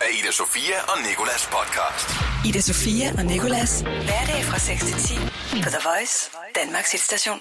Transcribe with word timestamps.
af 0.00 0.10
Ida 0.18 0.32
Sofia 0.32 0.78
og 0.92 0.98
Nikolas 1.08 1.42
podcast. 1.56 2.08
Ida 2.48 2.60
Sofia 2.60 3.06
og 3.18 3.24
Nikolas. 3.24 3.80
Hverdag 3.80 4.40
fra 4.50 4.58
6 4.58 4.84
til 4.84 4.94
10 4.94 5.14
på 5.64 5.68
The 5.74 5.82
Voice, 5.88 6.30
Danmarks 6.60 6.92
hitstation. 6.92 7.38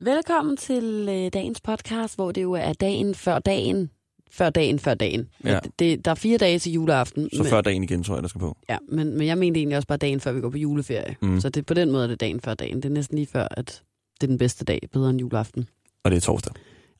Velkommen 0.00 0.56
til 0.56 1.06
øh, 1.10 1.32
dagens 1.32 1.60
podcast, 1.60 2.16
hvor 2.16 2.32
det 2.32 2.42
jo 2.42 2.52
er 2.52 2.72
dagen 2.72 3.14
før 3.14 3.38
dagen. 3.38 3.90
Før 4.30 4.50
dagen 4.50 4.78
før 4.78 4.94
dagen. 4.94 5.28
Ja. 5.44 5.58
Det, 5.64 5.78
det, 5.78 6.04
der 6.04 6.10
er 6.10 6.14
fire 6.14 6.38
dage 6.38 6.58
til 6.58 6.72
juleaften. 6.72 7.28
Så 7.32 7.42
men, 7.42 7.50
før 7.50 7.60
dagen 7.60 7.82
igen, 7.82 8.04
tror 8.04 8.14
jeg, 8.14 8.22
der 8.22 8.28
skal 8.28 8.38
på. 8.38 8.56
Ja, 8.68 8.78
men, 8.88 9.18
men 9.18 9.26
jeg 9.26 9.38
mente 9.38 9.58
egentlig 9.58 9.76
også 9.76 9.88
bare 9.88 9.98
dagen 9.98 10.20
før 10.20 10.32
vi 10.32 10.40
går 10.40 10.50
på 10.50 10.58
juleferie. 10.58 11.16
Mm. 11.22 11.40
Så 11.40 11.48
det, 11.48 11.66
på 11.66 11.74
den 11.74 11.90
måde 11.90 12.04
er 12.04 12.08
det 12.08 12.20
dagen 12.20 12.40
før 12.40 12.54
dagen. 12.54 12.76
Det 12.76 12.84
er 12.84 12.88
næsten 12.92 13.16
lige 13.18 13.28
før, 13.32 13.48
at 13.50 13.82
det 14.20 14.22
er 14.22 14.28
den 14.28 14.38
bedste 14.38 14.64
dag, 14.64 14.80
bedre 14.92 15.10
end 15.10 15.20
juleaften. 15.20 15.68
Og 16.04 16.10
det 16.10 16.16
er 16.16 16.20
torsdag. 16.20 16.52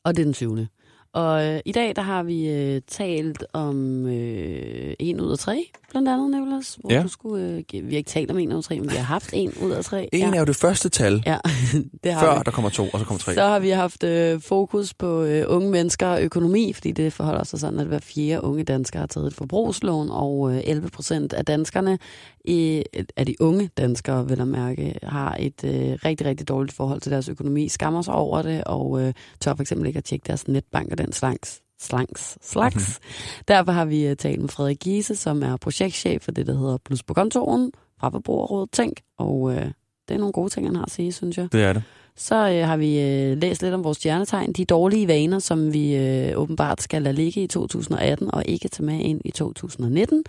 Og 0.03 0.15
det 0.15 0.21
er 0.21 0.25
den 0.25 0.33
20. 0.33 0.67
Og 1.13 1.47
øh, 1.47 1.59
i 1.65 1.71
dag, 1.71 1.95
der 1.95 2.01
har 2.01 2.23
vi 2.23 2.49
øh, 2.49 2.81
talt 2.87 3.43
om 3.53 4.05
øh, 4.07 4.93
en 4.99 5.19
ud 5.21 5.31
af 5.31 5.37
tre, 5.39 5.65
blandt 5.91 6.09
andet, 6.09 6.31
Nicolas. 6.31 6.77
Hvor 6.81 6.93
Ja. 6.93 7.01
du 7.03 7.07
skulle, 7.07 7.63
øh, 7.73 7.83
vi 7.87 7.89
har 7.93 7.97
ikke 7.97 8.07
talt 8.09 8.31
om 8.31 8.37
en 8.39 8.51
ud 8.51 8.57
af 8.57 8.63
tre, 8.63 8.79
men 8.79 8.91
vi 8.91 8.95
har 8.95 9.03
haft 9.03 9.29
en 9.33 9.53
ud 9.63 9.71
af 9.71 9.83
tre. 9.85 10.09
En 10.13 10.19
ja. 10.19 10.31
er 10.35 10.39
jo 10.39 10.45
det 10.45 10.55
første 10.55 10.89
tal, 10.89 11.23
Ja, 11.25 11.37
det 12.03 12.13
har 12.13 12.19
før 12.21 12.37
vi. 12.37 12.41
der 12.45 12.51
kommer 12.51 12.69
to, 12.69 12.87
og 12.93 12.99
så 12.99 13.05
kommer 13.05 13.19
tre. 13.19 13.33
Så 13.33 13.41
har 13.41 13.59
vi 13.59 13.69
haft 13.69 14.03
øh, 14.03 14.41
fokus 14.41 14.93
på 14.93 15.21
øh, 15.23 15.45
unge 15.47 15.69
mennesker 15.71 16.07
og 16.07 16.21
økonomi, 16.23 16.73
fordi 16.73 16.91
det 16.91 17.13
forholder 17.13 17.43
sig 17.43 17.59
sådan, 17.59 17.79
at 17.79 17.87
hver 17.87 17.99
fjerde 17.99 18.43
unge 18.43 18.63
dansker 18.63 18.99
har 18.99 19.07
taget 19.07 19.27
et 19.27 19.33
forbrugslån, 19.33 20.09
og 20.11 20.53
øh, 20.53 20.61
11 20.63 20.89
procent 20.89 21.33
af 21.33 21.45
danskerne, 21.45 21.99
i, 22.45 22.83
af 23.15 23.25
de 23.25 23.35
unge 23.39 23.69
danskere, 23.77 24.27
vil 24.27 24.37
jeg 24.37 24.47
mærke, 24.47 24.95
har 25.03 25.37
et 25.39 25.63
øh, 25.63 25.97
rigtig, 26.05 26.27
rigtig 26.27 26.47
dårligt 26.47 26.75
forhold 26.75 27.01
til 27.01 27.11
deres 27.11 27.29
økonomi, 27.29 27.67
skammer 27.67 28.01
sig 28.01 28.13
over 28.13 28.41
det, 28.41 28.63
og 28.63 29.01
øh, 29.01 29.13
tør 29.39 29.55
for 29.55 29.61
eksempel 29.61 29.87
ikke 29.87 29.97
at 29.97 30.03
tjekke 30.03 30.23
deres 30.27 30.47
netbank 30.47 30.91
og 30.91 30.97
den 30.97 31.11
slags. 31.11 31.61
Slangs, 31.79 32.37
slags. 32.41 32.99
Derfor 33.47 33.71
har 33.71 33.85
vi 33.85 34.07
øh, 34.07 34.15
talt 34.15 34.41
med 34.41 34.49
Frederik 34.49 34.79
Giese, 34.79 35.15
som 35.15 35.43
er 35.43 35.57
projektchef 35.57 36.21
for 36.21 36.31
det, 36.31 36.47
der 36.47 36.57
hedder 36.57 36.77
Plus 36.85 37.03
på 37.03 37.13
kontoren 37.13 37.71
fra 37.99 38.09
Forbrugerrådet 38.09 38.71
Tænk, 38.71 39.01
og 39.17 39.51
øh, 39.51 39.65
det 40.07 40.15
er 40.15 40.17
nogle 40.17 40.33
gode 40.33 40.49
ting, 40.49 40.67
han 40.67 40.75
har 40.75 40.83
at 40.83 40.91
sige, 40.91 41.11
synes 41.11 41.37
jeg. 41.37 41.47
Det 41.51 41.63
er 41.63 41.73
det. 41.73 41.83
Så 42.15 42.49
øh, 42.49 42.67
har 42.67 42.77
vi 42.77 43.01
øh, 43.01 43.37
læst 43.37 43.61
lidt 43.61 43.73
om 43.73 43.83
vores 43.83 43.97
stjernetegn, 43.97 44.53
de 44.53 44.65
dårlige 44.65 45.07
vaner, 45.07 45.39
som 45.39 45.73
vi 45.73 45.95
øh, 45.95 46.37
åbenbart 46.37 46.81
skal 46.81 47.01
lade 47.01 47.15
ligge 47.15 47.43
i 47.43 47.47
2018 47.47 48.33
og 48.33 48.43
ikke 48.45 48.67
tage 48.67 48.85
med 48.85 48.99
ind 48.99 49.21
i 49.25 49.31
2019. 49.31 50.23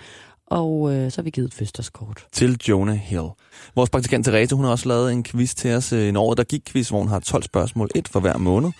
Og 0.52 0.94
øh, 0.94 1.10
så 1.10 1.18
har 1.18 1.22
vi 1.22 1.30
givet 1.30 1.46
et 1.48 1.54
fødselskort. 1.54 2.26
Til 2.32 2.60
Jonah 2.68 2.96
Hill. 2.96 3.28
Vores 3.74 3.90
praktikant 3.90 4.26
Therese, 4.26 4.54
hun 4.54 4.64
har 4.64 4.72
også 4.72 4.88
lavet 4.88 5.12
en 5.12 5.24
quiz 5.24 5.54
til 5.54 5.74
os. 5.74 5.92
øh, 5.92 6.08
En 6.08 6.16
år, 6.16 6.34
der 6.34 6.44
gik 6.44 6.60
quiz, 6.66 6.88
hvor 6.88 6.98
hun 6.98 7.08
har 7.08 7.20
12 7.20 7.42
spørgsmål, 7.42 7.90
et 7.94 8.08
for 8.08 8.20
hver 8.20 8.38
måned. 8.38 8.70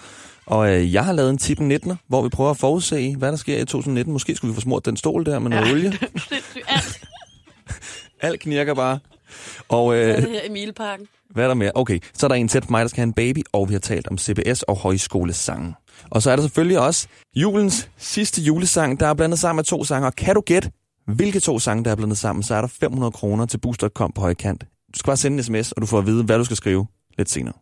Og 0.47 0.73
øh, 0.73 0.93
jeg 0.93 1.05
har 1.05 1.13
lavet 1.13 1.31
en 1.31 1.39
tip 1.39 1.61
19, 1.61 1.93
hvor 2.09 2.23
vi 2.23 2.29
prøver 2.29 2.51
at 2.51 2.57
forudse, 2.57 3.17
hvad 3.17 3.31
der 3.31 3.37
sker 3.37 3.57
i 3.59 3.65
2019. 3.65 4.13
Måske 4.13 4.35
skulle 4.37 4.51
vi 4.51 4.55
få 4.55 4.61
smurt 4.61 4.87
den 4.87 4.97
stol 4.97 5.27
der 5.27 5.39
med 5.39 5.51
noget 5.51 5.67
ja. 5.67 5.73
olie. 5.73 5.93
Alt 8.21 8.41
knirker 8.41 8.75
bare. 8.75 8.99
Og 9.69 9.95
øh, 9.97 10.19
her 10.19 10.43
i 10.43 10.51
Mileparken. 10.51 11.07
Hvad 11.31 11.45
er 11.45 11.49
der 11.49 11.55
mere? 11.55 11.73
Okay, 11.75 11.99
så 12.15 12.27
er 12.27 12.29
der 12.29 12.35
en 12.35 12.49
tæt 12.49 12.63
på 12.63 12.71
mig, 12.71 12.83
der 12.83 12.89
skal 12.89 13.01
have 13.01 13.07
en 13.07 13.13
baby, 13.13 13.43
og 13.53 13.69
vi 13.69 13.75
har 13.75 13.81
talt 13.81 14.09
om 14.09 14.19
CBS 14.19 14.63
og 14.63 14.77
højskolesangen. 14.77 15.75
Og 16.11 16.23
så 16.23 16.31
er 16.31 16.37
der 16.37 16.43
selvfølgelig 16.43 16.79
også 16.79 17.09
julens 17.37 17.89
sidste 17.99 18.43
julesang, 18.43 19.01
der 19.01 19.07
er 19.07 19.15
blandet 19.15 19.39
sammen 19.39 19.57
med 19.57 19.65
to 19.65 19.85
sanger. 19.85 20.11
Kan 20.11 20.35
du 20.35 20.41
gætte, 20.41 20.71
hvilke 21.07 21.41
to 21.41 21.59
sange, 21.59 21.85
der 21.85 21.91
er 21.91 21.95
blandet 21.95 22.19
sammen, 22.19 22.43
så 22.43 22.55
er 22.55 22.61
der 22.61 22.69
500 22.69 23.13
kroner 23.13 23.47
til 23.47 23.59
Boost.com 23.59 24.13
på 24.13 24.21
højkant. 24.21 24.61
Du 24.63 24.99
skal 24.99 25.09
bare 25.09 25.17
sende 25.17 25.37
en 25.37 25.43
sms, 25.43 25.73
og 25.73 25.83
du 25.83 25.87
får 25.87 25.99
at 25.99 26.07
vide, 26.07 26.25
hvad 26.25 26.39
du 26.39 26.45
skal 26.45 26.57
skrive 26.57 26.87
lidt 27.19 27.31
senere. 27.31 27.55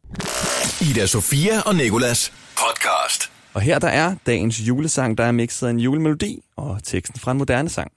Ida 0.80 1.06
Sofia 1.06 1.60
og 1.60 1.74
Nikolas 1.74 2.32
podcast. 2.56 3.32
Og 3.54 3.60
her 3.60 3.78
der 3.78 3.88
er 3.88 4.14
dagens 4.26 4.60
julesang, 4.60 5.18
der 5.18 5.24
er 5.24 5.32
mixet 5.32 5.66
af 5.66 5.70
en 5.70 5.78
julemelodi 5.78 6.42
og 6.56 6.80
teksten 6.84 7.20
fra 7.20 7.32
en 7.32 7.38
moderne 7.38 7.68
sang. 7.68 7.92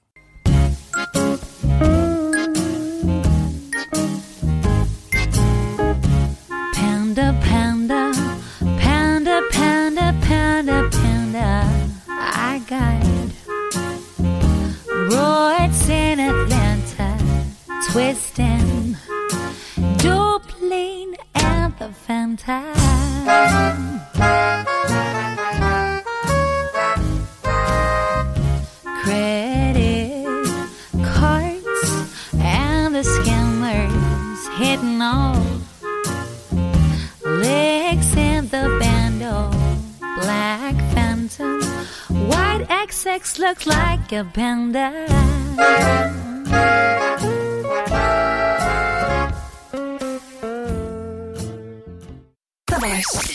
A 44.13 44.23
panda. 44.23 44.91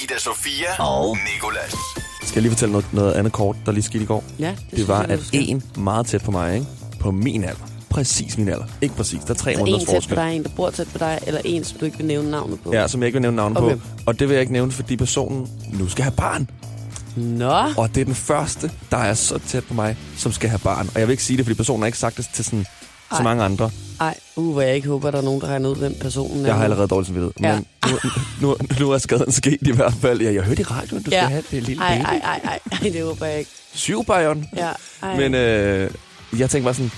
Ida 0.05 0.19
Sofia 0.19 0.83
og 0.83 1.17
Nikolas. 1.35 1.75
Skal 2.23 2.35
jeg 2.35 2.43
lige 2.43 2.51
fortælle 2.53 2.73
noget, 2.73 2.87
noget 2.93 3.13
andet 3.13 3.33
kort, 3.33 3.57
der 3.67 3.73
lige 3.73 3.83
skete 3.83 4.05
i 4.05 4.07
går? 4.07 4.25
Ja, 4.39 4.55
det, 4.71 4.79
Det 4.79 4.89
var, 4.89 5.03
jeg, 5.03 5.11
at 5.11 5.21
en 5.33 5.63
meget 5.77 6.07
tæt 6.07 6.23
på 6.25 6.31
mig, 6.31 6.55
ikke? 6.55 6.67
på 7.01 7.11
min 7.11 7.45
alder, 7.45 7.61
præcis 7.91 8.39
min 8.39 8.49
alder, 8.49 8.65
ikke 8.81 8.95
præcis, 8.95 9.21
der 9.25 9.31
er 9.31 9.35
tre 9.35 9.53
Så 9.55 9.59
måneders 9.59 9.83
en 9.83 9.87
tæt 9.87 9.95
på 9.95 10.01
forskel. 10.01 10.17
dig, 10.17 10.37
en 10.37 10.43
der 10.45 10.51
bor 10.57 10.71
tæt 10.71 10.89
på 10.93 10.99
dig, 10.99 11.19
eller 11.27 11.41
en, 11.45 11.65
som 11.65 11.79
du 11.79 11.85
ikke 11.85 11.97
vil 11.97 12.07
nævne 12.07 12.31
navnet 12.31 12.61
på. 12.61 12.73
Ja, 12.73 12.89
som 12.89 13.01
jeg 13.01 13.07
ikke 13.07 13.15
vil 13.17 13.23
nævne 13.23 13.37
navnet 13.37 13.59
Okay. 13.59 13.77
på. 13.77 13.83
Og 14.07 14.19
det 14.19 14.29
vil 14.29 14.35
jeg 14.35 14.41
ikke 14.41 14.53
nævne, 14.53 14.73
fordi 14.73 14.97
personen 14.97 15.49
nu 15.73 15.89
skal 15.89 16.05
have 16.05 16.15
barn. 16.17 16.51
Nå, 17.19 17.53
Og 17.77 17.95
det 17.95 18.01
er 18.01 18.05
den 18.05 18.15
første, 18.15 18.71
der 18.91 18.97
er 18.97 19.15
så 19.15 19.39
tæt 19.47 19.65
på 19.65 19.75
mig, 19.75 19.97
som 20.17 20.33
skal 20.33 20.49
have 20.51 20.59
barn. 20.59 20.91
Og 20.95 21.01
jeg 21.01 21.09
vil 21.09 21.13
ikke 21.13 21.23
sige 21.25 21.37
det, 21.37 21.45
fordi 21.47 21.55
personen 21.57 21.83
har 21.83 21.87
ikke 21.87 21.99
sagt 21.99 22.17
det 22.17 22.27
til 22.35 22.45
sådan, 22.45 22.65
så 23.11 23.17
Ej. 23.17 23.23
mange 23.23 23.45
andre. 23.45 23.71
ej, 24.01 24.15
uh, 24.37 24.53
hvor 24.53 24.63
jeg 24.63 24.75
ikke 24.77 24.89
håber, 24.89 25.11
der 25.11 25.19
er 25.19 25.23
nogen, 25.23 25.41
der 25.41 25.47
regner 25.47 25.69
ud, 25.69 25.77
hvem 25.77 25.95
personen 26.01 26.43
er. 26.43 26.47
Jeg 26.47 26.55
har 26.57 26.65
allerede 26.65 26.89
dårligt 26.89 27.07
samvittighed. 27.07 27.33
Ja. 27.41 27.55
Men 27.55 27.67
nu, 28.41 28.49
nu, 28.49 28.57
nu 28.81 28.91
er 28.91 28.99
skaden 28.99 29.33
sket 29.33 29.59
i 29.61 29.73
hvert 29.73 29.95
fald. 30.01 30.21
Ja, 30.23 30.33
jeg 30.33 30.43
hørte 30.43 30.61
i 30.61 30.65
radioen, 30.65 31.03
du 31.03 31.11
skal 31.11 31.17
Ja. 31.23 31.27
have 31.29 31.43
det 31.51 31.63
lille 31.63 31.83
Ej, 31.83 31.97
baby. 31.97 32.07
ej, 32.09 32.21
ej, 32.25 32.41
ej, 32.45 32.59
ej, 32.73 32.79
det 32.93 33.03
håber 33.05 33.27
jeg 33.27 33.39
ikke. 33.39 33.51
Syv 33.75 34.05
børn. 34.05 34.47
Ja, 34.57 34.71
ej. 35.03 35.17
Men 35.17 35.35
øh, 35.35 35.91
jeg 36.39 36.51
tænkte 36.51 36.65
bare 36.65 36.75
sådan, 36.75 36.91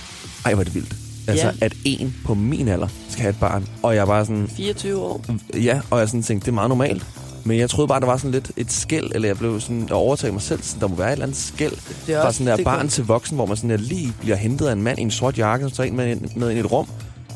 ej, 0.45 0.55
hvor 0.55 0.61
er 0.61 0.65
det 0.65 0.75
vildt. 0.75 0.95
Altså, 1.29 1.47
Ja. 1.47 1.53
at 1.67 1.73
en 1.85 2.17
på 2.25 2.35
min 2.35 2.69
alder 2.69 2.89
skal 3.09 3.23
have 3.23 3.31
et 3.31 3.41
barn. 3.41 3.67
Og 3.83 3.95
jeg 3.95 4.09
var 4.09 4.25
sådan, 4.25 4.49
24 4.57 4.99
år. 5.01 5.25
ja, 5.55 5.81
og 5.91 5.99
jeg 6.01 6.09
sådan 6.09 6.23
tænkte, 6.23 6.45
det 6.45 6.51
er 6.51 6.55
meget 6.55 6.69
normalt. 6.69 7.07
Men 7.45 7.59
jeg 7.59 7.71
troede 7.71 7.89
bare, 7.89 8.01
der 8.01 8.07
var 8.07 8.17
sådan 8.17 8.31
lidt 8.31 8.51
et 8.57 8.73
skæld, 8.73 9.11
eller 9.15 9.29
jeg 9.29 9.39
blev 9.39 9.61
sådan 9.61 9.83
at 9.83 9.93
overtage 9.93 10.33
mig 10.33 10.43
selv. 10.43 10.63
Sådan, 10.63 10.81
der 10.81 10.89
må 10.89 10.95
være 10.95 11.09
et 11.09 11.13
eller 11.13 11.25
andet 11.27 11.37
skæld 11.39 11.73
Det 12.07 12.15
er 12.15 12.23
fra 12.23 12.33
sådan 12.33 12.47
der 12.47 12.57
det 12.57 12.65
barn 12.65 12.81
kan- 12.81 12.89
til 12.89 13.05
voksen, 13.07 13.37
hvor 13.37 13.47
man 13.47 13.57
sådan 13.57 13.71
der 13.71 13.77
lige 13.77 14.13
bliver 14.21 14.37
hentet 14.37 14.67
af 14.67 14.73
en 14.73 14.83
mand 14.83 14.99
i 14.99 15.03
en 15.03 15.11
sort 15.11 15.39
jakke, 15.39 15.69
så 15.69 15.75
tager 15.77 15.87
en 15.89 15.97
med, 15.97 16.07
ind- 16.11 16.31
med 16.37 16.51
ind 16.51 16.57
i 16.59 16.61
et 16.61 16.73
rum, 16.73 16.87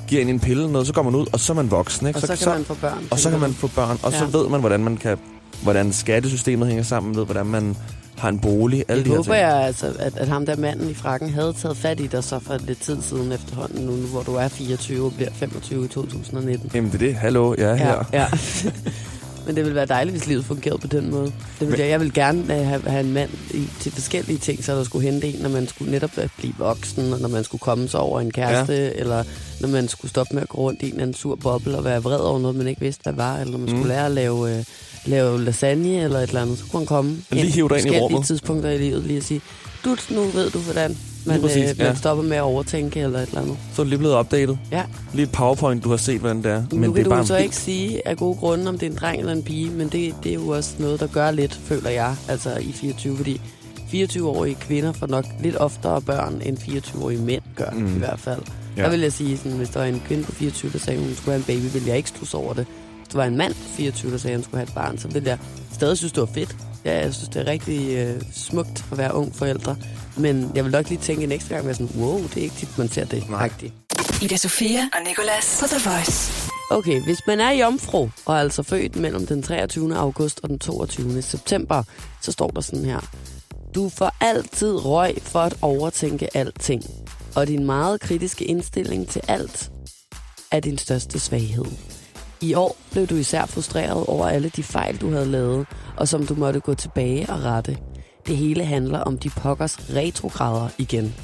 giver 0.09 0.23
en 0.23 0.29
en 0.29 0.41
pille 0.41 0.63
eller 0.63 0.73
noget, 0.73 0.87
så 0.87 0.93
går 0.93 1.03
man 1.03 1.15
ud, 1.15 1.27
og 1.33 1.41
så 1.41 1.53
er 1.53 1.55
man 1.55 1.71
voksen. 1.71 2.07
Ikke? 2.07 2.17
Og 2.17 2.23
så, 2.29 2.37
kan 2.45 2.53
man 2.53 2.65
få 2.65 2.75
børn. 2.75 2.99
og 3.11 3.19
så 3.19 3.31
kan 3.31 3.41
man 3.41 3.55
få 3.55 3.67
børn, 3.67 3.99
og 4.03 4.13
så 4.13 4.25
Ja. 4.33 4.39
ved 4.39 4.49
man, 4.49 4.61
hvordan 4.61 4.85
man 4.85 4.97
kan 4.97 5.19
hvordan 5.63 5.93
skattesystemet 5.93 6.69
hænger 6.69 6.85
sammen, 6.85 7.17
ved 7.17 7.25
hvordan 7.25 7.47
man 7.47 7.77
har 8.19 8.29
en 8.29 8.39
bolig, 8.39 8.85
alle 8.89 8.99
Jeg 8.99 9.05
de 9.05 9.11
her 9.11 9.17
håber 9.17 9.23
ting. 9.33 9.37
jeg, 9.37 9.67
altså, 9.67 9.93
at, 9.99 10.13
at 10.17 10.29
ham 10.29 10.47
der 10.47 10.57
manden 10.57 10.91
i 10.91 10.95
frakken 10.95 11.31
havde 11.31 11.53
taget 11.63 11.77
fat 11.77 12.01
i 12.01 12.07
dig 12.07 12.25
så 12.25 12.39
for 12.39 12.57
lidt 12.67 12.81
tid 12.81 13.03
siden 13.03 13.33
efterhånden, 13.33 13.87
nu 13.87 13.93
hvor 13.93 14.23
du 14.23 14.35
er 14.35 14.49
24 14.49 15.07
og 15.07 15.13
bliver 15.13 15.31
25 15.35 15.85
i 15.85 15.89
2019. 15.89 16.71
Jamen 16.75 16.93
det 16.93 17.03
er 17.03 17.07
det. 17.07 17.15
Hallo, 17.15 17.55
jeg 17.59 17.71
er 17.71 17.75
her. 17.75 18.05
ja. 18.13 18.27
Men 19.47 19.57
det 19.57 19.65
vil 19.65 19.75
være 19.75 19.87
dejligt, 19.87 20.17
hvis 20.17 20.27
livet 20.27 20.45
fungerede 20.45 20.79
på 20.79 20.87
den 20.87 21.11
måde. 21.11 21.33
Det 21.61 21.71
vil 21.71 21.79
jeg, 21.81 21.89
jeg 21.89 22.01
vil 22.01 22.13
gerne 22.13 22.59
øh, 22.59 22.67
have, 22.67 22.83
have 22.87 23.05
en 23.05 23.13
mand 23.13 23.31
i, 23.51 23.69
til 23.81 23.93
forskellige 23.93 24.39
ting, 24.39 24.65
så 24.65 24.73
der 24.73 24.85
skulle 24.85 25.11
hente 25.11 25.27
en, 25.29 25.43
når 25.43 25.49
man 25.49 25.69
skulle 25.69 25.91
netop 25.91 26.11
øh, 26.19 26.29
blive 26.39 26.55
voksen, 26.59 27.13
og 27.13 27.21
når 27.21 27.29
man 27.29 27.45
skulle 27.45 27.61
komme 27.61 27.89
sig 27.89 28.01
over 28.01 28.21
en 28.21 28.31
kæreste, 28.31 28.75
ja. 28.75 28.91
eller 28.95 29.25
når 29.61 29.69
man 29.69 29.89
skulle 29.89 30.11
stoppe 30.11 30.35
med 30.35 30.43
at 30.43 30.49
gå 30.49 30.59
rundt 30.59 30.83
i 30.83 30.87
en 30.87 30.91
eller 30.93 31.03
anden 31.03 31.15
sur 31.15 31.35
boble 31.35 31.79
og 31.79 31.85
være 31.85 32.03
vred 32.03 32.19
over 32.21 32.39
noget, 32.39 32.57
man 32.57 32.67
ikke 32.69 32.81
vidste, 32.81 33.03
hvad 33.03 33.13
var, 33.13 33.39
eller 33.39 33.53
når 33.53 33.59
man 33.59 33.69
mm. 33.69 33.77
skulle 33.77 33.89
lære 33.89 34.07
at 34.07 34.13
lave, 34.13 34.59
øh, 34.59 34.65
lave 35.07 35.45
lasagne 35.45 36.03
eller 36.03 36.19
et 36.19 36.29
eller 36.29 36.43
andet, 36.43 36.59
så 36.59 36.65
kunne 36.71 36.81
han 36.81 36.87
komme 36.87 37.17
Lige 37.31 37.53
hive 37.53 37.69
dig 37.69 37.79
ind 37.79 37.87
i 37.87 37.89
forskellige 37.89 38.01
rummet. 38.01 38.27
tidspunkter 38.27 38.71
i 38.71 38.79
livet 38.79 39.03
lige 39.03 39.17
at 39.17 39.25
sige, 39.25 39.41
du, 39.85 39.97
nu 40.11 40.23
ved 40.25 40.51
du, 40.51 40.59
hvordan 40.59 40.97
man, 41.27 41.41
præcis, 41.41 41.71
øh, 41.71 41.79
man 41.79 41.87
ja. 41.87 41.95
stopper 41.95 42.25
med 42.25 42.37
at 42.37 42.43
overtænke 42.43 43.01
eller 43.01 43.19
et 43.19 43.29
eller 43.29 43.41
andet. 43.41 43.57
Så 43.75 43.83
er 43.83 43.85
det 43.85 43.89
lige 43.89 43.99
blevet 43.99 44.15
opdateret. 44.17 44.59
Ja. 44.73 44.83
Lige 45.15 45.23
et 45.23 45.33
powerpoint, 45.33 45.85
du 45.85 45.91
har 45.91 45.97
set, 45.97 46.21
hvordan 46.21 46.43
det 46.43 46.47
er. 46.47 46.63
Men 46.71 46.81
nu 46.81 46.87
det 46.87 46.95
kan 46.95 47.01
er 47.01 47.05
du 47.05 47.11
bare 47.11 47.27
så 47.27 47.33
vildt. 47.33 47.45
ikke 47.45 47.57
sige 47.57 48.09
af 48.09 48.17
gode 48.17 48.37
grunde, 48.37 48.69
om 48.69 48.79
det 48.79 48.87
er 48.87 48.91
en 48.91 48.97
dreng 48.97 49.19
eller 49.19 49.33
en 49.33 49.43
pige, 49.43 49.71
men 49.71 49.89
det, 49.89 50.15
det 50.25 50.31
er 50.31 50.35
jo 50.35 50.49
også 50.49 50.75
noget, 50.79 51.01
der 51.01 51.07
gør 51.07 51.31
lidt, 51.31 51.55
føler 51.65 51.91
jeg, 51.91 52.17
altså 52.29 52.57
i 52.57 52.73
24, 52.73 53.17
fordi 53.17 53.41
24-årige 53.93 54.55
kvinder 54.55 54.93
får 54.93 55.07
nok 55.07 55.25
lidt 55.43 55.57
oftere 55.57 56.01
børn, 56.03 56.41
end 56.45 56.59
24-årige 56.59 57.21
mænd 57.21 57.43
gør, 57.57 57.71
mm. 57.71 57.97
I 57.97 57.99
hvert 57.99 58.19
fald. 58.21 58.41
Ja. 58.77 58.83
Der 58.83 58.91
vil 58.91 59.01
jeg 59.01 59.13
sige, 59.13 59.37
sådan, 59.37 59.53
hvis 59.53 59.69
der 59.69 59.81
var 59.81 59.87
en 59.87 60.03
kvinde 60.07 60.25
på 60.25 60.33
24, 60.33 60.73
der 60.73 60.79
sagde, 60.79 61.01
hun 61.01 61.15
skulle 61.15 61.33
have 61.33 61.39
en 61.39 61.45
baby, 61.61 61.73
ville 61.73 61.89
jeg 61.89 61.97
ikke 61.97 62.09
stusse 62.09 62.37
over 62.37 62.55
det. 62.55 62.67
Hvis 62.99 63.09
der 63.09 63.19
var 63.19 63.25
en 63.25 63.37
mand 63.37 63.53
på 63.55 63.61
24, 63.77 64.13
der 64.13 64.19
sagde, 64.19 64.35
han 64.35 64.43
skulle 64.43 64.57
have 64.57 64.69
et 64.69 64.75
barn, 64.75 64.99
så 64.99 65.09
ville 65.09 65.29
jeg 65.29 65.39
stadig 65.73 65.99
synes, 65.99 66.13
det 66.13 66.21
var 66.21 66.29
fedt. 66.35 66.57
Ja, 66.85 67.01
jeg 67.05 67.15
synes, 67.15 67.29
det 67.29 67.43
er 67.43 67.47
rigtig 67.47 67.95
øh, 67.97 68.23
smukt 68.33 68.85
at 68.93 68.99
være 68.99 69.15
ung 69.15 69.35
forældre. 69.35 69.77
Men 70.17 70.53
jeg 70.55 70.65
vil 70.65 70.73
nok 70.73 70.89
lige 70.89 71.01
tænke 71.01 71.25
en 71.25 71.33
ekstra 71.33 71.55
gang, 71.55 71.67
være 71.67 71.75
sådan, 71.75 72.01
wow, 72.03 72.23
det 72.23 72.37
er 72.37 72.43
ikke 72.43 72.55
tit, 72.57 72.79
man 72.79 72.89
ser 72.89 73.05
det. 73.05 73.31
Nej. 73.31 73.51
Ida 74.23 74.37
Sofia 74.37 74.81
og 74.93 75.01
Nicolas 75.09 75.59
på 75.61 75.67
The 75.67 75.91
Voice. 75.91 76.51
Okay, 76.71 77.01
hvis 77.01 77.19
man 77.27 77.41
er 77.41 77.51
jomfru, 77.51 78.09
og 78.27 78.35
er 78.35 78.41
altså 78.41 78.63
født 78.63 78.97
mellem 78.97 79.27
den 79.27 79.43
23. 79.43 79.97
august 79.97 80.41
og 80.43 80.49
den 80.49 80.59
22. 80.59 81.23
september, 81.23 81.83
så 82.21 82.33
står 82.33 82.49
der 82.49 82.61
sådan 82.61 82.85
her. 82.85 83.01
Du 83.75 83.89
får 83.89 84.17
altid 84.21 84.85
røg 84.85 85.17
for 85.23 85.41
at 85.41 85.57
overtænke 85.63 86.37
alting, 86.37 86.83
og 87.37 87.47
din 87.47 87.65
meget 87.65 88.01
kritiske 88.01 88.45
indstilling 88.45 89.09
til 89.09 89.23
alt 89.29 89.71
er 90.51 90.61
din 90.61 90.79
største 90.79 91.19
svaghed. 91.19 91.65
I 92.41 92.55
år 92.55 92.77
blev 92.93 93.07
du 93.07 93.17
især 93.17 93.47
frustreret 93.47 94.07
over 94.07 94.29
alle 94.29 94.49
de 94.49 94.63
fejl, 94.63 94.97
du 94.97 95.11
havde 95.11 95.27
lavet, 95.27 95.67
og 95.97 96.09
som 96.09 96.27
du 96.27 96.35
måtte 96.35 96.61
gå 96.61 96.75
tilbage 96.75 97.27
og 97.29 97.43
rette. 97.43 97.79
Det 98.27 98.37
hele 98.37 98.65
handler 98.65 98.99
om 98.99 99.19
de 99.19 99.31
pokkers 99.31 99.79
retrograder 99.91 100.69
igen. 100.79 101.15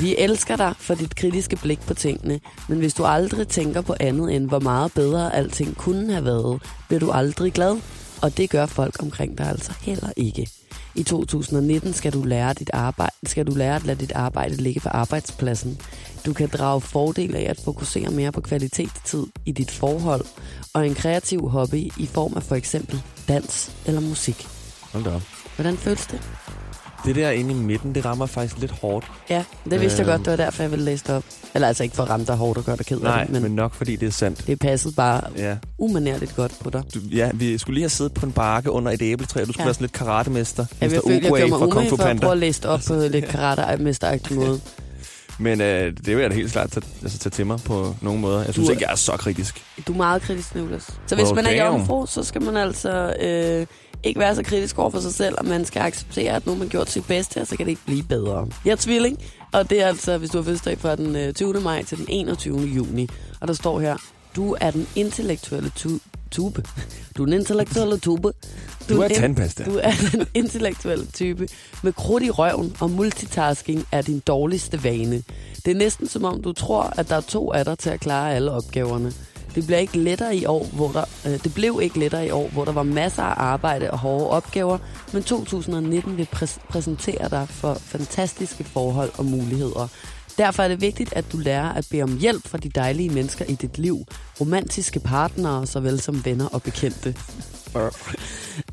Vi 0.00 0.16
elsker 0.18 0.56
dig 0.56 0.74
for 0.78 0.94
dit 0.94 1.16
kritiske 1.16 1.56
blik 1.56 1.80
på 1.80 1.94
tingene, 1.94 2.40
men 2.68 2.78
hvis 2.78 2.94
du 2.94 3.04
aldrig 3.04 3.48
tænker 3.48 3.80
på 3.80 3.94
andet 4.00 4.36
end, 4.36 4.48
hvor 4.48 4.58
meget 4.58 4.92
bedre 4.92 5.34
alting 5.34 5.76
kunne 5.76 6.12
have 6.12 6.24
været, 6.24 6.62
bliver 6.88 7.00
du 7.00 7.10
aldrig 7.10 7.52
glad, 7.52 7.76
og 8.22 8.36
det 8.36 8.50
gør 8.50 8.66
folk 8.66 9.02
omkring 9.02 9.38
dig 9.38 9.46
altså 9.46 9.72
heller 9.82 10.08
ikke. 10.16 10.48
I 10.94 11.02
2019 11.02 11.92
skal 11.92 12.12
du 12.12 12.22
lære 12.22 12.54
dit 12.54 12.70
arbejde, 12.72 13.14
skal 13.26 13.46
du 13.46 13.54
lære 13.54 13.76
at 13.76 13.84
lade 13.84 14.00
dit 14.00 14.12
arbejde 14.12 14.56
ligge 14.56 14.80
på 14.80 14.88
arbejdspladsen. 14.88 15.80
Du 16.26 16.32
kan 16.32 16.48
drage 16.48 16.80
fordel 16.80 17.36
af 17.36 17.46
at 17.50 17.60
fokusere 17.64 18.10
mere 18.10 18.32
på 18.32 18.40
kvalitetstid 18.40 19.26
i 19.46 19.52
dit 19.52 19.70
forhold 19.70 20.24
og 20.74 20.86
en 20.86 20.94
kreativ 20.94 21.48
hobby 21.48 21.90
i 21.98 22.06
form 22.06 22.32
af 22.36 22.42
for 22.42 22.54
eksempel 22.54 23.02
dans 23.28 23.72
eller 23.86 24.00
musik. 24.00 24.46
Hold 24.92 25.04
da 25.04 25.10
op. 25.10 25.35
Hvordan 25.56 25.76
føles 25.76 26.06
det? 26.06 26.20
Det 27.04 27.16
der 27.16 27.30
inde 27.30 27.50
i 27.50 27.54
midten, 27.54 27.94
det 27.94 28.04
rammer 28.04 28.26
faktisk 28.26 28.58
lidt 28.58 28.70
hårdt. 28.72 29.06
Ja, 29.30 29.44
det 29.70 29.80
vidste 29.80 29.98
jeg 30.02 30.08
Øhm. 30.08 30.16
godt, 30.18 30.24
det 30.24 30.30
var 30.38 30.44
derfor, 30.44 30.62
jeg 30.62 30.70
ville 30.70 30.84
læse 30.84 31.04
det 31.06 31.14
op. 31.14 31.24
Eller 31.54 31.68
altså 31.68 31.82
ikke 31.82 31.96
for 31.96 32.02
at 32.02 32.10
ramme 32.10 32.26
dig 32.26 32.34
hårdt 32.36 32.58
og 32.58 32.64
gøre 32.64 32.76
dig 32.76 32.86
ked 32.86 32.96
af 32.96 33.02
Nej, 33.02 33.22
det, 33.24 33.32
men, 33.32 33.42
men, 33.42 33.52
nok 33.54 33.74
fordi 33.74 33.96
det 33.96 34.06
er 34.06 34.10
sandt. 34.12 34.46
det 34.46 34.58
passede 34.58 34.94
bare 34.94 35.20
Ja. 35.36 35.56
umanerligt 35.78 36.36
godt 36.36 36.52
på 36.64 36.70
dig. 36.70 36.82
Du, 36.94 36.98
ja, 37.12 37.30
vi 37.34 37.58
skulle 37.58 37.74
lige 37.74 37.82
have 37.82 37.90
siddet 37.90 38.14
på 38.14 38.26
en 38.26 38.32
bakke 38.32 38.70
under 38.70 38.92
et 38.92 39.02
æbletræ, 39.02 39.40
og 39.40 39.46
du 39.46 39.52
skulle 39.52 39.62
Ja. 39.62 39.66
være 39.66 39.74
sådan 39.74 39.84
lidt 39.84 39.92
karatemester. 39.92 40.66
Jeg, 40.80 40.90
vil 40.90 40.98
Mr. 40.98 41.08
føle, 41.08 41.14
jeg 41.14 41.22
gjorde 41.32 41.48
mig 41.48 41.58
umage 41.62 41.88
for 41.88 41.96
at 42.04 42.16
prøve 42.20 42.32
at 42.32 42.38
læse 42.38 42.68
op 42.68 42.80
på 42.88 42.94
lidt 42.94 43.24
karate 43.34 43.82
mesteragtig 43.82 44.36
måde. 44.36 44.60
Men 45.38 45.60
øh, 45.60 45.92
det 45.96 46.06
vil 46.06 46.16
jeg 46.22 46.30
da 46.30 46.34
helt 46.34 46.52
klart 46.52 46.70
tage, 46.70 46.86
altså, 47.02 47.18
tage 47.18 47.30
til 47.30 47.46
mig 47.46 47.58
på 47.64 47.94
nogle 48.02 48.20
måder. 48.20 48.44
Jeg 48.44 48.52
synes 48.54 48.66
Du 48.66 48.72
ikke, 48.72 48.84
jeg 48.84 48.92
er 48.92 48.96
så 48.96 49.12
kritisk. 49.12 49.62
Du 49.86 49.92
er 49.92 49.96
meget 49.96 50.22
kritisk, 50.22 50.54
Niklas. 50.54 50.82
Så 51.06 51.14
hvis 51.14 51.24
Well, 51.24 51.34
man 51.34 51.46
er 51.46 51.66
jomfru, 51.66 52.06
så 52.06 52.22
skal 52.22 52.42
man 52.42 52.56
altså 52.56 53.14
øh, 53.20 53.66
ikke 54.02 54.20
være 54.20 54.34
så 54.34 54.42
kritisk 54.42 54.78
over 54.78 54.90
for 54.90 55.00
sig 55.00 55.14
selv, 55.14 55.34
og 55.38 55.44
man 55.46 55.64
skal 55.64 55.82
acceptere, 55.82 56.32
at 56.32 56.46
nu 56.46 56.54
man 56.54 56.68
gjort 56.68 56.90
sit 56.90 57.06
bedste, 57.06 57.40
og 57.40 57.46
så 57.46 57.56
kan 57.56 57.66
det 57.66 57.70
ikke 57.70 57.82
blive 57.86 58.02
bedre. 58.02 58.48
Jeg 58.64 58.72
er 58.72 58.76
tvilling, 58.76 59.18
og 59.52 59.70
det 59.70 59.82
er 59.82 59.86
altså, 59.86 60.18
hvis 60.18 60.30
du 60.30 60.38
har 60.38 60.42
fødselsdag 60.44 60.78
fra 60.78 60.96
den 60.96 61.16
øh, 61.16 61.32
20. 61.34 61.60
maj 61.60 61.84
til 61.84 61.98
den 61.98 62.06
21. 62.08 62.58
juni. 62.60 63.08
Og 63.40 63.48
der 63.48 63.54
står 63.54 63.80
her, 63.80 63.96
du 64.36 64.56
er 64.60 64.70
den 64.70 64.86
intellektuelle 64.96 65.70
tu- 65.78 65.98
tube. 66.30 66.62
Du 67.16 67.22
er 67.22 67.26
den 67.26 67.34
intellektuelle 67.34 67.98
tube. 67.98 68.32
Du 68.88 69.00
er 69.00 69.04
en- 69.08 69.14
tandpasta. 69.14 69.64
Du 69.64 69.78
er 69.82 69.92
den 70.12 70.26
intellektuelle 70.44 71.06
type. 71.06 71.48
Med 71.82 71.92
krudt 71.92 72.22
i 72.22 72.30
røven 72.30 72.76
og 72.80 72.90
multitasking 72.90 73.86
er 73.92 74.02
din 74.02 74.20
dårligste 74.26 74.84
vane. 74.84 75.22
Det 75.64 75.70
er 75.70 75.74
næsten 75.74 76.08
som 76.08 76.24
om, 76.24 76.42
du 76.42 76.52
tror, 76.52 76.82
at 76.96 77.08
der 77.08 77.16
er 77.16 77.20
to 77.20 77.52
af 77.52 77.64
dig 77.64 77.78
til 77.78 77.90
at 77.90 78.00
klare 78.00 78.34
alle 78.34 78.50
opgaverne. 78.50 79.12
Det 79.54 79.66
bliver 79.66 79.78
ikke 79.78 79.98
lettere 79.98 80.36
i 80.36 80.44
år, 80.46 80.64
hvor 80.72 80.88
der, 80.92 81.04
øh, 81.26 81.42
det 81.44 81.54
blev 81.54 81.80
ikke 81.82 81.98
lettere 81.98 82.26
i 82.26 82.30
år, 82.30 82.48
hvor 82.48 82.64
der 82.64 82.72
var 82.72 82.82
masser 82.82 83.22
af 83.22 83.42
arbejde 83.44 83.90
og 83.90 83.98
hårde 83.98 84.30
opgaver, 84.30 84.78
men 85.12 85.22
2019 85.22 86.16
vil 86.16 86.28
præs- 86.36 86.58
præsentere 86.68 87.28
dig 87.30 87.46
for 87.48 87.74
fantastiske 87.74 88.64
forhold 88.64 89.10
og 89.18 89.24
muligheder. 89.24 89.88
Derfor 90.38 90.62
er 90.62 90.68
det 90.68 90.80
vigtigt, 90.80 91.12
at 91.12 91.32
du 91.32 91.38
lærer 91.38 91.72
at 91.72 91.86
bede 91.90 92.02
om 92.02 92.18
hjælp 92.18 92.48
fra 92.48 92.58
de 92.58 92.68
dejlige 92.68 93.10
mennesker 93.10 93.44
i 93.44 93.54
dit 93.54 93.78
liv, 93.78 94.04
romantiske 94.40 95.00
partnere, 95.00 95.66
såvel 95.66 96.00
som 96.00 96.24
venner 96.24 96.46
og 96.46 96.62
bekendte. 96.62 97.16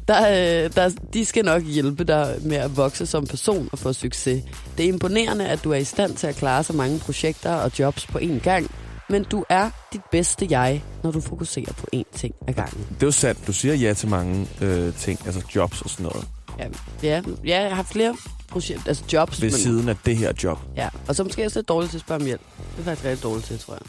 Der, 0.08 0.30
øh, 0.30 0.76
der, 0.76 0.92
de 1.14 1.26
skal 1.26 1.46
nok 1.46 1.64
hjælpe 1.64 2.04
dig 2.04 2.36
med 2.42 2.58
at 2.58 2.78
vokse 2.78 3.06
som 3.06 3.26
person 3.28 3.70
og 3.72 3.80
få 3.80 3.94
succes. 3.94 4.44
Det 4.78 4.84
er 4.86 4.94
imponerende, 4.94 5.48
at 5.48 5.64
du 5.64 5.72
er 5.72 5.76
i 5.76 5.84
stand 5.84 6.16
til 6.16 6.28
at 6.28 6.36
klare 6.36 6.64
så 6.64 6.74
mange 6.74 7.00
projekter 7.00 7.54
og 7.54 7.80
jobs 7.80 8.08
på 8.08 8.18
én 8.18 8.40
gang, 8.40 8.72
men 9.10 9.24
du 9.24 9.46
er 9.50 9.70
dit 9.94 10.02
bedste 10.12 10.48
jeg, 10.50 10.84
når 11.04 11.12
du 11.12 11.22
fokuserer 11.22 11.74
på 11.74 11.88
én 11.96 12.18
ting 12.18 12.36
ad 12.48 12.54
gangen. 12.54 12.86
Det 12.94 13.04
er 13.04 13.08
jo 13.08 13.12
sandt. 13.12 13.48
Du 13.48 13.54
siger 13.54 13.74
ja 13.74 13.94
til 13.94 14.10
mange 14.10 14.48
øh, 14.62 14.94
ting, 14.94 15.20
altså 15.26 15.42
jobs 15.56 15.82
og 15.82 15.90
sådan 15.90 16.04
noget, 16.04 16.28
Ja, 16.60 16.68
ja, 17.04 17.22
ja 17.46 17.62
jeg 17.62 17.76
har 17.76 17.84
flere 17.84 18.16
projekter, 18.54 18.88
altså 18.88 19.04
jobs. 19.14 19.42
ved 19.42 19.52
men- 19.52 19.60
siden 19.60 19.90
af 19.90 19.96
det 20.06 20.18
her 20.18 20.34
job. 20.44 20.58
Ja, 20.76 20.90
og 21.08 21.16
så 21.16 21.24
måske 21.24 21.42
jeg 21.42 21.52
lidt 21.56 21.68
dårlig 21.68 21.90
til 21.90 21.98
at 21.98 22.02
spørge 22.02 22.22
om 22.22 22.26
hjælp. 22.26 22.42
Det 22.58 22.80
er 22.80 22.84
faktisk 22.84 23.06
rigtig 23.06 23.24
dårligt 23.24 23.48
til, 23.48 23.60
tror 23.60 23.74
jeg. 23.74 23.82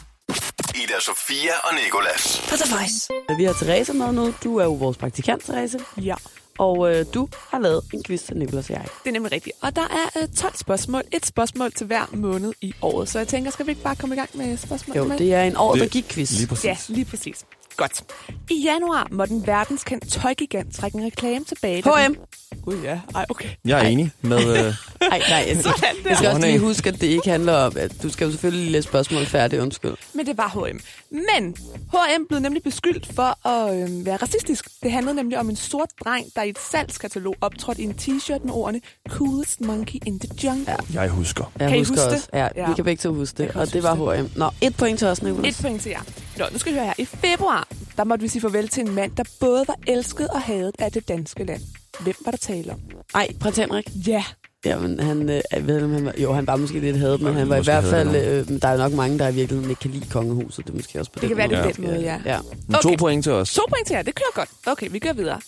Ida 0.84 1.00
Sofia 1.00 1.52
og 1.64 1.74
Nikolas. 1.84 2.42
På 2.48 2.56
The 2.56 2.74
Voice. 2.76 3.08
Vi 3.38 3.44
har 3.44 3.52
Therese 3.52 3.92
med 3.92 4.12
nu. 4.12 4.34
Du 4.44 4.56
er 4.56 4.64
jo 4.64 4.72
vores 4.72 4.96
praktikant, 4.96 5.42
Therese. 5.44 5.78
Ja, 5.96 6.14
Og 6.58 6.94
øh, 6.94 7.06
du 7.14 7.28
har 7.50 7.58
lavet 7.58 7.82
en 7.94 8.02
quiz 8.04 8.22
til 8.22 8.36
Nicolas 8.36 8.70
og 8.70 8.76
jeg. 8.76 8.84
det 9.04 9.08
er 9.08 9.12
nemlig 9.12 9.32
rigtigt. 9.32 9.56
Og 9.60 9.76
der 9.76 9.82
er 9.82 10.22
øh, 10.22 10.28
12 10.36 10.56
spørgsmål. 10.56 11.02
Et 11.12 11.26
spørgsmål 11.26 11.72
til 11.72 11.86
hver 11.86 12.06
måned 12.12 12.52
i 12.60 12.74
året. 12.82 13.08
Så 13.08 13.18
jeg 13.18 13.28
tænker, 13.28 13.50
skal 13.50 13.66
vi 13.66 13.70
ikke 13.70 13.82
bare 13.82 13.96
komme 13.96 14.14
i 14.14 14.18
gang 14.18 14.30
med 14.34 14.56
spørgsmål? 14.56 14.96
Jo, 14.96 15.10
det 15.18 15.34
er 15.34 15.42
en 15.42 15.56
år, 15.56 15.74
der 15.74 15.86
gik 15.86 16.04
quiz. 16.08 16.30
Lige 16.30 16.46
præcis. 16.46 16.64
Ja, 16.64 16.76
lige 16.88 17.04
præcis. 17.04 17.44
Godt. 17.76 18.02
I 18.50 18.62
januar 18.64 19.08
må 19.10 19.26
den 19.26 19.46
verdenskendt 19.46 20.08
tøjgigant 20.12 20.74
trække 20.74 20.98
en 20.98 21.04
reklame 21.04 21.44
tilbage. 21.44 21.82
H&M. 21.82 22.16
Gud 22.64 22.76
ja, 22.82 23.00
ej 23.14 23.24
okay. 23.28 23.48
Jeg 23.64 23.84
er 23.84 23.88
enig 23.88 24.10
med... 24.22 24.38
Øh, 24.38 24.74
Ej, 25.10 25.18
nej, 25.28 25.44
jeg, 25.48 25.56
Sådan 25.62 25.72
der. 26.02 26.08
jeg 26.08 26.16
skal 26.16 26.28
også 26.30 26.46
lige 26.46 26.58
huske, 26.58 26.88
at 26.88 27.00
det 27.00 27.06
ikke 27.06 27.30
handler 27.30 27.52
om, 27.52 27.72
at 27.76 28.02
du 28.02 28.08
skal 28.10 28.24
jo 28.24 28.30
selvfølgelig 28.30 28.70
læse 28.70 28.88
spørgsmål 28.88 29.26
færdigt, 29.26 29.62
undskyld. 29.62 29.94
Men 30.14 30.26
det 30.26 30.38
var 30.38 30.48
H&M. 30.48 30.80
Men 31.10 31.56
H&M 31.92 32.26
blev 32.28 32.40
nemlig 32.40 32.62
beskyldt 32.62 33.14
for 33.14 33.48
at 33.48 33.74
øh, 33.82 34.06
være 34.06 34.16
racistisk. 34.16 34.68
Det 34.82 34.92
handlede 34.92 35.16
nemlig 35.16 35.38
om 35.38 35.50
en 35.50 35.56
sort 35.56 35.88
dreng, 36.04 36.26
der 36.36 36.42
i 36.42 36.48
et 36.48 36.58
salgskatalog 36.70 37.34
optrådte 37.40 37.82
i 37.82 37.84
en 37.84 37.94
t-shirt 38.00 38.44
med 38.44 38.52
ordene 38.52 38.80
Coolest 39.08 39.60
Monkey 39.60 39.98
in 40.06 40.20
the 40.20 40.28
Jungle. 40.44 40.64
Ja. 40.94 41.00
jeg 41.02 41.10
husker. 41.10 41.52
Jeg 41.58 41.68
Kan 41.68 41.76
I 41.76 41.80
husker 41.80 41.94
huske 41.94 42.04
det? 42.10 42.12
også. 42.14 42.28
Ja, 42.32 42.48
Ja. 42.56 42.68
vi 42.68 42.74
kan 42.74 42.84
begge 42.84 43.00
to 43.00 43.14
huske 43.14 43.42
det, 43.42 43.50
og 43.56 43.72
det 43.72 43.82
var 43.82 43.94
huske 43.94 44.16
H&M. 44.22 44.30
Nå, 44.36 44.50
et 44.60 44.76
point 44.76 44.98
til 44.98 45.08
os, 45.08 45.22
Nicolas. 45.22 45.56
Et 45.58 45.62
point 45.62 45.82
til 45.82 45.90
jer. 45.90 46.00
Nå, 46.38 46.44
nu 46.52 46.58
skal 46.58 46.72
vi 46.72 46.78
høre 46.78 46.86
her. 46.86 46.94
I 46.98 47.04
februar, 47.04 47.68
der 47.96 48.04
måtte 48.04 48.22
vi 48.22 48.28
sige 48.28 48.42
farvel 48.42 48.68
til 48.68 48.80
en 48.88 48.94
mand, 48.94 49.12
der 49.16 49.24
både 49.40 49.64
var 49.68 49.76
elsket 49.86 50.28
og 50.28 50.40
hadet 50.40 50.74
af 50.78 50.92
det 50.92 51.08
danske 51.08 51.44
land. 51.44 51.62
Hvem 52.00 52.14
var 52.24 52.30
der 52.30 52.38
tale 52.38 52.72
om? 52.72 52.78
Ej, 53.14 53.28
prins 53.40 53.56
Henrik. 53.56 53.88
Ja, 54.06 54.24
Jamen, 54.66 55.00
han, 55.00 55.30
øh, 55.30 55.40
jeg 55.52 55.66
ved, 55.66 55.74
ikke, 55.74 55.84
om 55.86 55.92
han 55.92 56.04
var, 56.04 56.12
jo, 56.18 56.32
han 56.32 56.46
var 56.46 56.56
måske 56.56 56.80
lidt 56.80 56.96
hadet, 56.96 57.20
men 57.20 57.34
han 57.34 57.48
var 57.48 57.56
i 57.56 57.62
hvert 57.62 57.84
fald... 57.84 58.08
Øh, 58.16 58.60
der 58.62 58.68
er 58.68 58.76
nok 58.76 58.92
mange, 58.92 59.18
der 59.18 59.28
i 59.28 59.34
virkeligheden 59.34 59.70
ikke 59.70 59.80
kan 59.80 59.90
lide 59.90 60.06
kongehuset. 60.10 60.66
Det 60.66 60.72
er 60.72 60.76
måske 60.76 61.00
også 61.00 61.10
på 61.12 61.18
det 61.20 61.28
den 61.28 61.28
kan 61.28 61.36
være 61.50 61.64
det 61.64 61.74
på 61.76 61.82
den 61.82 61.90
måde, 61.90 62.00
ja. 62.00 62.20
Ja. 62.24 62.38
Men 62.68 62.76
To 62.82 62.88
Okay. 62.88 62.98
point 62.98 63.24
til 63.24 63.32
os. 63.32 63.54
To 63.54 63.62
point 63.68 63.86
til 63.86 63.94
jer, 63.94 64.02
det 64.02 64.14
kører 64.14 64.30
godt. 64.34 64.48
Okay, 64.66 64.88
vi 64.90 64.98
går 64.98 65.12
videre. 65.12 65.40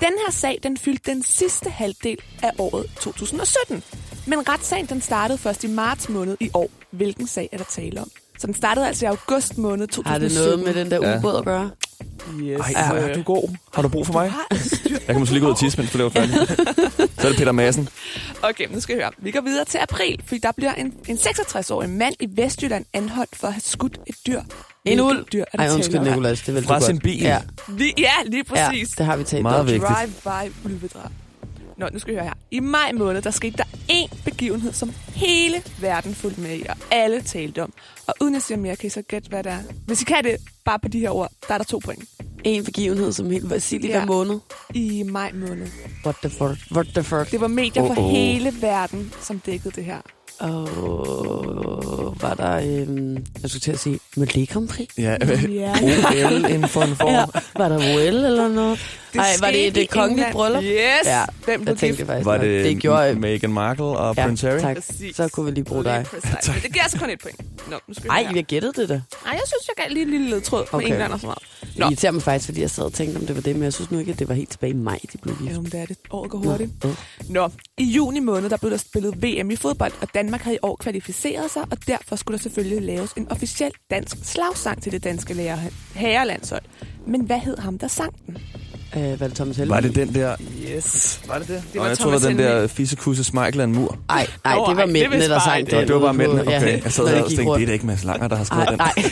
Den 0.00 0.12
her 0.26 0.30
sag, 0.32 0.58
den 0.62 0.76
fyldte 0.76 1.10
den 1.10 1.22
sidste 1.22 1.70
halvdel 1.70 2.18
af 2.42 2.50
året 2.58 2.86
2017. 3.00 3.82
Men 4.26 4.48
retssagen, 4.48 4.86
den 4.86 5.00
startede 5.00 5.38
først 5.38 5.64
i 5.64 5.66
marts 5.66 6.08
måned 6.08 6.36
i 6.40 6.50
år. 6.54 6.70
Hvilken 6.90 7.26
sag 7.26 7.48
er 7.52 7.56
der 7.56 7.64
tale 7.64 8.00
om? 8.00 8.10
Så 8.44 8.46
den 8.46 8.54
startede 8.54 8.86
altså 8.86 9.04
i 9.04 9.08
august 9.08 9.58
måned 9.58 9.86
2017. 9.86 10.12
Har 10.12 10.18
det 10.18 10.34
noget 10.34 10.58
med 10.74 10.84
den 10.84 10.90
der 11.02 11.10
Ja. 11.10 11.18
ubåd 11.18 11.36
at 11.38 11.44
gøre? 11.44 11.70
Yes. 12.40 12.60
Ej, 12.60 12.72
er 12.98 13.14
du 13.14 13.22
god. 13.22 13.56
Har 13.74 13.82
du 13.82 13.88
brug 13.88 14.06
for 14.06 14.12
mig? 14.12 14.32
Jeg 14.90 15.00
kan 15.06 15.18
måske 15.18 15.32
lige 15.34 15.40
gå 15.40 15.46
ud 15.46 15.52
og 15.52 15.58
tisse, 15.58 15.78
mens 15.78 15.92
du 15.92 15.98
laver 15.98 16.10
færdig. 16.10 16.34
Så 17.18 17.26
er 17.26 17.28
det 17.28 17.36
Peter 17.38 17.52
Madsen. 17.52 17.88
Okay, 18.42 18.66
nu 18.70 18.80
skal 18.80 18.96
vi 18.96 19.00
høre. 19.00 19.10
Vi 19.18 19.30
går 19.30 19.40
videre 19.40 19.64
til 19.64 19.78
april, 19.78 20.22
fordi 20.26 20.38
der 20.40 20.52
bliver 20.56 20.72
en, 20.74 20.92
en 21.08 21.16
66-årig 21.16 21.90
mand 21.90 22.14
i 22.20 22.28
Vestjylland 22.36 22.84
anholdt 22.92 23.36
for 23.36 23.46
at 23.46 23.52
have 23.52 23.60
skudt 23.64 23.98
et 24.06 24.14
dyr. 24.26 24.40
En 24.84 25.00
ulv? 25.00 25.24
Dyr 25.32 25.44
er 25.52 25.58
Ej, 25.58 25.74
undskyld? 25.74 26.00
Nicolas. 26.00 26.40
Det 26.40 26.54
vil 26.54 26.62
Fra 26.64 26.74
du 26.74 26.80
godt. 26.80 26.84
sin 26.84 26.98
bil. 26.98 27.20
Ja, 27.20 27.38
Lige, 27.68 27.94
ja, 27.98 28.10
lige 28.26 28.44
ja, 28.56 28.68
præcis. 28.68 28.88
det 28.88 29.06
har 29.06 29.16
vi 29.16 29.24
talt 29.24 29.42
Meget 29.42 29.60
om. 29.60 29.66
vigtigt. 29.66 29.84
Drive-by 29.88 30.52
ulvedrab. 30.64 31.10
Nå, 31.76 31.88
nu 31.92 31.98
skal 31.98 32.10
vi 32.14 32.16
høre 32.16 32.24
her. 32.24 32.34
I 32.50 32.60
maj 32.60 32.92
måned, 32.92 33.22
der 33.22 33.30
skete 33.30 33.56
der 33.56 33.64
én 33.90 34.24
begivenhed, 34.24 34.72
som 34.72 34.92
hele 35.14 35.62
verden 35.80 36.14
fulgte 36.14 36.40
med 36.40 36.56
i, 36.58 36.62
og 36.68 36.76
alle 36.90 37.20
talte 37.22 37.62
om. 37.62 37.72
Og 38.06 38.14
uden 38.20 38.34
at 38.34 38.42
sige 38.42 38.56
mere, 38.56 38.76
kan 38.76 38.86
I 38.86 38.90
så 38.90 39.02
gætte, 39.02 39.28
hvad 39.28 39.42
det 39.44 39.52
er? 39.52 39.58
Hvis 39.86 40.02
I 40.02 40.04
kan 40.04 40.24
det 40.24 40.36
bare 40.64 40.78
på 40.78 40.88
de 40.88 40.98
her 41.00 41.10
ord, 41.10 41.30
der 41.48 41.54
er 41.54 41.58
der 41.58 41.64
to 41.64 41.78
point. 41.84 42.04
En 42.44 42.64
begivenhed, 42.64 43.12
som 43.12 43.30
helt 43.30 43.50
var 43.50 43.58
sig 43.58 43.84
i 43.84 43.86
Ja. 43.86 43.98
hver 43.98 44.06
måned. 44.06 44.38
I 44.74 45.02
maj 45.02 45.32
måned. 45.34 45.66
What 46.04 46.16
the 46.22 46.30
fuck? 46.30 46.72
What 46.72 46.86
the 46.94 47.02
fuck? 47.02 47.30
Det 47.30 47.40
var 47.40 47.48
medier 47.48 47.82
Oh, 47.82 47.94
for 47.94 48.02
oh. 48.02 48.10
hele 48.10 48.52
verden, 48.60 49.12
som 49.20 49.38
dækkede 49.38 49.70
det 49.74 49.84
her. 49.84 49.98
Åh, 50.40 51.73
var 52.20 52.34
der, 52.34 52.80
øhm, 52.82 53.14
jeg 53.42 53.50
skulle 53.50 53.60
til 53.60 53.72
at 53.72 53.78
sige, 53.78 54.00
Melodi 54.16 54.44
Grand 54.44 54.68
Prix. 54.68 54.88
Ja, 54.98 55.16
Ja. 55.48 55.72
OL 55.82 56.32
inden 56.50 56.68
for 56.68 56.82
en 56.82 56.96
form. 56.96 57.12
Ja. 57.12 57.24
Var 57.56 57.68
der 57.68 57.76
OL 57.76 58.00
eller 58.24 58.48
noget? 58.48 58.80
Nej, 59.14 59.26
var 59.40 59.50
det 59.50 59.74
det 59.74 59.90
kongelige 59.90 60.26
England. 60.26 60.32
bryllup? 60.34 60.62
Yes! 60.64 60.70
Ja, 61.04 61.24
Hvem 61.44 61.60
blev 61.60 61.72
Jeg 61.72 61.78
tænkte 61.78 61.96
gift? 61.96 62.06
faktisk 62.06 62.26
Var 62.26 62.38
det, 62.38 62.64
det 62.64 62.78
gjorde 62.78 63.14
Meghan 63.14 63.52
Markle 63.52 63.84
og 63.84 64.14
Ja, 64.16 64.26
Prince 64.26 64.46
Harry? 64.46 64.60
tak. 64.60 64.76
Præcis. 64.76 65.16
Så 65.16 65.28
kunne 65.28 65.46
vi 65.46 65.50
lige 65.52 65.64
bruge 65.64 65.84
dig. 65.84 66.06
Lige 66.12 66.20
præcis. 66.22 66.48
Men 66.48 66.56
det 66.62 66.72
giver 66.72 66.82
altså 66.82 66.98
kun 66.98 67.10
et 67.10 67.18
point. 67.22 67.40
Nå, 67.70 67.76
nu 67.88 67.94
her. 68.12 68.30
jeg 68.34 68.44
gættede 68.44 68.72
det 68.80 68.88
da. 68.88 68.94
Nej, 68.94 69.02
jeg 69.32 69.40
synes, 69.46 69.68
jeg 69.68 69.84
gav 69.84 69.92
lige 69.92 70.02
en 70.04 70.10
lille 70.10 70.30
ledtråd 70.30 70.60
med 70.60 70.68
Okay. 70.74 70.86
England 70.86 71.12
og 71.12 71.18
sådan 71.20 71.26
noget. 71.26 71.38
Det 71.70 71.78
Nå. 71.78 71.86
irriterer 71.86 72.12
mig 72.12 72.22
faktisk, 72.22 72.44
fordi 72.48 72.60
jeg 72.60 72.70
sad 72.70 72.84
og 72.84 72.92
tænkte, 72.92 73.16
om 73.18 73.26
det 73.26 73.36
var 73.36 73.42
det, 73.42 73.56
men 73.56 73.62
jeg 73.64 73.72
synes 73.72 73.90
nu 73.90 73.98
ikke, 73.98 74.12
at 74.12 74.18
det 74.18 74.28
var 74.28 74.34
helt 74.34 74.50
tilbage 74.50 74.70
i 74.72 74.76
maj, 74.76 74.98
de 75.12 75.18
blev 75.18 75.36
gift. 75.38 75.54
Jo, 75.56 75.60
men 75.60 75.70
det 75.70 75.80
er 75.80 75.86
det. 75.86 75.96
Året 76.10 76.30
går 76.30 76.38
hurtigt. 76.38 76.70
Nå. 76.84 76.90
Nå, 77.28 77.50
i 77.78 77.84
juni 77.84 78.20
måned, 78.20 78.50
der 78.50 78.56
blev 78.56 78.70
der 78.70 78.76
spillet 78.76 79.22
VM 79.22 79.50
i 79.50 79.56
fodbold, 79.56 79.92
og 80.00 80.08
Danmark 80.14 80.40
havde 80.42 80.54
i 80.54 80.58
år 80.62 80.76
kvalificeret 80.76 81.50
sig, 81.50 81.62
og 81.74 81.86
derfor 81.86 82.16
skulle 82.16 82.38
der 82.38 82.42
selvfølgelig 82.42 82.82
laves 82.82 83.12
en 83.16 83.26
officiel 83.30 83.70
dansk 83.90 84.16
slagsang 84.22 84.82
til 84.82 84.92
det 84.92 85.04
danske 85.04 85.34
lærer 85.34 85.58
herrelandshold. 85.94 86.62
Men 87.06 87.20
hvad 87.20 87.38
hed 87.38 87.58
ham, 87.58 87.78
der 87.78 87.88
sang 87.88 88.14
den? 88.26 88.36
Øh, 88.96 89.20
var 89.20 89.26
det 89.26 89.36
Thomas 89.36 89.56
Helvig? 89.56 89.70
Var 89.74 89.80
det 89.80 89.94
den 89.94 90.14
der... 90.14 90.36
Yes. 90.76 91.20
Var 91.28 91.38
det 91.38 91.48
det? 91.48 91.62
Det 91.66 91.74
Nå, 91.74 91.80
var 91.80 91.88
jeg 91.88 91.98
tror, 91.98 92.10
det 92.10 92.20
Thomas 92.20 92.38
var 92.38 92.44
den 92.46 92.60
der 92.60 92.66
fissekusse 92.66 93.24
Smeichel 93.24 93.60
af 93.60 93.64
en 93.64 93.72
mur. 93.72 93.98
Ej, 94.08 94.26
nej, 94.44 94.54
Nå, 94.54 94.66
det 94.68 94.76
var 94.76 94.86
mændene, 94.86 95.28
der 95.28 95.38
sang 95.40 95.58
ikke. 95.60 95.72
Nå, 95.72 95.80
det. 95.80 95.88
det 95.88 95.94
var 95.94 96.00
bare 96.02 96.14
mændene. 96.14 96.50
ja, 96.50 96.56
Okay, 96.56 96.82
jeg 96.84 96.92
sad 96.92 97.04
og 97.04 97.28
tænkte, 97.30 97.44
det 97.54 97.62
er 97.62 97.66
da 97.66 97.72
ikke 97.72 97.86
Mads 97.86 98.04
Langer, 98.04 98.28
der 98.28 98.36
har 98.36 98.44
skrevet 98.44 98.78
Nej, 98.78 98.92
den. 98.96 99.04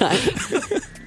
nej. 0.00 0.08
nej. 0.10 0.16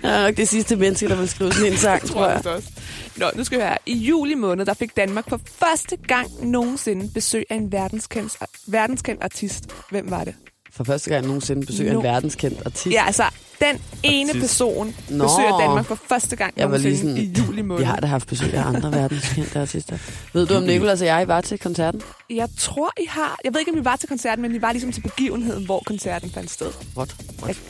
Jeg 0.04 0.20
er 0.20 0.24
nok 0.28 0.38
det 0.38 0.48
sidste 0.48 0.76
menneske, 0.76 1.08
der 1.10 1.16
vil 1.16 1.30
skrive 1.30 1.54
sådan 1.54 1.72
en 1.72 1.78
sang, 1.78 2.02
tror 2.10 2.28
jeg. 2.28 2.42
jeg 2.46 2.54
også. 2.54 2.70
Nå, 3.18 3.26
nu 3.36 3.44
skal 3.44 3.58
vi 3.58 3.64
høre. 3.64 3.78
I 3.86 3.94
juli 3.98 4.36
måned, 4.36 4.66
der 4.66 4.74
fik 4.74 4.96
Danmark 4.98 5.30
for 5.30 5.40
første 5.60 5.98
gang 6.08 6.46
nogensinde 6.50 7.10
besøg 7.14 7.44
af 7.50 7.56
en 7.56 7.72
verdenskendt, 7.72 8.38
verdenskendt 8.68 9.24
artist. 9.24 9.66
Hvem 9.92 10.12
var 10.12 10.24
det? 10.24 10.34
For 10.78 10.84
første 10.84 11.10
gang 11.10 11.26
nogensinde 11.28 11.66
besøger 11.66 11.94
No. 11.94 12.00
en 12.00 12.04
verdenskendt 12.06 12.62
artist. 12.66 12.88
Ja, 12.96 13.06
altså, 13.06 13.24
den 13.60 13.82
ene 14.04 14.30
Artist. 14.30 14.42
person 14.44 14.96
Nå. 15.10 15.24
besøger 15.24 15.58
Danmark 15.60 15.86
for 15.86 16.00
første 16.10 16.36
gang 16.36 16.54
Jeg 16.58 16.72
var 16.72 16.78
lige 16.78 16.90
nogensinde 16.90 17.34
sådan, 17.36 17.44
i 17.44 17.48
juli 17.48 17.62
måned. 17.62 17.84
Vi 17.84 17.86
har 17.86 17.96
da 17.96 18.08
haft 18.08 18.28
besøg 18.28 18.54
af 18.54 18.64
andre 18.68 18.92
verdenskendte 19.02 19.60
artister. 19.60 19.98
Ved 20.34 20.46
du, 20.48 20.56
om 20.56 20.64
Nicolas 20.64 21.02
og 21.02 21.08
jeg 21.08 21.28
var 21.28 21.42
til 21.42 21.60
koncerten? 21.60 22.02
Jeg 22.30 22.48
tror, 22.60 22.92
I 22.98 23.06
har... 23.10 23.38
Jeg 23.44 23.54
ved 23.54 23.60
ikke, 23.60 23.72
om 23.72 23.78
I 23.78 23.86
var 23.86 23.96
til 23.96 24.10
koncerten, 24.10 24.42
men 24.42 24.56
I 24.56 24.62
var 24.62 24.72
ligesom 24.72 24.92
til 24.92 25.02
begivenheden, 25.02 25.66
hvor 25.66 25.84
koncerten 25.86 26.32
fandt 26.32 26.52
sted. 26.52 26.68
What? 26.98 27.16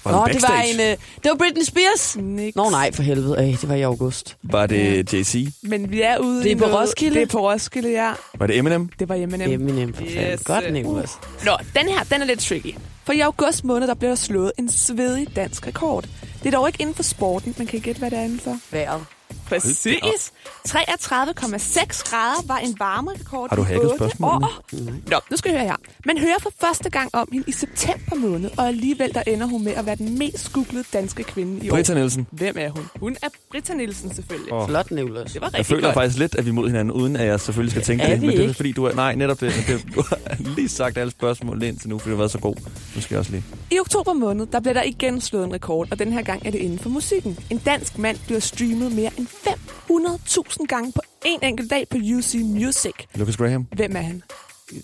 Var 0.06 0.12
Nå, 0.12 0.26
det 0.26 0.34
det 0.34 0.42
var 0.42 0.62
en... 0.62 0.80
Øh, 0.80 0.86
det 1.24 1.30
var 1.32 1.36
Britney 1.36 1.64
Spears! 1.64 2.18
Nix. 2.20 2.56
Nå 2.56 2.70
nej, 2.70 2.92
for 2.94 3.04
helvede. 3.04 3.36
Øh, 3.40 3.62
det 3.62 3.70
var 3.70 3.76
i 3.76 3.82
august. 3.82 4.38
Var 4.44 4.66
det 4.66 5.14
Jay-Z? 5.14 5.52
Men 5.64 5.92
vi 5.92 6.02
er 6.02 6.18
ude 6.18 6.44
Det 6.44 6.52
er 6.52 6.56
på 6.56 6.66
noget- 6.66 6.80
Roskilde? 6.82 7.16
Det 7.16 7.22
er 7.24 7.28
på 7.32 7.52
Roskilde, 7.52 7.90
ja. 7.92 8.12
Var 8.38 8.48
det 8.48 8.58
Eminem? 8.58 8.90
Det 9.00 9.10
var 9.10 9.16
Eminem. 9.16 9.52
Eminem, 9.52 9.94
for 9.94 10.04
fanden. 10.04 10.32
Yes. 10.34 10.44
Godt, 10.44 10.74
Nicolas. 10.74 11.12
Nå, 11.46 11.52
den 11.76 11.88
her, 11.90 12.04
den 12.04 12.22
er 12.22 12.26
lidt 12.26 12.40
tricky. 12.40 12.76
For 13.08 13.14
i 13.14 13.20
august 13.20 13.64
måned, 13.64 13.88
der 13.88 13.94
blev 13.94 14.10
der 14.10 14.16
slået 14.16 14.52
en 14.60 14.70
svedig 14.70 15.36
dansk 15.36 15.68
rekord. 15.68 16.04
Det 16.44 16.46
er 16.46 16.52
dog 16.52 16.68
ikke 16.68 16.82
inden 16.82 16.96
for 16.96 17.04
sporten, 17.04 17.56
man 17.58 17.68
kan 17.68 17.80
gætte, 17.80 18.00
hvad 18.00 18.12
det 18.12 18.20
er 18.20 18.24
inden 18.24 18.40
for. 18.40 18.58
Været. 18.72 19.06
Præcis. 19.46 20.32
33,6 20.68 22.10
grader 22.10 22.48
var 22.48 22.58
en 22.58 22.76
varmerekord 22.80 23.50
Har 23.50 23.56
du 23.56 23.62
i 23.62 23.66
hacket 23.66 23.84
otte 23.86 23.98
spørgsmålene? 23.98 24.46
år. 24.46 25.10
Nå, 25.12 25.20
nu 25.32 25.38
skal 25.38 25.52
vi 25.52 25.58
høre 25.58 25.66
her. 25.68 25.76
Man 26.06 26.18
hører 26.18 26.40
for 26.42 26.52
første 26.62 26.90
gang 26.90 27.10
om 27.16 27.30
hende 27.32 27.46
i 27.48 27.52
september 27.52 28.16
måned, 28.16 28.50
og 28.58 28.68
alligevel 28.68 29.14
der 29.14 29.24
ender 29.28 29.46
hun 29.48 29.64
med 29.64 29.72
at 29.72 29.86
være 29.86 29.96
den 29.96 30.20
mest 30.20 30.54
googlede 30.54 30.84
danske 30.94 31.24
kvinde 31.24 31.66
i 31.66 31.70
år. 31.70 31.76
Britta 31.76 31.94
Nielsen. 31.94 32.28
Hvem 32.32 32.56
er 32.60 32.70
hun? 32.70 32.86
Hun 33.00 33.16
er 33.22 33.28
Britta 33.52 33.74
Nielsen 33.74 34.16
selvfølgelig. 34.16 34.54
Åh. 34.54 34.68
Flot, 34.70 34.92
Nicolas. 34.92 35.32
Det 35.32 35.42
var 35.42 35.48
rigtig 35.48 35.58
Jeg 35.58 35.66
føler 35.66 35.82
godt. 35.82 35.94
faktisk 35.94 36.18
lidt, 36.20 36.36
at 36.36 36.46
vi 36.46 36.50
er 36.50 36.54
mod 36.54 36.68
hinanden, 36.68 36.92
uden 36.92 37.16
at 37.16 37.28
jeg 37.28 37.40
selvfølgelig 37.40 37.72
skal 37.72 37.84
tænke 37.84 38.04
Er 38.04 38.10
det. 38.10 38.20
Men 38.22 38.30
det 38.30 38.38
er 38.40 38.42
ikke? 38.42 38.54
fordi, 38.54 38.72
du 38.72 38.84
er... 38.86 38.94
Nej, 38.94 39.16
netop 39.16 39.40
det. 39.42 39.54
det 39.68 39.86
du 39.96 40.04
har 40.10 40.18
lige 40.40 40.70
sagt 40.70 40.98
alle 40.98 41.12
spørgsmål 41.12 41.64
indtil 41.64 41.90
nu, 41.90 41.98
fordi 42.00 42.10
du 42.10 42.16
har 42.16 42.22
været 42.22 42.32
så 42.32 42.40
god. 42.40 42.56
Nu 42.96 43.02
skal 43.02 43.16
jeg 43.16 43.20
også 43.20 43.32
lige. 43.32 43.44
I 43.72 43.80
oktober 43.80 44.14
måned, 44.14 44.46
der 44.46 44.60
blev 44.60 44.74
der 44.74 44.84
igen 44.84 45.22
slået 45.22 45.46
en 45.46 45.54
rekord, 45.54 45.88
og 45.92 46.00
den 46.00 46.14
her 46.14 46.22
gang 46.22 46.46
er 46.46 46.52
det 46.52 46.60
inden 46.60 46.80
for 46.80 46.90
musikken. 46.90 47.40
En 47.50 47.58
dansk 47.58 47.98
mand 47.98 48.18
bliver 48.26 48.40
streamet 48.40 48.92
mere 48.92 49.12
end 49.18 49.28
500.000 49.28 50.66
gange 50.68 50.92
på 50.92 51.02
en 51.26 51.40
enkelt 51.44 51.70
dag 51.70 51.88
på 51.90 51.98
UC 51.98 52.36
Music. 52.44 52.94
Lucas 53.16 53.38
Graham. 53.38 53.68
Hvem 53.72 53.96
er 53.96 54.02
han? 54.02 54.24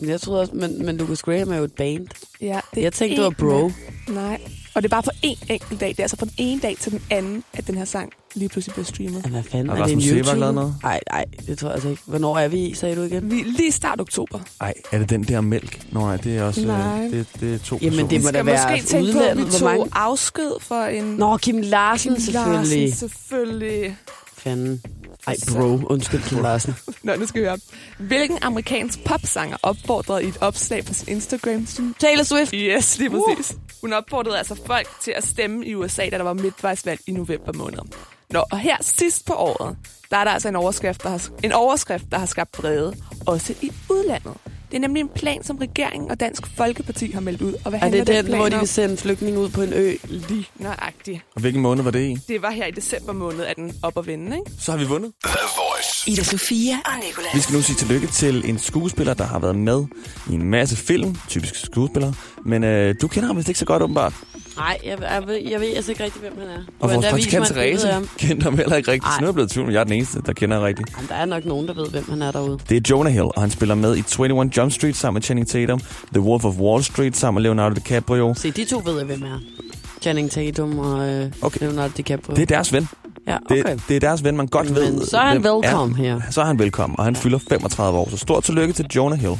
Jeg 0.01 0.21
troede 0.21 0.41
også, 0.41 0.53
men, 0.55 0.85
men 0.85 0.97
Lucas 0.97 1.21
Graham 1.21 1.51
er 1.51 1.57
jo 1.57 1.63
et 1.63 1.73
band. 1.73 2.07
Ja, 2.41 2.59
det 2.75 2.83
Jeg 2.83 2.93
tænkte, 2.93 3.15
det 3.15 3.23
var 3.23 3.29
bro. 3.29 3.61
mand. 3.61 3.73
Nej, 4.09 4.41
og 4.75 4.81
det 4.83 4.87
er 4.87 4.89
bare 4.89 5.03
på 5.03 5.11
én 5.25 5.45
enkelt 5.49 5.79
dag. 5.79 5.89
Det 5.89 5.99
er 5.99 6.03
altså 6.03 6.17
fra 6.17 6.25
den 6.25 6.33
ene 6.37 6.61
dag 6.61 6.77
til 6.79 6.91
den 6.91 7.01
anden, 7.09 7.43
at 7.53 7.67
den 7.67 7.75
her 7.77 7.85
sang 7.85 8.11
lige 8.35 8.49
pludselig 8.49 8.73
bliver 8.73 8.85
streamet. 8.85 9.21
Ja, 9.25 9.29
hvad 9.29 9.43
fanden? 9.43 9.69
Har 9.69 9.77
er 9.77 9.85
det 9.85 9.93
en 9.93 10.17
YouTube? 10.17 10.39
noget? 10.39 10.75
Nej, 10.83 10.99
nej, 11.11 11.25
det 11.47 11.57
tror 11.57 11.67
jeg 11.67 11.73
altså 11.73 11.89
ikke. 11.89 12.01
Hvornår 12.05 12.37
er 12.37 12.47
vi 12.47 12.57
i, 12.65 12.73
sagde 12.73 12.95
du 12.95 13.01
igen? 13.01 13.31
Vi 13.31 13.39
er 13.39 13.45
lige 13.45 13.71
start 13.71 14.01
oktober. 14.01 14.39
Ej, 14.61 14.73
er 14.91 14.97
det 14.97 15.09
den 15.09 15.23
der 15.23 15.41
mælk? 15.41 15.87
Nå, 15.91 15.99
nej, 15.99 16.17
det 16.17 16.37
er 16.37 16.43
også... 16.43 16.61
øh, 16.61 16.67
Nej. 16.67 17.01
Det, 17.01 17.25
det 17.39 17.53
er 17.53 17.57
to 17.59 17.77
Jamen, 17.81 18.07
personer. 18.07 18.09
det 18.09 18.21
må 18.21 18.27
Vi 18.27 18.31
da 18.31 18.37
skal 18.39 18.45
være 18.45 18.71
måske 18.77 18.87
tænke 18.87 19.13
på, 19.13 19.19
at 19.19 19.25
vi 19.25 19.31
udlandet. 19.41 19.51
Tog 19.59 19.69
mange? 19.69 19.85
afsked 19.93 20.51
for 20.61 20.83
en... 20.83 21.03
Nå, 21.03 21.37
Kim 21.37 21.57
Larsen 21.61 22.11
Kim 22.13 22.21
selvfølgelig. 22.21 22.79
Larsen, 22.89 23.09
selvfølgelig. 23.09 23.97
Fanden. 24.37 24.81
Ej, 25.27 25.35
bro. 25.51 25.79
Undskyld, 25.89 26.23
Kim 26.23 26.41
Larsen. 26.41 26.75
Nå, 27.03 27.15
nu 27.15 27.25
skal 27.25 27.41
vi 27.41 27.47
høre. 27.47 27.59
Hvilken 27.97 28.37
amerikansk 28.41 29.03
popsanger 29.03 29.57
opfordrede 29.63 30.23
i 30.23 30.27
et 30.27 30.37
opslag 30.41 30.85
på 30.85 30.93
sin 30.93 31.09
Instagram 31.09 31.67
Taylor 31.99 32.23
Swift. 32.23 32.51
Yes, 32.55 32.97
lige 32.97 33.09
præcis. 33.09 33.57
Hun 33.81 33.93
opfordrede 33.93 34.37
altså 34.37 34.55
folk 34.65 34.87
til 35.01 35.11
at 35.11 35.27
stemme 35.27 35.65
i 35.65 35.75
USA, 35.75 36.09
da 36.09 36.17
der 36.17 36.23
var 36.23 36.33
midtvejsvalg 36.33 36.99
i 37.07 37.11
november 37.11 37.53
måned. 37.53 37.79
Nå, 38.29 38.43
og 38.51 38.59
her 38.59 38.77
sidst 38.81 39.25
på 39.25 39.33
året, 39.33 39.77
der 40.11 40.17
er 40.17 40.23
der 40.23 40.31
altså 40.31 40.49
en 40.49 40.55
overskrift, 40.55 41.03
der 41.03 41.09
har, 41.09 41.29
en 41.43 41.51
overskrift, 41.51 42.05
der 42.11 42.17
har 42.17 42.25
skabt 42.25 42.57
vrede, 42.57 42.95
også 43.25 43.53
i 43.61 43.71
udlandet. 43.89 44.33
Det 44.73 44.77
er 44.77 44.81
nemlig 44.81 45.01
en 45.01 45.09
plan, 45.15 45.43
som 45.43 45.57
regeringen 45.57 46.11
og 46.11 46.19
Dansk 46.19 46.47
Folkeparti 46.57 47.11
har 47.11 47.21
meldt 47.21 47.41
ud. 47.41 47.53
Og 47.53 47.69
hvad 47.69 47.73
Er 47.73 47.77
handler 47.77 48.03
det 48.03 48.15
den, 48.15 48.25
plan 48.25 48.37
hvor 48.37 48.49
de 48.49 48.57
vil 48.59 48.67
sende 48.67 48.97
flygtninge 48.97 49.39
ud 49.39 49.49
på 49.49 49.61
en 49.61 49.73
ø? 49.73 49.93
Lige 50.03 50.47
nøjagtigt. 50.59 51.21
Og 51.35 51.41
hvilken 51.41 51.61
måned 51.61 51.83
var 51.83 51.91
det 51.91 51.99
i? 52.09 52.17
Det 52.27 52.41
var 52.41 52.51
her 52.51 52.65
i 52.65 52.71
december 52.71 53.13
måned, 53.13 53.45
at 53.45 53.55
den 53.55 53.73
op 53.83 53.97
og 53.97 54.07
vende, 54.07 54.37
ikke? 54.37 54.51
Så 54.59 54.71
har 54.71 54.79
vi 54.79 54.85
vundet. 54.85 55.11
The 55.25 55.37
Voice. 55.57 56.11
Ida 56.11 56.23
Sofia 56.23 56.75
og 56.85 56.91
Nicolas. 57.07 57.35
Vi 57.35 57.39
skal 57.39 57.55
nu 57.55 57.61
sige 57.61 57.75
tillykke 57.75 58.07
til 58.07 58.49
en 58.49 58.59
skuespiller, 58.59 59.13
der 59.13 59.23
har 59.23 59.39
været 59.39 59.55
med 59.55 59.85
i 60.29 60.33
en 60.33 60.43
masse 60.49 60.75
film. 60.75 61.15
Typisk 61.29 61.55
skuespiller. 61.65 62.13
Men 62.45 62.63
øh, 62.63 62.95
du 63.01 63.07
kender 63.07 63.27
ham 63.27 63.37
vist 63.37 63.47
ikke 63.49 63.59
så 63.59 63.65
godt, 63.65 63.83
åbenbart. 63.83 64.13
Nej, 64.57 64.77
jeg, 64.85 64.97
jeg, 65.01 65.23
ved, 65.27 65.35
jeg 65.51 65.59
ved 65.59 65.75
altså 65.75 65.91
ikke 65.91 66.03
rigtig, 66.03 66.21
hvem 66.21 66.33
han 66.39 66.47
er. 66.47 66.61
Og 66.79 66.89
vores 66.93 67.05
praktikant 67.09 67.45
Therese 67.47 67.87
af 67.89 67.93
ham. 67.93 68.07
ham 68.41 68.57
heller 68.57 68.75
ikke 68.75 68.91
rigtigt. 68.91 69.13
Så 69.13 69.21
nu 69.21 69.25
er 69.25 69.27
jeg 69.29 69.33
blevet 69.33 69.51
tvivl, 69.51 69.71
jeg 69.73 69.79
er 69.79 69.83
den 69.83 69.93
eneste, 69.93 70.19
der 70.25 70.33
kender 70.33 70.65
rigtigt. 70.65 70.89
Jamen, 70.97 71.09
der 71.09 71.15
er 71.15 71.25
nok 71.25 71.45
nogen, 71.45 71.67
der 71.67 71.73
ved, 71.73 71.89
hvem 71.89 72.05
han 72.09 72.21
er 72.21 72.31
derude. 72.31 72.59
Det 72.69 72.77
er 72.77 72.81
Jonah 72.89 73.13
Hill, 73.13 73.25
og 73.35 73.41
han 73.41 73.51
spiller 73.51 73.75
med 73.75 73.95
i 73.95 73.99
21 74.19 74.51
Jump 74.57 74.71
Street 74.71 74.95
sammen 74.95 75.15
med 75.15 75.21
Channing 75.21 75.47
Tatum. 75.47 75.79
The 76.13 76.21
Wolf 76.21 76.45
of 76.45 76.55
Wall 76.55 76.83
Street 76.83 77.17
sammen 77.17 77.41
med 77.41 77.43
Leonardo 77.43 77.75
DiCaprio. 77.75 78.33
Se, 78.37 78.51
de 78.51 78.65
to 78.65 78.81
ved 78.85 78.97
jeg, 78.97 79.05
hvem 79.05 79.23
er. 79.23 79.39
Channing 80.01 80.31
Tatum 80.31 80.79
og 80.79 81.09
øh, 81.09 81.31
Okay. 81.41 81.59
Leonardo 81.61 81.93
DiCaprio. 81.97 82.35
Det 82.35 82.41
er 82.41 82.45
deres 82.45 82.73
ven. 82.73 82.87
ja, 83.27 83.37
Det, 83.49 83.59
okay. 83.65 83.77
det 83.87 83.95
er 83.95 83.99
deres 83.99 84.23
ven, 84.23 84.37
man 84.37 84.47
godt 84.47 84.75
ved. 84.75 84.91
Men 84.91 85.05
så 85.05 85.17
er 85.17 85.25
han 85.25 85.43
velkommen 85.43 85.95
her. 85.97 86.21
Så 86.29 86.41
er 86.41 86.45
han 86.45 86.59
velkommen, 86.59 86.99
og 86.99 87.05
han 87.05 87.15
fylder 87.15 87.39
35 87.49 87.99
år. 87.99 88.09
Så 88.09 88.17
stort 88.17 88.43
tillykke 88.43 88.73
til 88.73 88.85
Jonah 88.95 89.19
Hill. 89.19 89.37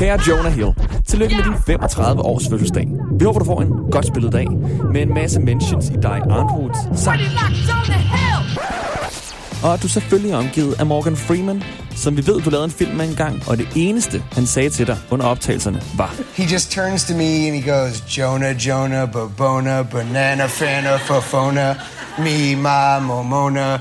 Kære 0.00 0.20
Jonah 0.28 0.52
Hill, 0.52 0.74
tillykke 1.08 1.36
med 1.36 1.44
din 1.44 1.54
35 1.66 2.22
års 2.22 2.48
fødselsdag. 2.50 2.88
Vi 3.18 3.24
håber, 3.24 3.38
du 3.38 3.44
får 3.44 3.60
en 3.60 3.72
godt 3.90 4.06
spillet 4.06 4.32
dag 4.32 4.46
med 4.92 5.02
en 5.02 5.14
masse 5.14 5.40
mentions 5.40 5.88
i 5.88 5.96
dig 6.02 6.20
Arndt 6.30 6.98
sang. 6.98 7.20
Og 9.62 9.74
at 9.74 9.82
du 9.82 9.88
selvfølgelig 9.88 10.32
er 10.32 10.36
omgivet 10.36 10.80
af 10.80 10.86
Morgan 10.86 11.16
Freeman, 11.16 11.62
som 11.96 12.16
vi 12.16 12.26
ved, 12.26 12.40
du 12.40 12.50
lavede 12.50 12.64
en 12.64 12.70
film 12.70 12.96
med 12.96 13.08
engang, 13.08 13.42
og 13.48 13.58
det 13.58 13.68
eneste, 13.76 14.22
han 14.32 14.46
sagde 14.46 14.70
til 14.70 14.86
dig 14.86 14.98
under 15.10 15.26
optagelserne, 15.26 15.82
var 15.96 16.14
He 16.34 16.44
just 16.52 16.72
turns 16.72 17.04
to 17.04 17.14
me 17.14 17.46
and 17.46 17.62
he 17.62 17.70
goes, 17.70 18.18
Jonah, 18.18 18.56
Jonah, 18.56 19.12
Babona, 19.12 19.82
Banana, 19.82 20.46
Fana, 20.46 20.96
Fofona, 20.96 21.76
me, 22.18 22.56
ma, 22.56 22.98
Momona, 22.98 23.78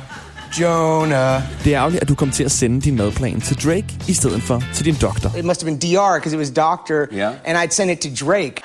Jonah. 0.60 1.42
Det 1.64 1.74
er 1.74 1.78
ærgerligt, 1.80 2.02
at 2.02 2.10
du 2.10 2.16
kom 2.16 2.32
til 2.32 2.44
at 2.44 2.52
sende 2.52 2.82
din 2.82 2.96
madplan 2.96 3.42
til 3.42 3.64
Drake, 3.64 3.86
i 4.08 4.14
stedet 4.14 4.42
for 4.44 4.64
til 4.74 4.86
din 4.86 4.96
doktor. 5.02 5.32
It 5.38 5.46
must 5.46 5.62
have 5.62 5.78
been 5.78 5.92
DR 5.94 6.14
because 6.16 6.34
it 6.34 6.40
was 6.40 6.50
Doctor. 6.50 7.06
Yeah. 7.14 7.34
And 7.46 7.58
I'd 7.58 7.74
send 7.74 7.92
it 7.92 8.00
to 8.00 8.26
Drake. 8.26 8.62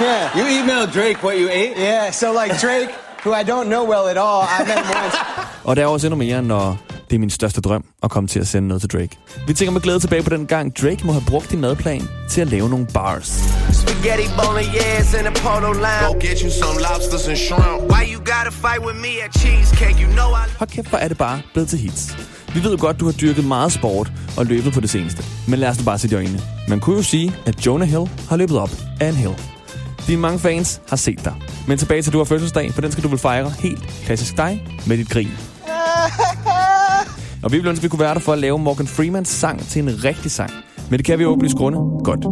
yeah. 0.00 0.36
You 0.38 0.44
emailed 0.62 0.92
Drake 0.92 1.22
what 1.24 1.34
you 1.40 1.48
ate? 1.50 1.72
Yeah, 1.78 2.10
so 2.12 2.26
like 2.42 2.52
Drake, 2.60 2.88
who 3.24 3.32
I 3.40 3.42
don't 3.44 3.68
know 3.68 3.84
well 3.92 4.06
at 4.08 4.16
all, 4.16 4.42
I 4.42 4.62
met 4.66 4.76
once. 4.76 5.16
Og 5.64 5.76
der 5.76 5.82
er 5.82 5.86
også 5.86 6.06
endnu 6.06 6.16
mere, 6.16 6.42
når 6.42 6.76
det 7.10 7.14
er 7.16 7.20
min 7.20 7.30
største 7.30 7.60
drøm 7.60 7.84
at 8.02 8.10
komme 8.10 8.28
til 8.28 8.40
at 8.40 8.48
sende 8.48 8.68
noget 8.68 8.80
til 8.80 8.90
Drake. 8.90 9.18
Vi 9.46 9.54
tænker 9.54 9.72
med 9.72 9.80
glæde 9.80 10.00
tilbage 10.00 10.22
på 10.22 10.30
den 10.30 10.46
gang, 10.46 10.76
Drake 10.76 11.06
må 11.06 11.12
have 11.12 11.24
brugt 11.26 11.50
din 11.50 11.60
madplan 11.60 12.08
til 12.30 12.40
at 12.40 12.48
lave 12.48 12.68
nogle 12.68 12.86
bars. 12.94 13.26
Spaghetti 13.72 14.24
bolognese 14.38 15.18
in 15.20 15.26
a 15.26 15.30
polo 15.30 15.66
Go 15.66 15.72
lounge. 15.72 16.20
get 16.28 16.40
you 16.40 16.50
some 16.50 16.76
lobsters 16.88 17.28
and 17.28 17.36
shrimp. 17.36 17.80
Why 17.92 18.02
you 18.14 18.18
gotta 18.18 18.50
fight 18.64 18.80
with 18.86 18.98
me 19.06 19.12
at 19.24 19.30
cheesecake? 19.40 19.96
You 20.04 20.10
know 20.12 20.28
I 20.28 20.42
Hold 20.58 20.70
kæft, 20.70 20.88
hvor 20.88 20.98
er 20.98 21.08
det 21.08 21.18
bare 21.18 21.40
blevet 21.52 21.68
til 21.68 21.78
hits. 21.78 22.16
Vi 22.54 22.64
ved 22.64 22.70
jo 22.70 22.80
godt, 22.80 23.00
du 23.00 23.04
har 23.04 23.12
dyrket 23.12 23.44
meget 23.44 23.72
sport 23.72 24.12
og 24.36 24.46
løbet 24.46 24.72
på 24.72 24.80
det 24.80 24.90
seneste. 24.90 25.24
Men 25.48 25.58
lad 25.58 25.68
os 25.68 25.76
da 25.76 25.84
bare 25.84 25.98
sætte 25.98 26.14
i 26.14 26.16
øjnene. 26.16 26.40
Man 26.68 26.80
kunne 26.80 26.96
jo 26.96 27.02
sige, 27.02 27.34
at 27.46 27.66
Jonah 27.66 27.88
Hill 27.88 28.10
har 28.28 28.36
løbet 28.36 28.58
op 28.58 28.70
af 29.00 29.08
en 29.08 29.14
hill. 29.14 29.34
Dine 30.06 30.20
mange 30.20 30.38
fans 30.38 30.80
har 30.88 30.96
set 30.96 31.24
dig. 31.24 31.34
Men 31.66 31.78
tilbage 31.78 32.02
til, 32.02 32.12
du 32.12 32.18
har 32.18 32.24
fødselsdag, 32.24 32.74
for 32.74 32.80
den 32.80 32.92
skal 32.92 33.04
du 33.04 33.08
vel 33.08 33.18
fejre 33.18 33.52
helt 33.58 33.82
klassisk 34.04 34.36
dig 34.36 34.66
med 34.86 34.96
dit 34.98 35.08
grin. 35.10 35.28
Og 37.42 37.52
vi 37.52 37.56
ville 37.56 37.70
ønske, 37.70 37.80
at 37.80 37.82
vi 37.82 37.88
kunne 37.88 38.00
være 38.00 38.14
der 38.14 38.20
for 38.20 38.32
at 38.32 38.38
lave 38.38 38.58
Morgan 38.58 38.86
Freemans 38.86 39.28
sang 39.28 39.60
til 39.60 39.82
en 39.82 40.04
rigtig 40.04 40.30
sang. 40.30 40.50
Men 40.90 40.98
det 40.98 41.06
kan 41.06 41.18
vi 41.18 41.22
jo 41.22 41.32
oplyse 41.32 41.56
grunde 41.56 41.78
godt. 42.04 42.24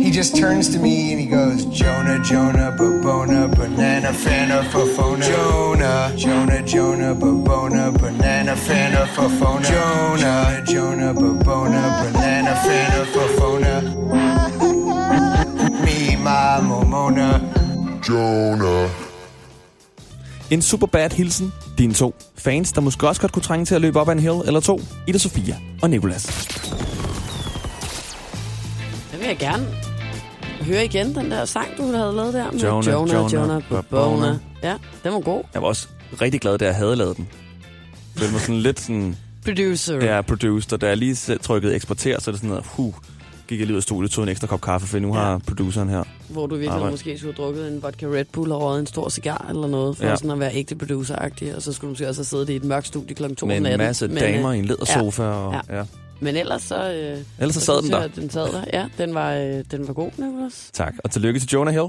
He 0.00 0.10
just 0.10 0.34
turns 0.36 0.68
to 0.68 0.78
me 0.80 1.12
and 1.12 1.20
he 1.20 1.26
goes, 1.26 1.60
Jonah, 1.80 2.18
Jonah, 2.30 2.70
babona, 2.78 3.46
banana, 3.56 4.12
fana, 4.12 4.62
fofona. 4.72 5.24
Jonah, 5.32 6.16
Jonah, 6.16 6.62
Jonah, 6.74 7.14
babona, 7.20 7.90
banana, 7.90 8.54
fana, 8.54 9.04
fofona. 9.14 9.66
Jonah, 9.74 10.64
Jonah, 10.72 11.14
babona, 11.14 11.82
banana, 12.00 12.54
fana, 12.64 13.00
fofona. 13.12 13.74
Me, 15.84 16.16
my, 16.16 16.60
momona. 16.68 17.28
Jonah. 18.02 19.09
En 20.50 20.62
super 20.62 20.86
bad 20.86 21.10
hilsen, 21.10 21.52
dine 21.78 21.94
to 21.94 22.14
fans, 22.36 22.72
der 22.72 22.80
måske 22.80 23.08
også 23.08 23.20
godt 23.20 23.32
kunne 23.32 23.42
trænge 23.42 23.66
til 23.66 23.74
at 23.74 23.80
løbe 23.80 24.00
op 24.00 24.08
ad 24.08 24.12
en 24.12 24.18
hill 24.18 24.40
eller 24.46 24.60
to, 24.60 24.80
Ida 25.06 25.18
Sofia 25.18 25.56
og 25.82 25.90
Nicolas. 25.90 26.26
Det 29.12 29.18
vil 29.20 29.26
jeg 29.26 29.36
gerne 29.38 29.66
høre 30.62 30.84
igen, 30.84 31.14
den 31.14 31.30
der 31.30 31.44
sang, 31.44 31.68
du 31.76 31.82
havde 31.82 32.12
lavet 32.16 32.34
der 32.34 32.52
med 32.52 32.60
Jonah, 32.60 32.86
Jonah, 32.92 33.14
Jonah, 33.14 33.32
Jonah, 33.34 33.62
Babona. 33.90 34.38
Ja, 34.62 34.76
den 35.04 35.12
var 35.12 35.20
god. 35.20 35.42
Jeg 35.54 35.62
var 35.62 35.68
også 35.68 35.88
rigtig 36.20 36.40
glad, 36.40 36.58
da 36.58 36.64
jeg 36.64 36.74
havde 36.74 36.96
lavet 36.96 37.16
den. 37.16 37.28
Jeg 38.14 38.20
følte 38.20 38.32
mig 38.32 38.40
sådan 38.40 38.60
lidt 38.60 38.80
sådan, 38.80 39.16
Producer. 39.44 40.04
ja, 40.14 40.22
produced, 40.22 40.72
og 40.72 40.80
da 40.80 40.88
jeg 40.88 40.96
lige 40.96 41.38
trykkede 41.38 41.74
eksporter, 41.74 42.20
så 42.20 42.30
er 42.30 42.32
det 42.32 42.40
sådan 42.40 42.48
noget, 42.48 42.64
huh, 42.66 42.94
gik 43.50 43.58
jeg 43.58 43.66
lige 43.66 43.74
ud 43.74 43.78
af 43.78 43.82
studiet, 43.82 44.10
tog 44.10 44.22
en 44.24 44.28
ekstra 44.30 44.46
kop 44.46 44.60
kaffe, 44.60 44.86
for 44.86 44.98
nu 44.98 45.12
har 45.14 45.38
produceren 45.46 45.88
her. 45.88 46.04
Hvor 46.28 46.46
du 46.46 46.54
virkelig 46.54 46.72
Arbejde. 46.74 46.90
måske 46.90 47.18
skulle 47.18 47.34
have 47.36 47.44
drukket 47.46 47.68
en 47.68 47.82
vodka 47.82 48.06
Red 48.06 48.24
Bull 48.32 48.52
og 48.52 48.60
røget 48.62 48.80
en 48.80 48.86
stor 48.86 49.08
cigar 49.08 49.46
eller 49.48 49.66
noget, 49.66 49.96
for 49.96 50.04
Ja. 50.04 50.10
ja. 50.10 50.16
sådan 50.16 50.30
at 50.30 50.40
være 50.40 50.54
ægte 50.54 50.76
producer 50.76 51.16
og 51.56 51.62
så 51.62 51.72
skulle 51.72 51.88
du 51.88 51.92
måske 51.92 52.08
også 52.08 52.18
have 52.20 52.24
siddet 52.26 52.48
i 52.48 52.56
et 52.56 52.64
mørkt 52.64 52.86
studie 52.86 53.14
kl. 53.14 53.34
2 53.34 53.46
Med 53.46 53.56
om 53.56 53.56
en 53.56 53.62
natten. 53.62 53.78
masse 53.86 54.08
Men, 54.08 54.16
damer 54.16 54.50
øh, 54.50 54.56
i 54.56 54.58
en 54.58 54.64
lædersofa. 54.64 55.22
Og, 55.22 55.52
Ja. 55.70 55.76
ja. 55.78 55.84
Men 56.22 56.36
ellers 56.36 56.62
så... 56.62 56.92
Øh, 56.92 57.18
Ellers 57.38 57.54
så 57.54 57.60
sad 57.60 57.82
den 57.82 57.90
der. 57.90 58.00
jeg, 58.00 58.16
Den 58.16 58.30
sad 58.30 58.52
der. 58.52 58.64
Ja, 58.72 58.86
den 58.98 59.14
var, 59.14 59.32
øh, 59.34 59.64
den 59.70 59.86
var 59.88 59.92
god, 59.94 60.10
Nicolas. 60.16 60.70
Tak, 60.72 60.94
og 61.04 61.10
tillykke 61.10 61.40
til 61.40 61.48
Jonah 61.48 61.74
Hill. 61.74 61.86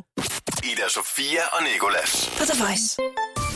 Ida 0.64 0.88
Sofia 0.90 1.42
og 1.54 1.64
Nicolas. 1.74 2.30
På 2.38 2.44
The 2.46 2.64
Voice. 2.64 2.98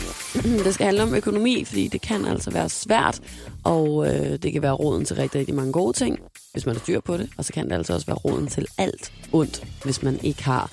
Det 0.64 0.74
skal 0.74 0.86
handle 0.86 1.02
om 1.02 1.14
økonomi, 1.14 1.64
fordi 1.64 1.88
det 1.88 2.00
kan 2.00 2.24
altså 2.24 2.50
være 2.50 2.68
svært, 2.68 3.20
og 3.64 4.06
øh, 4.08 4.38
det 4.42 4.52
kan 4.52 4.62
være 4.62 4.72
roden 4.72 5.04
til 5.04 5.16
rigtig, 5.16 5.38
rigtig 5.38 5.54
mange 5.54 5.72
gode 5.72 5.92
ting, 5.96 6.18
hvis 6.56 6.66
man 6.66 6.74
har 6.74 6.80
styr 6.80 7.00
på 7.00 7.16
det, 7.16 7.30
og 7.36 7.44
så 7.44 7.52
kan 7.52 7.64
det 7.64 7.72
altså 7.72 7.94
også 7.94 8.06
være 8.06 8.16
roden 8.16 8.46
til 8.46 8.66
alt 8.78 9.12
ondt, 9.32 9.64
hvis 9.84 10.02
man 10.02 10.18
ikke 10.22 10.44
har. 10.44 10.70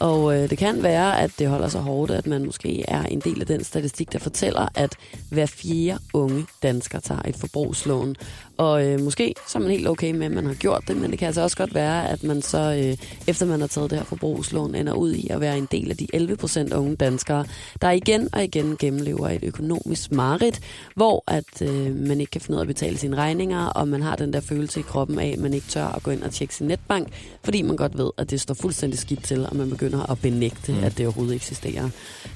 Og 0.00 0.36
øh, 0.36 0.50
det 0.50 0.58
kan 0.58 0.82
være, 0.82 1.20
at 1.20 1.30
det 1.38 1.48
holder 1.48 1.68
så 1.68 1.78
hårdt, 1.78 2.10
at 2.10 2.26
man 2.26 2.44
måske 2.44 2.84
er 2.88 3.02
en 3.02 3.20
del 3.20 3.40
af 3.40 3.46
den 3.46 3.64
statistik, 3.64 4.12
der 4.12 4.18
fortæller, 4.18 4.68
at 4.74 4.96
hver 5.30 5.46
fjerde 5.46 5.98
unge 6.12 6.46
dansker 6.62 7.00
tager 7.00 7.22
et 7.22 7.36
forbrugslån. 7.36 8.16
Og 8.56 8.86
øh, 8.86 9.00
måske 9.00 9.34
så 9.48 9.58
er 9.58 9.62
man 9.62 9.70
helt 9.70 9.88
okay 9.88 10.12
med, 10.12 10.26
at 10.26 10.32
man 10.32 10.46
har 10.46 10.54
gjort 10.54 10.84
det, 10.88 10.96
men 10.96 11.10
det 11.10 11.18
kan 11.18 11.26
altså 11.26 11.42
også 11.42 11.56
godt 11.56 11.74
være, 11.74 12.08
at 12.08 12.22
man 12.22 12.42
så, 12.42 12.58
øh, 12.58 12.96
efter 13.26 13.46
man 13.46 13.60
har 13.60 13.66
taget 13.66 13.90
det 13.90 13.98
her 13.98 14.04
forbrugslån, 14.04 14.74
ender 14.74 14.92
ud 14.92 15.12
i 15.12 15.28
at 15.30 15.40
være 15.40 15.58
en 15.58 15.68
del 15.70 15.90
af 15.90 15.96
de 15.96 16.06
11 16.12 16.36
procent 16.36 16.72
unge 16.72 16.96
danskere, 16.96 17.44
der 17.82 17.90
igen 17.90 18.28
og 18.32 18.44
igen 18.44 18.76
gennemlever 18.78 19.28
et 19.28 19.44
økonomisk 19.44 20.12
mareridt, 20.12 20.60
hvor 20.96 21.24
at 21.26 21.62
øh, 21.62 21.96
man 21.96 22.20
ikke 22.20 22.30
kan 22.30 22.40
finde 22.40 22.56
ud 22.56 22.60
af 22.60 22.64
at 22.64 22.68
betale 22.68 22.98
sine 22.98 23.16
regninger, 23.16 23.66
og 23.66 23.88
man 23.88 24.02
har 24.02 24.16
den 24.16 24.32
der 24.32 24.40
følelse 24.40 24.80
i 24.80 24.82
kroppen 24.82 25.18
af, 25.18 25.32
at 25.32 25.38
man 25.38 25.54
ikke 25.54 25.66
tør 25.66 25.86
at 25.86 26.02
gå 26.02 26.10
ind 26.10 26.22
og 26.22 26.32
tjekke 26.32 26.54
sin 26.54 26.66
netbank, 26.66 27.08
fordi 27.44 27.62
man 27.62 27.76
godt 27.76 27.98
ved, 27.98 28.10
at 28.18 28.30
det 28.30 28.40
står 28.40 28.54
fuldstændig 28.54 28.98
skidt 28.98 29.24
til, 29.24 29.46
og 29.46 29.56
man 29.56 29.70
begynder 29.70 30.10
at 30.10 30.18
benægte, 30.22 30.72
mm. 30.72 30.84
at 30.84 30.98
det 30.98 31.06
overhovedet 31.06 31.34
eksisterer. 31.34 31.90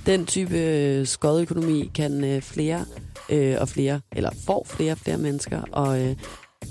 Den 0.06 0.26
type 0.26 0.58
øh, 0.58 1.06
skodøkonomi 1.06 1.90
kan 1.94 2.24
øh, 2.24 2.42
flere 2.42 2.84
øh, 3.28 3.56
og 3.60 3.68
flere, 3.68 4.00
eller 4.12 4.30
får 4.46 4.66
flere 4.68 4.92
og 4.92 4.98
flere 4.98 5.18
mennesker, 5.18 5.62
og 5.72 6.00
øh, 6.00 6.16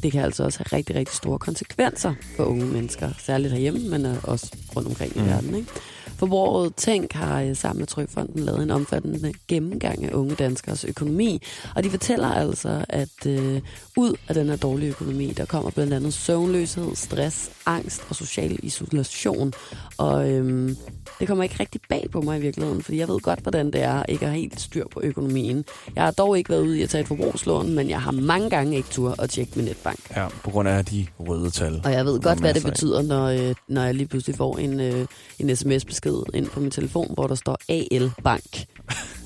det 0.04 0.12
kan 0.12 0.22
altså 0.22 0.44
også 0.44 0.60
have 0.60 0.78
rigtig, 0.78 0.96
rigtig 0.96 1.16
store 1.16 1.40
konsekvenser 1.40 2.14
for 2.36 2.44
unge 2.44 2.66
mennesker, 2.66 3.10
særligt 3.20 3.54
herhjemme, 3.54 3.90
men 3.90 4.06
øh, 4.06 4.24
også 4.24 4.56
rundt 4.76 4.88
omkring 4.88 5.12
mm. 5.16 5.24
i 5.24 5.26
verden. 5.26 5.56
Ikke? 5.56 5.70
Forbrugerrådet 6.18 6.76
Tænk 6.76 7.14
har 7.14 7.42
øh, 7.42 7.56
sammen 7.56 7.80
med 7.80 7.88
Trykfonden 7.88 8.44
lavet 8.44 8.64
en 8.64 8.72
omfattende 8.72 9.34
gennemgang 9.48 10.06
af 10.06 10.14
unge 10.14 10.36
danskers 10.36 10.86
økonomi, 10.86 11.42
og 11.76 11.84
de 11.84 11.90
fortæller 11.90 12.28
altså, 12.28 12.86
at 12.90 13.26
øh, 13.26 13.62
ud 13.98 14.16
af 14.28 14.36
den 14.36 14.50
her 14.50 14.56
dårlige 14.56 14.90
økonomi, 14.90 15.34
der 15.38 15.46
kommer 15.46 15.72
blandt 15.72 15.94
andet 15.94 16.14
søvnløshed, 16.14 16.96
stress, 16.96 17.52
angst 17.66 18.02
og 18.10 18.16
social 18.16 18.60
isolation. 18.64 19.54
Og 19.98 20.30
øhm, 20.32 20.78
det 21.20 21.28
kommer 21.28 21.44
ikke 21.44 21.56
rigtig 21.60 21.82
bag 21.90 22.08
på 22.12 22.22
mig 22.22 22.38
i 22.38 22.42
virkeligheden, 22.42 22.84
fordi 22.84 22.98
jeg 22.98 23.08
ved 23.08 23.20
godt, 23.20 23.40
hvordan 23.40 23.72
det 23.72 23.82
er 23.82 24.04
ikke 24.04 24.26
at 24.26 24.32
have 24.32 24.42
helt 24.42 24.62
styr 24.62 24.86
på 24.92 25.02
økonomien. 25.04 25.66
Jeg 25.96 26.04
har 26.04 26.12
dog 26.12 26.38
ikke 26.38 26.50
været 26.50 26.62
ude 26.62 26.80
i 26.80 26.82
at 26.82 26.90
tage 26.90 27.02
et 27.02 27.08
forbrugslån, 27.08 27.74
men 27.74 27.90
jeg 27.90 28.02
har 28.02 28.12
mange 28.12 28.50
gange 28.50 28.78
ikke 28.78 28.90
tur 28.90 29.16
at 29.22 29.30
tjekke 29.30 29.52
min 29.56 29.66
netbank. 29.66 30.00
Ja, 30.16 30.28
på 30.44 30.50
grund 30.50 30.70
af 30.70 30.86
de 30.86 31.08
røde 31.20 31.50
tal. 31.50 31.82
Og 31.86 31.92
jeg 31.92 32.06
ved 32.06 32.20
godt, 32.22 32.40
hvad 32.40 32.54
det 32.54 32.64
betyder, 32.64 33.02
når, 33.02 33.26
øh, 33.26 33.56
når 33.68 33.84
jeg 33.84 33.96
lige 33.96 34.08
pludselig 34.08 34.36
får 34.36 34.58
en, 34.58 34.80
øh, 34.80 35.08
en 35.40 35.56
sms-besked 35.56 36.07
ind 36.34 36.48
på 36.50 36.60
min 36.60 36.72
telefon, 36.72 37.12
hvor 37.14 37.28
der 37.28 37.36
står 37.36 37.58
AL 37.70 38.12
Bank. 38.24 38.66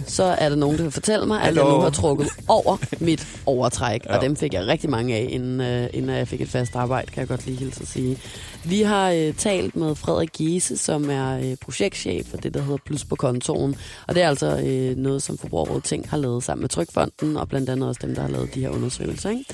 Så 0.08 0.24
er 0.24 0.50
der 0.50 0.56
nogen, 0.56 0.78
der 0.78 0.84
vil 0.84 0.92
fortælle 0.92 1.26
mig, 1.26 1.38
at 1.38 1.46
Hallo? 1.46 1.62
jeg 1.62 1.74
nu 1.74 1.82
har 1.82 1.90
trukket 1.90 2.30
over 2.48 2.78
mit 3.00 3.28
overtræk. 3.46 4.06
Ja. 4.06 4.16
Og 4.16 4.22
dem 4.22 4.36
fik 4.36 4.54
jeg 4.54 4.68
rigtig 4.68 4.90
mange 4.90 5.16
af, 5.16 5.28
inden, 5.30 5.62
øh, 5.62 5.90
inden 5.94 6.18
jeg 6.18 6.28
fik 6.28 6.42
et 6.42 6.50
fast 6.50 6.76
arbejde, 6.76 7.12
kan 7.12 7.20
jeg 7.20 7.28
godt 7.28 7.46
lige 7.46 7.58
hilse 7.58 7.82
at 7.82 7.88
sige. 7.88 8.18
Vi 8.64 8.82
har 8.82 9.12
øh, 9.12 9.34
talt 9.34 9.76
med 9.76 9.96
Frederik 9.96 10.30
Giese, 10.34 10.78
som 10.78 11.10
er 11.10 11.38
øh, 11.38 11.56
projektchef 11.62 12.26
for 12.28 12.38
det, 12.38 12.54
der 12.54 12.62
hedder 12.62 12.78
Plus 12.86 13.06
på 13.06 13.16
kontoen. 13.16 13.76
Og 14.08 14.16
det 14.16 14.24
er 14.24 14.30
altså 14.30 14.60
øh, 14.66 14.98
noget, 14.98 15.24
som 15.24 15.38
Forbrugerrådet 15.38 15.84
Tænk 15.84 16.06
har 16.06 16.18
lavet 16.18 16.44
sammen 16.44 16.62
med 16.62 16.70
Trykfonden, 16.70 17.38
og 17.38 17.50
blandt 17.50 17.70
andet 17.70 17.90
også 17.90 18.00
dem, 18.04 18.16
der 18.16 18.22
har 18.22 18.30
lavet 18.30 18.56
de 18.56 18.60
her 18.60 18.70
undersøgelser. 18.70 19.30
Ikke? 19.30 19.46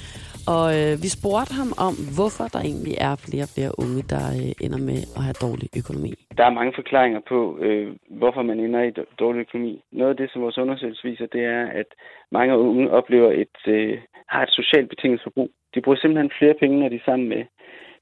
Og 0.56 0.66
øh, 0.78 0.94
vi 1.04 1.10
spurgte 1.18 1.54
ham 1.60 1.72
om, 1.88 1.94
hvorfor 2.18 2.46
der 2.54 2.62
egentlig 2.70 2.96
er 3.10 3.14
flere 3.26 3.46
og 3.48 3.54
flere 3.56 3.74
unge, 3.84 4.02
der 4.14 4.24
øh, 4.40 4.52
ender 4.66 4.82
med 4.90 5.00
at 5.18 5.22
have 5.28 5.42
dårlig 5.46 5.68
økonomi. 5.82 6.12
Der 6.38 6.46
er 6.46 6.58
mange 6.60 6.74
forklaringer 6.80 7.22
på, 7.32 7.40
øh, 7.66 7.88
hvorfor 8.20 8.42
man 8.50 8.60
ender 8.66 8.82
i 8.84 8.92
dårlig 9.24 9.40
økonomi. 9.48 9.74
Noget 10.00 10.12
af 10.14 10.18
det, 10.18 10.28
som 10.30 10.42
vores 10.46 10.58
undersøgelse 10.64 11.08
viser, 11.10 11.28
det 11.36 11.44
er, 11.58 11.64
at 11.82 11.90
mange 12.32 12.58
unge 12.58 12.92
oplever 13.00 13.32
et, 13.44 13.58
øh, 13.76 13.98
har 14.34 14.42
et 14.44 14.54
socialt 14.60 14.90
betinget 14.90 15.22
forbrug. 15.24 15.50
De 15.74 15.82
bruger 15.82 15.98
simpelthen 16.00 16.38
flere 16.40 16.56
penge, 16.62 16.80
når 16.80 16.90
de 16.90 16.96
er 16.96 17.10
sammen 17.10 17.28
med 17.30 17.44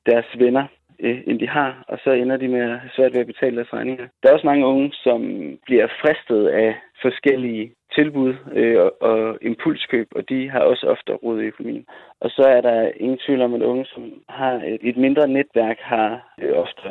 deres 0.09 0.29
venner, 0.43 0.65
øh, 0.99 1.21
end 1.27 1.39
de 1.39 1.47
har, 1.47 1.83
og 1.87 1.99
så 2.03 2.11
ender 2.11 2.37
de 2.37 2.47
med 2.47 2.61
at 2.61 2.79
have 2.79 2.91
svært 2.95 3.13
ved 3.13 3.21
at 3.21 3.27
betale 3.27 3.55
deres 3.55 3.73
regninger. 3.73 4.07
Der 4.23 4.29
er 4.29 4.33
også 4.33 4.47
mange 4.47 4.65
unge, 4.65 4.91
som 4.93 5.21
bliver 5.65 5.87
fristet 6.01 6.47
af 6.47 6.75
forskellige 7.01 7.71
tilbud 7.95 8.33
øh, 8.51 8.77
og, 8.85 9.01
og 9.01 9.37
impulskøb, 9.41 10.07
og 10.15 10.29
de 10.29 10.49
har 10.49 10.59
også 10.59 10.87
ofte 10.87 11.13
råd 11.13 11.41
i 11.41 11.45
økonomien. 11.45 11.85
Og 12.19 12.29
så 12.29 12.43
er 12.55 12.61
der 12.61 12.91
ingen 12.95 13.19
tvivl 13.25 13.41
om, 13.41 13.53
at 13.53 13.61
unge, 13.61 13.85
som 13.85 14.03
har 14.29 14.53
et, 14.53 14.79
et 14.81 14.97
mindre 14.97 15.27
netværk, 15.27 15.79
har 15.79 16.33
øh, 16.41 16.51
ofte 16.57 16.89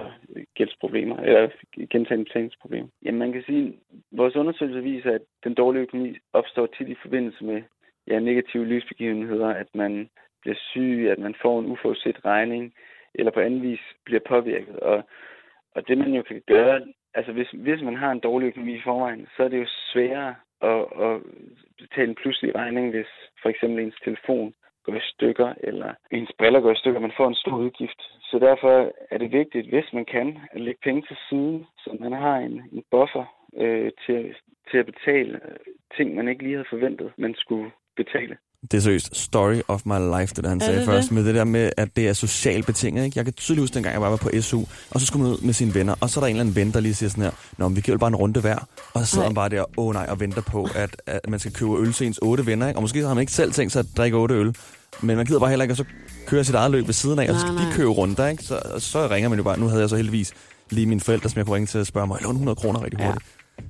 gældsproblemer 0.54 1.16
eller 1.16 1.48
gentagende 1.90 2.24
betalingsproblemer. 2.24 2.88
Jamen 3.04 3.18
man 3.18 3.32
kan 3.32 3.42
sige, 3.46 3.66
at 3.68 3.74
vores 4.12 4.36
undersøgelse 4.36 4.82
viser, 4.82 5.10
at 5.10 5.22
den 5.44 5.54
dårlige 5.54 5.82
økonomi 5.82 6.16
opstår 6.32 6.66
tit 6.66 6.88
i 6.88 6.96
forbindelse 7.02 7.44
med 7.44 7.62
ja, 8.08 8.18
negative 8.18 8.66
livsbegivenheder, 8.66 9.48
at 9.48 9.66
man 9.74 10.08
bliver 10.42 10.56
syg, 10.70 11.08
at 11.10 11.18
man 11.18 11.34
får 11.42 11.60
en 11.60 11.66
uforudset 11.66 12.24
regning, 12.24 12.74
eller 13.14 13.33
på 13.33 13.40
anden 13.40 13.62
vis 13.62 13.81
bliver 14.05 14.20
påvirket. 14.29 14.77
Og, 14.77 15.03
og 15.74 15.88
det 15.88 15.98
man 15.98 16.12
jo 16.12 16.22
kan 16.22 16.42
gøre, 16.46 16.87
altså 17.14 17.33
hvis, 17.33 17.50
hvis 17.50 17.83
man 17.83 17.96
har 17.96 18.11
en 18.12 18.20
dårlig 18.20 18.46
økonomi 18.46 18.74
i 18.77 18.83
forvejen, 18.85 19.29
så 19.37 19.42
er 19.42 19.48
det 19.48 19.59
jo 19.61 19.66
sværere 19.92 20.35
at, 20.62 20.85
at 21.07 21.20
betale 21.79 22.09
en 22.09 22.20
pludselig 22.22 22.55
regning, 22.55 22.90
hvis 22.90 23.12
for 23.42 23.48
eksempel 23.48 23.85
ens 23.85 24.00
telefon 24.05 24.55
går 24.85 24.94
i 24.94 25.00
stykker, 25.12 25.55
eller 25.61 25.94
ens 26.11 26.33
briller 26.38 26.61
går 26.61 26.72
i 26.72 26.77
stykker, 26.77 27.00
man 27.00 27.16
får 27.16 27.29
en 27.29 27.35
stor 27.35 27.57
udgift. 27.57 28.03
Så 28.31 28.38
derfor 28.38 28.92
er 29.11 29.18
det 29.18 29.33
vigtigt, 29.33 29.68
hvis 29.68 29.92
man 29.92 30.05
kan, 30.05 30.38
at 30.53 30.61
lægge 30.61 30.81
penge 30.83 31.03
til 31.03 31.16
side, 31.29 31.66
så 31.79 31.96
man 32.00 32.12
har 32.12 32.37
en, 32.37 32.62
en 32.72 32.85
buffer 32.90 33.24
øh, 33.57 33.90
til, 34.07 34.37
til 34.70 34.79
at 34.79 34.87
betale 34.87 35.40
ting, 35.96 36.14
man 36.14 36.29
ikke 36.29 36.42
lige 36.42 36.55
havde 36.55 36.68
forventet, 36.70 37.12
man 37.16 37.35
skulle 37.35 37.70
betale. 37.96 38.37
Det 38.70 38.77
er 38.77 38.81
seriøst 38.81 39.16
story 39.16 39.61
of 39.68 39.81
my 39.85 40.20
life, 40.20 40.35
det 40.35 40.44
der 40.44 40.48
han 40.48 40.61
Er 40.61 40.64
sagde 40.64 40.79
det 40.79 40.87
først, 40.87 41.09
det? 41.09 41.14
med 41.14 41.24
det 41.24 41.35
der 41.35 41.44
med, 41.44 41.70
at 41.77 41.96
det 41.96 42.09
er 42.09 42.12
socialt 42.12 42.66
betinget. 42.66 43.05
Ikke? 43.05 43.18
Jeg 43.18 43.24
kan 43.24 43.35
tydeligt 43.35 43.62
huske, 43.62 43.74
dengang 43.74 43.92
jeg 43.92 44.00
bare 44.00 44.11
var 44.11 44.16
på 44.16 44.31
SU, 44.40 44.62
og 44.90 45.00
så 45.00 45.07
skulle 45.07 45.22
man 45.22 45.33
ud 45.33 45.38
med 45.40 45.55
sine 45.55 45.74
venner, 45.74 45.94
og 46.00 46.11
så 46.11 46.20
er 46.20 46.22
der 46.22 46.27
en 46.29 46.37
eller 46.37 46.40
anden 46.40 46.57
ven, 46.57 46.72
der 46.72 46.81
lige 46.81 46.94
siger 46.94 47.11
sådan 47.11 47.24
her, 47.24 47.31
Nå, 47.59 47.68
men 47.68 47.77
vi 47.77 47.81
giver 47.81 47.98
bare 47.98 48.09
en 48.09 48.16
runde 48.16 48.40
hver. 48.40 48.68
Og 48.94 49.00
så 49.00 49.07
sidder 49.07 49.22
Nej. 49.24 49.29
man 49.29 49.35
bare 49.35 49.48
der, 49.48 49.64
åh 49.79 49.92
nej, 49.94 50.07
og 50.09 50.20
venter 50.20 50.40
på, 50.42 50.68
at, 50.74 50.96
at 51.07 51.20
man 51.29 51.40
skal 51.40 51.53
købe 51.53 51.79
øl 51.79 51.92
til 51.92 52.07
ens 52.07 52.18
otte 52.22 52.46
venner. 52.46 52.68
Ikke? 52.68 52.79
Og 52.79 52.83
måske 52.83 53.00
så 53.00 53.07
har 53.07 53.14
man 53.14 53.20
ikke 53.20 53.33
selv 53.33 53.53
tænkt 53.53 53.72
sig 53.72 53.81
at 53.81 53.87
drikke 53.96 54.16
otte 54.16 54.35
øl, 54.35 54.57
men 55.00 55.16
man 55.16 55.27
gider 55.27 55.40
bare 55.40 55.50
heller 55.50 55.62
ikke 55.64 55.72
at 55.72 55.79
så 55.79 55.85
køre 56.27 56.44
sit 56.44 56.55
eget 56.55 56.70
løb 56.70 56.87
ved 56.87 56.94
siden 56.94 57.18
af, 57.18 57.31
og 57.31 57.40
så 57.40 57.46
Nej, 57.46 57.57
skal 57.57 57.66
de 57.70 57.72
købe 57.77 57.90
runder. 57.90 58.27
Ikke? 58.27 58.44
Så, 58.44 58.61
og 58.74 58.83
så 58.83 59.09
ringer 59.11 59.29
man 59.29 59.38
jo 59.38 59.42
bare, 59.44 59.61
nu 59.61 59.66
havde 59.68 59.81
jeg 59.81 59.88
så 59.90 59.96
heldigvis 59.96 60.33
lige 60.70 60.87
mine 60.87 61.00
forældre, 61.00 61.29
som 61.31 61.38
jeg 61.38 61.46
kunne 61.46 61.55
ringe 61.55 61.66
til 61.66 61.79
at 61.79 61.87
spørge 61.87 62.07
mig, 62.07 62.18
låne 62.22 62.33
100 62.37 62.57
kroner 62.57 62.83
rigtig 62.85 63.00
Ja. 63.00 63.12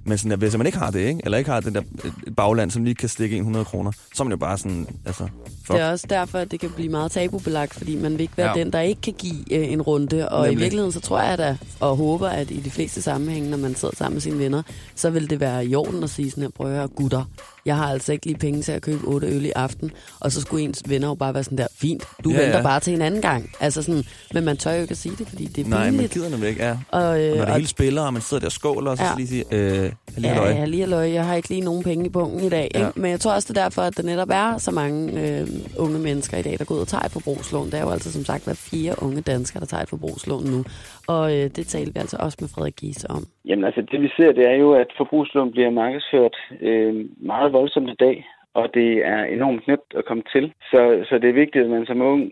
Men 0.04 0.18
sådan, 0.18 0.38
hvis 0.38 0.56
man 0.56 0.66
ikke 0.66 0.78
har 0.78 0.90
det, 0.90 1.00
ikke? 1.00 1.20
eller 1.24 1.38
ikke 1.38 1.50
har 1.50 1.60
den 1.60 1.74
der 1.74 1.82
et 2.04 2.36
bagland, 2.36 2.70
som 2.70 2.84
lige 2.84 2.94
kan 2.94 3.08
stikke 3.08 3.36
100 3.36 3.64
kroner, 3.64 3.92
så 4.14 4.22
er 4.22 4.24
man 4.24 4.30
jo 4.30 4.36
bare 4.36 4.58
sådan, 4.58 4.86
altså, 5.06 5.28
fuck. 5.64 5.68
Det 5.68 5.80
er 5.80 5.90
også 5.90 6.06
derfor, 6.10 6.38
at 6.38 6.50
det 6.50 6.60
kan 6.60 6.70
blive 6.70 6.88
meget 6.88 7.12
tabubelagt, 7.12 7.74
fordi 7.74 7.96
man 7.96 8.12
vil 8.12 8.20
ikke 8.20 8.36
være 8.36 8.58
ja. 8.58 8.64
den, 8.64 8.72
der 8.72 8.80
ikke 8.80 9.00
kan 9.00 9.12
give 9.12 9.52
øh, 9.52 9.72
en 9.72 9.82
runde. 9.82 10.28
Og 10.28 10.42
Nemlig. 10.42 10.58
i 10.58 10.60
virkeligheden, 10.60 10.92
så 10.92 11.00
tror 11.00 11.20
jeg 11.20 11.38
da, 11.38 11.56
og 11.80 11.96
håber, 11.96 12.28
at 12.28 12.50
i 12.50 12.60
de 12.60 12.70
fleste 12.70 13.02
sammenhænge, 13.02 13.50
når 13.50 13.56
man 13.56 13.74
sidder 13.74 13.96
sammen 13.96 14.14
med 14.14 14.20
sine 14.20 14.38
venner, 14.38 14.62
så 14.94 15.10
vil 15.10 15.30
det 15.30 15.40
være 15.40 15.66
i 15.66 15.74
orden 15.74 16.04
at 16.04 16.10
sige 16.10 16.30
sådan 16.30 16.42
her, 16.42 16.50
prøv 16.50 16.66
at 16.66 16.76
høre, 16.76 16.88
gutter, 16.88 17.24
jeg 17.66 17.77
har 17.77 17.85
altså 17.92 18.12
ikke 18.12 18.27
lige 18.27 18.38
penge 18.38 18.62
til 18.62 18.72
at 18.72 18.83
købe 18.83 19.05
otte 19.05 19.27
øl 19.27 19.44
i 19.44 19.50
aften, 19.57 19.90
og 20.20 20.33
så 20.33 20.40
skulle 20.40 20.64
ens 20.64 20.83
venner 20.88 21.09
jo 21.09 21.14
bare 21.14 21.35
være 21.35 21.44
sådan 21.44 21.59
der, 21.59 21.66
fint, 21.81 22.05
du 22.24 22.31
Ja, 22.31 22.40
venter 22.40 22.57
ja. 22.57 22.62
bare 22.62 22.81
til 22.81 22.94
en 22.94 23.03
anden 23.03 23.22
gang. 23.22 23.50
Altså 23.61 23.83
sådan, 23.83 24.05
men 24.35 24.44
man 24.44 24.57
tør 24.57 24.72
jo 24.74 24.81
ikke 24.83 24.90
at 24.92 24.96
sige 24.96 25.14
det, 25.18 25.29
fordi 25.29 25.44
det 25.44 25.66
er 25.66 25.68
Nej, 25.70 25.85
men 25.85 25.90
pinligt. 25.92 26.12
gider 26.12 26.31
nemlig 26.31 26.48
ikke, 26.48 26.64
ja. 26.64 26.77
Og, 26.90 27.03
Og 27.03 27.20
øh, 27.22 27.29
når 27.29 27.35
det 27.37 27.44
og- 27.48 27.55
hele 27.55 27.66
spiller, 27.68 28.03
og 28.03 28.12
man 28.12 28.22
sidder 28.22 28.40
der 28.40 28.46
og 28.48 28.53
skåler, 28.53 28.90
og 28.90 28.96
så 28.96 29.05
Ja. 29.05 29.11
lige 29.16 29.27
sige, 29.29 29.44
øh, 29.53 29.92
lige 30.16 30.35
Ja, 30.35 30.48
ja, 30.48 30.64
lige 30.64 30.81
halløj. 30.81 31.12
Jeg 31.12 31.27
har 31.27 31.35
ikke 31.35 31.48
lige 31.48 31.61
nogen 31.61 31.83
penge 31.83 32.07
i 32.07 32.09
bunken 32.09 32.40
i 32.40 32.48
dag. 32.48 32.70
Ja. 32.74 32.87
Ikke? 32.87 33.00
Men 33.00 33.11
jeg 33.11 33.20
tror 33.20 33.33
også, 33.35 33.53
det 33.53 33.59
er 33.59 33.62
derfor, 33.62 33.83
at 33.83 33.96
der 33.96 34.03
netop 34.03 34.29
er 34.33 34.59
så 34.59 34.70
mange 34.70 34.98
øh, 35.40 35.46
unge 35.79 35.98
mennesker 35.98 36.37
i 36.38 36.42
dag, 36.42 36.57
der 36.59 36.64
går 36.64 36.74
ud 36.74 36.81
og 36.81 36.88
tager 36.88 37.03
et 37.05 37.12
forbrugslån. 37.12 37.66
Det 37.66 37.74
er 37.74 37.81
jo 37.83 37.90
altså 37.90 38.12
som 38.12 38.24
sagt 38.24 38.44
hver 38.44 38.55
fire 38.55 38.94
unge 39.03 39.20
danskere, 39.20 39.61
der 39.61 39.66
tager 39.66 39.83
et 39.83 39.88
forbrugslån 39.88 40.44
nu. 40.44 40.64
Og 41.07 41.37
øh, 41.37 41.50
det 41.57 41.66
talte 41.66 41.94
vi 41.94 42.00
altså 42.00 42.16
også 42.20 42.38
med 42.40 42.48
Frederik 42.48 42.77
Giese 42.77 43.11
om. 43.11 43.27
Jamen 43.48 43.64
altså, 43.64 43.81
det 43.92 44.00
vi 44.00 44.09
ser, 44.16 44.33
det 44.33 44.44
er 44.53 44.57
jo, 44.64 44.72
at 44.72 44.87
forbrugslån 44.96 45.50
bliver 45.50 45.70
markedsført 45.70 46.37
øh, 46.68 46.94
meget 47.27 47.53
voldsomt 47.58 47.90
i 47.90 48.02
dag, 48.06 48.16
og 48.54 48.74
det 48.74 48.90
er 49.12 49.24
enormt 49.24 49.66
nemt 49.68 49.90
at 49.98 50.04
komme 50.04 50.24
til. 50.34 50.44
Så, 50.70 50.80
så 51.08 51.18
det 51.18 51.28
er 51.28 51.42
vigtigt, 51.42 51.64
at 51.64 51.70
man 51.70 51.86
som 51.86 52.00
ung 52.00 52.22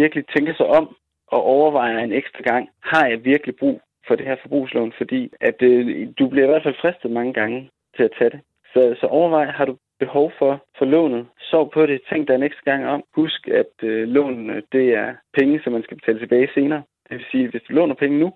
virkelig 0.00 0.24
tænker 0.26 0.54
sig 0.54 0.66
om 0.66 0.96
og 1.34 1.42
overvejer 1.42 1.98
en 1.98 2.12
ekstra 2.12 2.42
gang, 2.50 2.68
har 2.82 3.06
jeg 3.06 3.24
virkelig 3.24 3.54
brug 3.56 3.80
for 4.06 4.14
det 4.16 4.26
her 4.26 4.36
forbrugslån? 4.42 4.92
Fordi 4.98 5.20
at 5.40 5.62
øh, 5.62 6.08
du 6.18 6.28
bliver 6.28 6.46
i 6.46 6.50
hvert 6.50 6.62
fald 6.62 6.80
fristet 6.80 7.10
mange 7.10 7.32
gange 7.32 7.70
til 7.96 8.02
at 8.02 8.14
tage 8.18 8.30
det. 8.30 8.40
Så, 8.72 8.96
så 9.00 9.06
overvej, 9.06 9.44
har 9.44 9.64
du 9.64 9.76
behov 9.98 10.32
for, 10.38 10.52
for 10.78 10.84
lånet? 10.84 11.26
Sov 11.38 11.72
på 11.72 11.86
det, 11.86 12.00
tænk 12.10 12.28
dig 12.28 12.34
en 12.34 12.42
ekstra 12.42 12.70
gang 12.70 12.86
om. 12.86 13.02
Husk, 13.14 13.48
at 13.48 13.74
øh, 13.82 14.08
lånene, 14.08 14.62
det 14.72 14.86
er 15.02 15.14
penge, 15.38 15.60
som 15.64 15.72
man 15.72 15.82
skal 15.82 15.96
betale 15.96 16.18
tilbage 16.18 16.48
senere. 16.54 16.82
Det 17.08 17.16
vil 17.18 17.26
sige, 17.30 17.44
at 17.44 17.50
hvis 17.50 17.62
du 17.68 17.72
låner 17.72 17.94
penge 17.94 18.18
nu, 18.18 18.32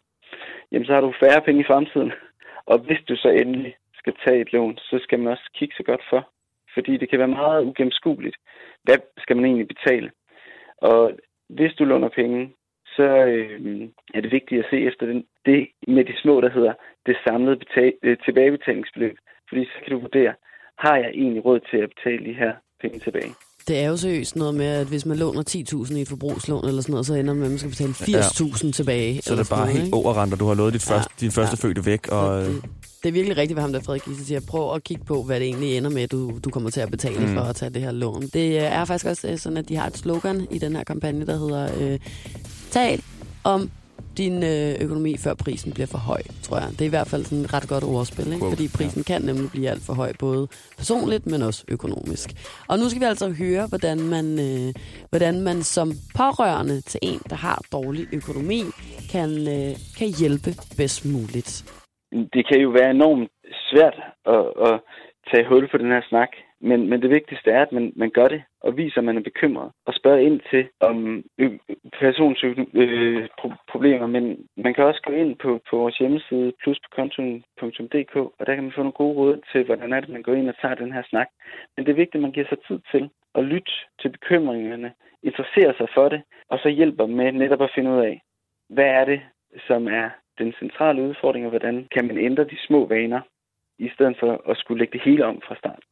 jamen 0.73 0.87
så 0.87 0.93
har 0.93 1.01
du 1.01 1.13
færre 1.21 1.43
penge 1.47 1.61
i 1.61 1.71
fremtiden. 1.71 2.13
Og 2.67 2.79
hvis 2.79 3.03
du 3.09 3.17
så 3.17 3.29
endelig 3.29 3.75
skal 4.07 4.23
tage 4.27 4.41
et 4.41 4.53
lån, 4.53 4.79
så 4.79 4.99
skal 5.03 5.19
man 5.19 5.33
også 5.33 5.51
kigge 5.55 5.75
sig 5.77 5.87
godt 5.87 6.05
for. 6.11 6.31
Fordi 6.75 6.97
det 6.97 7.11
kan 7.11 7.19
være 7.19 7.37
meget 7.43 7.65
ugennemskueligt. 7.65 8.37
Hvad 8.85 8.99
skal 9.19 9.37
man 9.37 9.45
egentlig 9.45 9.69
betale? 9.69 10.11
Og 10.77 11.13
hvis 11.49 11.75
du 11.79 11.85
låner 11.85 12.09
penge, 12.09 12.53
så 12.97 13.03
øh, 13.03 13.89
er 14.15 14.21
det 14.21 14.33
vigtigt 14.33 14.65
at 14.65 14.71
se 14.71 14.77
efter 14.89 15.07
den, 15.07 15.25
det 15.47 15.69
med 15.89 16.05
de 16.05 16.21
små, 16.23 16.41
der 16.41 16.51
hedder 16.51 16.75
det 17.07 17.17
samlede 17.27 17.57
betal, 17.57 17.93
øh, 18.03 18.17
tilbagebetalingsbeløb. 18.25 19.17
Fordi 19.49 19.65
så 19.65 19.79
kan 19.85 19.93
du 19.93 19.99
vurdere, 19.99 20.35
har 20.79 20.97
jeg 20.97 21.11
egentlig 21.15 21.45
råd 21.45 21.61
til 21.61 21.77
at 21.77 21.91
betale 21.95 22.25
de 22.25 22.35
her 22.35 22.53
penge 22.81 22.99
tilbage? 22.99 23.46
Det 23.69 23.79
er 23.79 23.89
jo 23.89 23.97
seriøst 23.97 24.37
noget 24.37 24.55
med, 24.55 24.67
at 24.67 24.87
hvis 24.87 25.07
man 25.07 25.17
låner 25.17 25.43
10.000 25.51 25.95
i 25.97 26.01
et 26.01 26.09
forbrugslån 26.09 26.69
eller 26.69 26.83
sådan 26.83 26.93
noget, 26.93 27.07
så 27.07 27.15
ender 27.15 27.35
man 27.35 27.37
med, 27.37 27.45
at 27.45 27.51
man 27.51 27.59
skal 27.59 27.71
betale 27.71 28.21
80.000 28.25 28.73
tilbage. 28.73 29.23
Så 29.23 29.33
er 29.33 29.37
det 29.37 29.47
sådan 29.47 29.59
bare 29.59 29.59
noget, 29.67 29.73
helt 29.73 29.85
ikke? 29.85 29.97
overrendt, 29.97 30.35
og 30.35 30.41
du 30.41 30.47
har 30.47 30.55
lovet 30.55 30.73
dit 30.75 30.83
første, 30.83 31.11
din 31.21 31.31
første 31.33 31.57
fødte 31.57 31.87
væk. 31.87 32.09
Og, 32.09 32.43
det, 32.45 32.63
det 33.03 33.09
er 33.09 33.13
virkelig 33.13 33.37
rigtigt, 33.37 33.55
hvad 33.55 33.63
ham 33.63 33.73
der 33.73 33.81
Frederik 33.81 34.05
Giese 34.05 34.25
siger. 34.27 34.41
Prøv 34.41 34.75
at 34.75 34.85
kigge 34.85 35.05
på, 35.05 35.23
hvad 35.23 35.41
det 35.41 35.47
egentlig 35.47 35.77
ender 35.77 35.91
med, 35.91 36.09
du, 36.09 36.39
du 36.45 36.51
kommer 36.51 36.71
til 36.71 36.81
at 36.81 36.91
betale 36.91 37.21
Mm. 37.21 37.27
mm. 37.29 37.35
for 37.35 37.43
at 37.43 37.57
tage 37.57 37.71
det 37.71 37.83
her 37.83 37.93
lån. 37.93 38.23
Det 38.23 38.49
øh, 38.57 38.63
er 38.63 38.85
faktisk 38.85 39.07
også 39.07 39.29
øh, 39.29 39.39
sådan, 39.39 39.57
at 39.57 39.69
de 39.69 39.77
har 39.77 39.87
et 39.87 39.97
slogan 39.99 40.47
i 40.51 40.59
den 40.59 40.77
her 40.77 40.85
kampagne, 40.85 41.27
der 41.27 41.39
hedder 41.39 41.69
øh, 41.81 41.99
Tal 42.71 43.03
om 43.45 43.71
din 44.23 44.37
øh, 44.53 44.71
økonomi, 44.85 45.13
før 45.25 45.35
prisen 45.45 45.71
bliver 45.77 45.91
for 45.95 46.03
høj, 46.11 46.23
tror 46.47 46.57
jeg. 46.63 46.69
Det 46.77 46.83
er 46.85 46.91
i 46.93 46.97
hvert 46.97 47.11
fald 47.13 47.25
sådan 47.25 47.45
et 47.45 47.55
ret 47.57 47.69
godt 47.73 47.85
ordspil, 47.95 48.29
ikke? 48.35 48.47
Fordi 48.53 48.67
prisen 48.79 49.03
kan 49.11 49.21
nemlig 49.31 49.49
blive 49.55 49.69
alt 49.73 49.85
for 49.89 49.95
høj, 50.03 50.11
både 50.27 50.43
personligt, 50.81 51.25
men 51.33 51.41
også 51.49 51.61
økonomisk. 51.77 52.29
Og 52.71 52.75
nu 52.79 52.85
skal 52.89 53.03
vi 53.03 53.09
altså 53.13 53.29
høre, 53.43 53.65
hvordan 53.73 53.99
man, 54.15 54.27
øh, 54.49 54.69
hvordan 55.13 55.35
man 55.49 55.59
som 55.77 55.89
pårørende 56.21 56.77
til 56.91 57.01
en, 57.11 57.21
der 57.33 57.39
har 57.47 57.59
dårlig 57.77 58.05
økonomi, 58.19 58.61
kan, 59.13 59.31
øh, 59.57 59.73
kan 59.99 60.09
hjælpe 60.21 60.51
bedst 60.81 61.01
muligt. 61.15 61.51
det 62.35 62.43
kan 62.49 62.59
jo 62.65 62.71
være 62.79 62.91
enormt 62.99 63.31
svært 63.71 63.97
at, 64.37 64.45
at 64.69 64.75
tage 65.31 65.49
hul 65.51 65.65
på 65.73 65.77
den 65.83 65.91
her 65.95 66.03
snak, 66.11 66.33
men, 66.69 66.89
men 66.91 67.03
det 67.03 67.11
vigtigste 67.11 67.51
er, 67.51 67.63
at 67.63 67.73
man, 67.73 67.93
man 67.97 68.11
gør 68.11 68.29
det 68.29 68.43
og 68.61 68.77
viser, 68.77 68.99
at 68.99 69.05
man 69.05 69.17
er 69.17 69.21
bekymret 69.31 69.73
og 69.87 69.95
spørger 69.95 70.19
ind 70.19 70.41
til 70.51 70.69
om 70.81 71.25
øh, 71.39 71.53
ø- 71.53 72.65
øh, 72.75 73.29
pro- 73.41 73.65
problemer. 73.73 74.07
Men 74.07 74.25
man 74.57 74.75
kan 74.75 74.85
også 74.85 75.03
gå 75.07 75.13
ind 75.13 75.37
på, 75.37 75.61
på 75.71 75.77
vores 75.77 75.99
hjemmeside 75.99 76.53
plus 76.63 76.79
på 76.79 76.89
kontoen.dk, 76.97 78.17
og 78.17 78.47
der 78.47 78.55
kan 78.55 78.65
man 78.65 78.73
få 78.73 78.81
nogle 78.81 79.01
gode 79.03 79.17
råd 79.17 79.41
til, 79.53 79.65
hvordan 79.65 79.93
er 79.93 80.01
det, 80.01 80.09
man 80.09 80.23
går 80.23 80.35
ind 80.35 80.49
og 80.49 80.59
tager 80.61 80.75
den 80.75 80.93
her 80.93 81.03
snak. 81.11 81.29
Men 81.77 81.87
det 81.87 81.93
er 81.93 82.03
vigtigt, 82.03 82.21
at 82.21 82.27
man 82.27 82.33
giver 82.33 82.49
sig 82.49 82.59
tid 82.69 82.79
til 82.91 83.11
at 83.35 83.45
lytte 83.45 83.73
til 84.01 84.09
bekymringerne, 84.09 84.93
interessere 85.23 85.75
sig 85.77 85.89
for 85.95 86.09
det, 86.09 86.23
og 86.49 86.59
så 86.59 86.69
hjælper 86.69 87.07
med 87.07 87.33
netop 87.33 87.63
at 87.63 87.73
finde 87.75 87.91
ud 87.91 88.01
af, 88.01 88.21
hvad 88.69 88.85
er 89.01 89.05
det, 89.05 89.21
som 89.67 89.89
er 89.89 90.11
den 90.39 90.53
centrale 90.59 91.03
udfordring, 91.03 91.45
og 91.47 91.51
hvordan 91.51 91.87
kan 91.95 92.07
man 92.07 92.19
ændre 92.19 92.45
de 92.45 92.59
små 92.67 92.87
vaner, 92.87 93.21
i 93.79 93.89
stedet 93.95 94.17
for 94.21 94.51
at 94.51 94.57
skulle 94.57 94.79
lægge 94.79 94.93
det 94.93 95.05
hele 95.05 95.25
om 95.27 95.41
fra 95.49 95.57
start. 95.57 95.83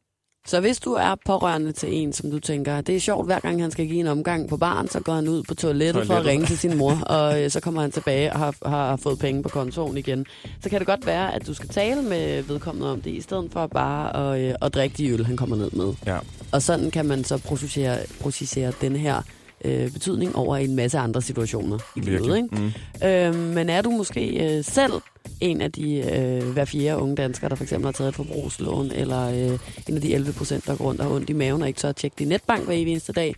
Så 0.46 0.60
hvis 0.60 0.80
du 0.80 0.92
er 0.92 1.14
pårørende 1.26 1.72
til 1.72 1.94
en, 1.94 2.12
som 2.12 2.30
du 2.30 2.38
tænker, 2.40 2.80
det 2.80 2.96
er 2.96 3.00
sjovt, 3.00 3.26
hver 3.26 3.40
gang 3.40 3.60
han 3.62 3.70
skal 3.70 3.86
give 3.86 4.00
en 4.00 4.06
omgang 4.06 4.48
på 4.48 4.56
barn, 4.56 4.88
så 4.88 5.00
går 5.00 5.12
han 5.12 5.28
ud 5.28 5.42
på 5.42 5.54
toilettet, 5.54 5.94
for 5.94 6.00
at 6.00 6.06
Toilettet. 6.24 6.30
ringe 6.30 6.46
til 6.46 6.58
sin 6.58 6.76
mor, 6.76 6.92
og 7.16 7.42
øh, 7.42 7.50
så 7.50 7.60
kommer 7.60 7.80
han 7.80 7.90
tilbage 7.90 8.32
og 8.32 8.38
har, 8.38 8.54
har 8.68 8.96
fået 8.96 9.18
penge 9.18 9.42
på 9.42 9.48
kontoen 9.48 9.96
igen. 9.96 10.26
Så 10.62 10.70
kan 10.70 10.78
det 10.78 10.86
godt 10.86 11.06
være, 11.06 11.34
at 11.34 11.46
du 11.46 11.54
skal 11.54 11.68
tale 11.68 12.02
med 12.02 12.42
vedkommende 12.42 12.90
om 12.92 13.00
det, 13.02 13.10
i 13.10 13.20
stedet 13.20 13.52
for 13.52 13.66
bare 13.66 14.34
at, 14.34 14.40
øh, 14.48 14.54
at 14.62 14.74
drikke 14.74 14.96
de 14.96 15.08
øl, 15.08 15.26
han 15.26 15.36
kommer 15.36 15.56
ned 15.56 15.70
med. 15.70 15.92
Ja. 16.06 16.18
Og 16.52 16.62
sådan 16.62 16.90
kan 16.90 17.06
man 17.06 17.24
så 17.24 17.38
processere, 17.38 17.98
processere 18.20 18.72
den 18.80 18.96
her 18.96 19.22
øh, 19.64 19.92
betydning 19.92 20.36
over 20.36 20.56
i 20.56 20.64
en 20.64 20.76
masse 20.76 20.98
andre 20.98 21.20
situationer 21.20 21.78
i 21.96 22.00
livet. 22.00 22.36
Ikke? 22.36 22.48
Mm. 22.52 22.70
Øh, 23.08 23.54
men 23.56 23.66
er 23.76 23.82
du 23.82 23.90
måske 23.90 24.22
øh, 24.44 24.64
selv 24.64 24.92
en 25.40 25.60
af 25.60 25.72
de 25.72 25.88
øh, 26.14 26.42
hver 26.54 26.64
fjerde 26.64 27.02
unge 27.02 27.16
danskere, 27.16 27.48
der 27.50 27.56
for 27.56 27.64
eksempel 27.64 27.86
har 27.86 27.92
taget 27.92 28.08
et 28.08 28.14
forbrugslån, 28.14 28.86
eller 29.02 29.22
øh, 29.38 29.54
en 29.88 29.94
af 29.98 30.02
de 30.06 30.14
11 30.14 30.32
procent, 30.38 30.66
der 30.66 30.76
går 30.76 30.84
rundt 30.84 31.00
og 31.00 31.06
har 31.06 31.14
ondt 31.14 31.30
i 31.30 31.40
maven 31.42 31.62
og 31.62 31.68
ikke 31.68 31.78
tør 31.78 31.88
at 31.88 31.96
tjekke 31.96 32.16
din 32.18 32.28
netbank 32.28 32.62
hver 32.66 32.74
eneste 32.74 33.12
dag, 33.12 33.30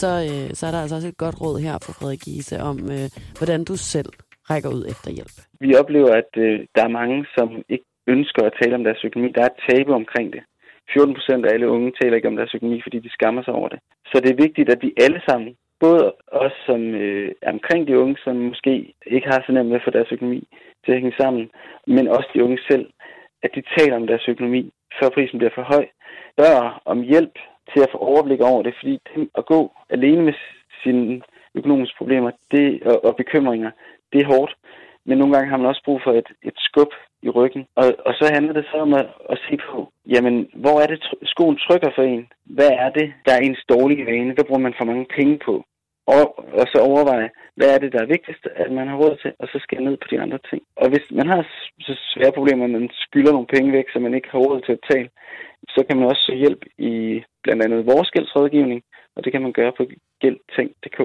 så, 0.00 0.10
øh, 0.28 0.54
så 0.58 0.62
er 0.66 0.70
der 0.70 0.80
altså 0.82 0.96
også 0.96 1.08
et 1.08 1.22
godt 1.24 1.40
råd 1.40 1.56
her 1.66 1.74
fra 1.84 1.92
Frederik 1.96 2.22
Giese 2.24 2.56
om, 2.70 2.78
øh, 2.94 3.06
hvordan 3.38 3.60
du 3.64 3.76
selv 3.76 4.10
rækker 4.50 4.70
ud 4.76 4.84
efter 4.92 5.10
hjælp. 5.10 5.36
Vi 5.60 5.74
oplever, 5.80 6.12
at 6.22 6.30
øh, 6.44 6.54
der 6.74 6.82
er 6.84 6.96
mange, 7.00 7.18
som 7.36 7.48
ikke 7.74 7.88
ønsker 8.14 8.42
at 8.46 8.56
tale 8.60 8.74
om 8.78 8.84
deres 8.84 9.04
økonomi. 9.04 9.32
Der 9.36 9.42
er 9.42 9.50
et 9.52 9.62
tabu 9.68 9.92
omkring 10.02 10.32
det. 10.32 10.42
14 10.94 11.14
procent 11.14 11.46
af 11.46 11.52
alle 11.54 11.68
unge 11.74 11.92
taler 12.00 12.16
ikke 12.16 12.28
om 12.32 12.36
deres 12.36 12.54
økonomi, 12.54 12.78
fordi 12.84 12.98
de 13.06 13.10
skammer 13.16 13.42
sig 13.42 13.54
over 13.54 13.68
det. 13.68 13.78
Så 14.10 14.16
det 14.22 14.30
er 14.30 14.42
vigtigt, 14.46 14.68
at 14.74 14.80
vi 14.84 14.90
alle 15.04 15.20
sammen, 15.28 15.50
både 15.84 16.12
os, 16.44 16.56
som 16.66 16.80
øh, 17.04 17.32
er 17.42 17.52
omkring 17.52 17.82
de 17.88 17.98
unge, 17.98 18.16
som 18.24 18.36
måske 18.36 18.94
ikke 19.06 19.28
har 19.32 19.42
så 19.46 19.52
nemt 19.52 19.68
med 19.68 19.76
at 19.76 19.84
få 19.84 19.90
deres 19.90 20.12
økonomi 20.12 20.42
til 20.84 20.92
at 20.92 21.00
hænge 21.00 21.16
sammen, 21.20 21.50
men 21.86 22.08
også 22.08 22.28
de 22.34 22.44
unge 22.44 22.58
selv, 22.70 22.86
at 23.42 23.50
de 23.54 23.62
taler 23.76 23.96
om 23.96 24.06
deres 24.06 24.28
økonomi, 24.28 24.62
før 24.98 25.08
prisen 25.08 25.38
bliver 25.38 25.54
for 25.54 25.62
høj. 25.62 25.84
bør 26.36 26.82
om 26.84 27.00
hjælp 27.02 27.36
til 27.72 27.80
at 27.82 27.92
få 27.92 27.98
overblik 27.98 28.40
over 28.40 28.62
det, 28.62 28.74
fordi 28.80 28.94
det 29.08 29.28
at 29.38 29.46
gå 29.46 29.60
alene 29.90 30.22
med 30.22 30.34
sine 30.82 31.22
økonomiske 31.54 31.98
problemer 31.98 32.30
det, 32.50 32.82
og, 32.82 33.04
og 33.04 33.16
bekymringer, 33.16 33.70
det 34.12 34.20
er 34.20 34.32
hårdt. 34.34 34.54
Men 35.06 35.18
nogle 35.18 35.34
gange 35.34 35.50
har 35.50 35.56
man 35.56 35.66
også 35.66 35.82
brug 35.84 36.00
for 36.04 36.12
et, 36.12 36.28
et 36.42 36.54
skub 36.56 36.92
i 37.22 37.28
ryggen. 37.28 37.66
Og, 37.76 37.86
og 38.06 38.12
så 38.14 38.30
handler 38.34 38.52
det 38.52 38.64
så 38.70 38.76
om 38.76 38.94
at, 38.94 39.06
at 39.30 39.38
se 39.48 39.56
på, 39.70 39.92
jamen, 40.06 40.48
hvor 40.54 40.80
er 40.80 40.86
det 40.86 40.98
tr- 41.04 41.24
skoen 41.32 41.56
trykker 41.56 41.90
for 41.94 42.02
en? 42.02 42.28
Hvad 42.44 42.70
er 42.70 42.90
det, 42.90 43.12
der 43.26 43.32
er 43.34 43.38
ens 43.38 43.64
dårlige 43.68 44.06
vane? 44.06 44.34
Hvad 44.34 44.44
bruger 44.44 44.60
man 44.66 44.74
for 44.78 44.84
mange 44.84 45.06
penge 45.16 45.38
på? 45.46 45.64
Og, 46.06 46.24
og 46.60 46.66
så 46.72 46.78
overveje, 46.90 47.30
hvad 47.56 47.68
er 47.74 47.78
det, 47.78 47.92
der 47.92 48.00
er 48.02 48.12
vigtigst, 48.14 48.44
at 48.62 48.72
man 48.72 48.88
har 48.88 48.96
råd 48.96 49.16
til, 49.22 49.32
og 49.38 49.46
så 49.48 49.58
skære 49.62 49.86
ned 49.88 49.96
på 49.96 50.08
de 50.10 50.20
andre 50.20 50.38
ting. 50.50 50.62
Og 50.76 50.88
hvis 50.90 51.06
man 51.10 51.26
har 51.28 51.40
så 51.80 51.94
svære 52.12 52.32
problemer, 52.38 52.64
at 52.64 52.70
man 52.70 52.90
skylder 52.92 53.32
nogle 53.32 53.52
penge 53.54 53.72
væk, 53.72 53.84
så 53.92 53.98
man 53.98 54.14
ikke 54.14 54.28
har 54.32 54.38
råd 54.38 54.60
til 54.60 54.72
at 54.72 54.80
betale, 54.82 55.08
så 55.74 55.84
kan 55.86 55.96
man 55.96 56.06
også 56.06 56.22
søge 56.26 56.38
hjælp 56.38 56.62
i 56.78 56.92
blandt 57.42 57.62
andet 57.64 57.86
vores 57.86 58.10
gældsrådgivning, 58.10 58.82
og 59.16 59.24
det 59.24 59.32
kan 59.32 59.42
man 59.42 59.52
gøre 59.52 59.72
på 59.78 59.84
gældtænk.dk. 60.20 60.98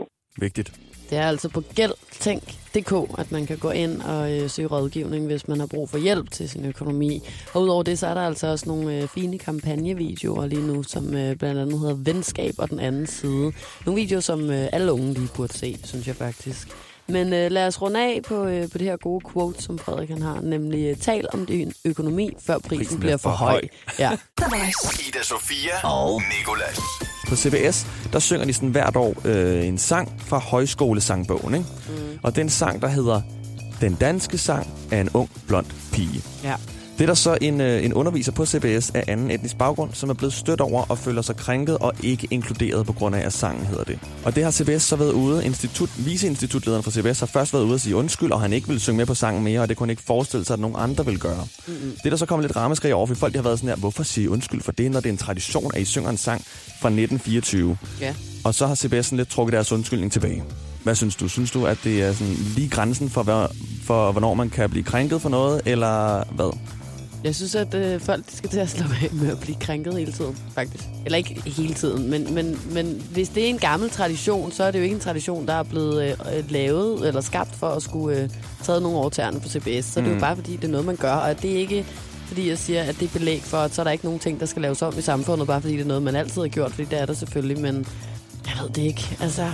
Vigtigt. 0.46 0.70
Det 1.10 1.18
er 1.18 1.28
altså 1.28 1.50
på 1.50 1.62
gældtænk.dk, 1.76 3.20
at 3.20 3.32
man 3.32 3.46
kan 3.46 3.58
gå 3.58 3.72
ind 3.72 4.02
og 4.02 4.32
øh, 4.32 4.50
søge 4.50 4.68
rådgivning, 4.68 5.26
hvis 5.26 5.48
man 5.48 5.60
har 5.60 5.68
brug 5.68 5.90
for 5.90 5.98
hjælp 5.98 6.32
til 6.32 6.50
sin 6.50 6.66
økonomi. 6.66 7.22
Og 7.54 7.62
udover 7.62 7.84
det, 7.84 8.00
så 8.00 8.08
er 8.08 8.14
der 8.14 8.22
altså 8.22 8.48
også 8.48 8.66
nogle 8.70 8.98
øh, 8.98 9.08
fine 9.08 9.38
kampagnevideoer 9.38 10.46
lige 10.46 10.68
nu, 10.68 10.84
som 10.84 11.16
øh, 11.16 11.36
blandt 11.36 11.62
andet 11.62 11.80
hedder 11.80 11.96
Venskab 11.96 12.54
og 12.58 12.70
den 12.70 12.80
anden 12.80 13.08
side. 13.08 13.52
Nogle 13.86 14.02
videoer, 14.02 14.22
som 14.22 14.50
øh, 14.50 14.68
alle 14.72 14.94
unge 14.94 15.14
lige 15.14 15.30
burde 15.36 15.54
se, 15.54 15.78
synes 15.84 16.08
jeg 16.08 16.16
faktisk. 16.16 16.68
Men 17.10 17.34
øh, 17.34 17.52
lad 17.52 17.68
os 17.68 17.82
runde 17.82 18.00
af 18.00 18.22
på, 18.28 18.46
øh, 18.46 18.70
på 18.70 18.78
det 18.78 18.88
her 18.88 18.98
gode 18.98 19.26
quote, 19.32 19.62
som 19.62 19.80
Frederik 19.80 20.10
han 20.10 20.22
har, 20.22 20.42
nemlig 20.42 20.86
øh, 20.86 20.98
tal 20.98 21.28
om 21.34 21.46
din 21.46 21.74
økonomi, 21.86 22.34
før 22.40 22.58
prisen, 22.58 22.78
prisen 22.78 23.00
bliver 23.00 23.18
for 23.18 23.30
høj. 23.30 23.62
Ja. 24.00 24.12
Ida 25.08 25.24
Sofia 25.24 25.88
og 25.88 26.22
Nikolas. 26.38 26.80
På 27.28 27.36
CBS, 27.36 27.88
der 28.14 28.20
synger 28.20 28.46
de 28.46 28.54
sådan 28.54 28.70
hvert 28.70 28.96
år 28.96 29.16
øh, 29.26 29.68
en 29.68 29.78
sang 29.78 30.22
fra 30.22 30.38
højskolesangbogen. 30.38 31.54
Ikke? 31.54 31.66
Mm. 31.90 32.20
Og 32.24 32.36
den 32.36 32.50
sang, 32.50 32.82
der 32.82 32.88
hedder 32.88 33.22
Den 33.82 33.96
danske 33.96 34.38
sang 34.38 34.68
af 34.92 34.98
en 35.02 35.10
ung 35.14 35.30
blond 35.48 35.66
pige. 35.94 36.22
Ja. 36.44 36.56
Det 36.98 37.04
er 37.04 37.08
der 37.08 37.14
så 37.14 37.38
en, 37.42 37.62
øh, 37.62 37.86
en 37.86 37.94
underviser 37.94 38.32
på 38.32 38.46
CBS 38.46 38.90
af 38.90 39.04
anden 39.08 39.32
etnisk 39.32 39.58
baggrund, 39.58 39.94
som 39.94 40.10
er 40.10 40.14
blevet 40.14 40.34
stødt 40.34 40.62
over 40.62 40.86
og 40.90 40.98
føler 40.98 41.22
sig 41.22 41.36
krænket 41.36 41.78
og 41.78 41.94
ikke 42.04 42.28
inkluderet 42.32 42.86
på 42.86 42.94
grund 42.94 43.16
af, 43.16 43.26
at 43.26 43.34
sangen 43.34 43.66
hedder 43.66 43.84
det. 43.84 44.00
Og 44.26 44.36
det 44.36 44.44
har 44.44 44.52
CBS 44.52 44.84
så 44.84 44.96
været 44.96 45.12
ude. 45.12 45.46
Institut, 45.46 45.90
viceinstitutlederen 45.98 46.84
fra 46.84 46.92
CBS 46.92 47.20
har 47.20 47.28
først 47.28 47.54
været 47.54 47.64
ude 47.64 47.74
og 47.74 47.80
sige 47.80 47.96
undskyld, 47.96 48.32
og 48.32 48.42
han 48.42 48.54
ikke 48.54 48.68
ville 48.68 48.80
synge 48.80 48.98
med 48.98 49.06
på 49.06 49.14
sangen 49.14 49.44
mere, 49.44 49.62
og 49.62 49.70
det 49.70 49.78
kunne 49.78 49.86
han 49.86 49.90
ikke 49.90 50.04
forestille 50.04 50.46
sig, 50.46 50.54
at 50.54 50.60
nogen 50.60 50.76
andre 50.80 51.06
vil 51.06 51.20
gøre. 51.20 51.48
Mm-hmm. 51.68 51.92
Det 51.92 52.06
er 52.06 52.10
der 52.10 52.18
så 52.18 52.26
kommet 52.26 52.48
lidt 52.48 52.56
rammeskrig 52.56 52.94
over, 52.94 53.08
for 53.08 53.16
folk 53.16 53.36
har 53.36 53.42
været 53.42 53.60
sådan 53.60 53.70
her, 53.70 53.76
hvorfor 53.76 54.04
sige 54.04 54.30
undskyld 54.30 54.62
for 54.62 54.72
det, 54.72 54.92
når 54.92 55.00
det 55.00 55.10
er 55.10 55.14
en 55.14 55.18
tradition, 55.18 55.72
at 55.76 55.82
I 55.82 55.86
synger 55.86 56.10
en 56.10 56.18
sang 56.18 56.42
fra 56.82 56.90
1924? 56.90 57.78
Ja. 58.02 58.16
Og 58.44 58.56
så 58.56 58.68
har 58.68 58.76
CBS 58.76 59.12
lidt 59.12 59.30
trukket 59.30 59.54
deres 59.54 59.72
undskyldning 59.72 60.12
tilbage. 60.12 60.44
Hvad 60.84 60.96
synes 60.96 61.16
du? 61.16 61.28
Synes 61.28 61.52
du, 61.52 61.66
at 61.66 61.78
det 61.84 62.04
er 62.04 62.14
sådan 62.14 62.34
lige 62.34 62.70
grænsen 62.70 63.10
for, 63.10 63.24
hvad, 63.24 63.46
for 63.84 64.12
hvornår 64.12 64.34
man 64.34 64.50
kan 64.50 64.70
blive 64.70 64.84
krænket 64.84 65.22
for 65.22 65.30
noget, 65.30 65.62
eller 65.66 66.24
hvad? 66.32 66.58
Jeg 67.24 67.36
synes, 67.36 67.56
at 67.56 67.74
øh, 67.74 68.00
folk 68.00 68.24
skal 68.28 68.50
til 68.50 68.60
at 68.60 68.70
slå 68.70 68.86
af 69.04 69.10
med 69.14 69.32
at 69.32 69.40
blive 69.40 69.58
krænket 69.60 69.94
hele 69.94 70.12
tiden, 70.12 70.38
faktisk. 70.56 70.84
Eller 71.06 71.18
ikke 71.18 71.42
hele 71.46 71.74
tiden, 71.74 72.10
men, 72.10 72.34
men, 72.34 72.60
men 72.72 73.02
hvis 73.12 73.30
det 73.30 73.44
er 73.44 73.48
en 73.48 73.58
gammel 73.58 73.90
tradition, 73.90 74.52
så 74.52 74.64
er 74.64 74.72
det 74.72 74.80
jo 74.80 74.84
ikke 74.84 74.96
en 74.96 75.02
tradition, 75.02 75.48
der 75.48 75.54
er 75.54 75.64
blevet 75.64 76.18
øh, 76.34 76.52
lavet 76.52 77.08
eller 77.08 77.22
skabt 77.22 77.56
for 77.56 77.68
at 77.68 77.84
skulle 77.84 78.22
øh, 78.22 78.30
tage 78.64 78.82
nogle 78.82 78.98
år 78.98 79.10
tæerne 79.10 79.40
på 79.40 79.50
CBS. 79.50 79.86
Så 79.86 80.00
mm. 80.00 80.04
det 80.04 80.12
er 80.12 80.16
jo 80.16 80.22
bare 80.22 80.36
fordi, 80.36 80.56
det 80.56 80.64
er 80.64 80.72
noget, 80.72 80.86
man 80.86 80.96
gør, 80.96 81.14
og 81.14 81.42
det 81.42 81.52
er 81.52 81.58
ikke 81.58 81.86
fordi 82.28 82.50
jeg 82.50 82.58
siger, 82.58 82.84
at 82.84 82.96
det 83.00 83.06
er 83.08 83.20
belæg 83.20 83.42
for, 83.42 83.58
at 83.58 83.74
så 83.74 83.82
er 83.82 83.84
der 83.84 83.92
ikke 83.92 84.06
nogen 84.06 84.20
ting, 84.20 84.40
der 84.40 84.46
skal 84.46 84.62
laves 84.62 84.82
om 84.82 84.98
i 84.98 85.02
samfundet, 85.02 85.48
bare 85.48 85.62
fordi 85.62 85.74
det 85.74 85.82
er 85.82 85.86
noget, 85.86 86.04
man 86.04 86.16
altid 86.16 86.42
har 86.42 86.48
gjort, 86.48 86.72
fordi 86.72 86.86
det 86.86 87.02
er 87.02 87.06
der 87.06 87.14
selvfølgelig, 87.14 87.60
men 87.60 87.76
jeg 88.46 88.54
ved 88.62 88.70
det 88.70 88.82
ikke. 88.82 89.18
Altså, 89.22 89.52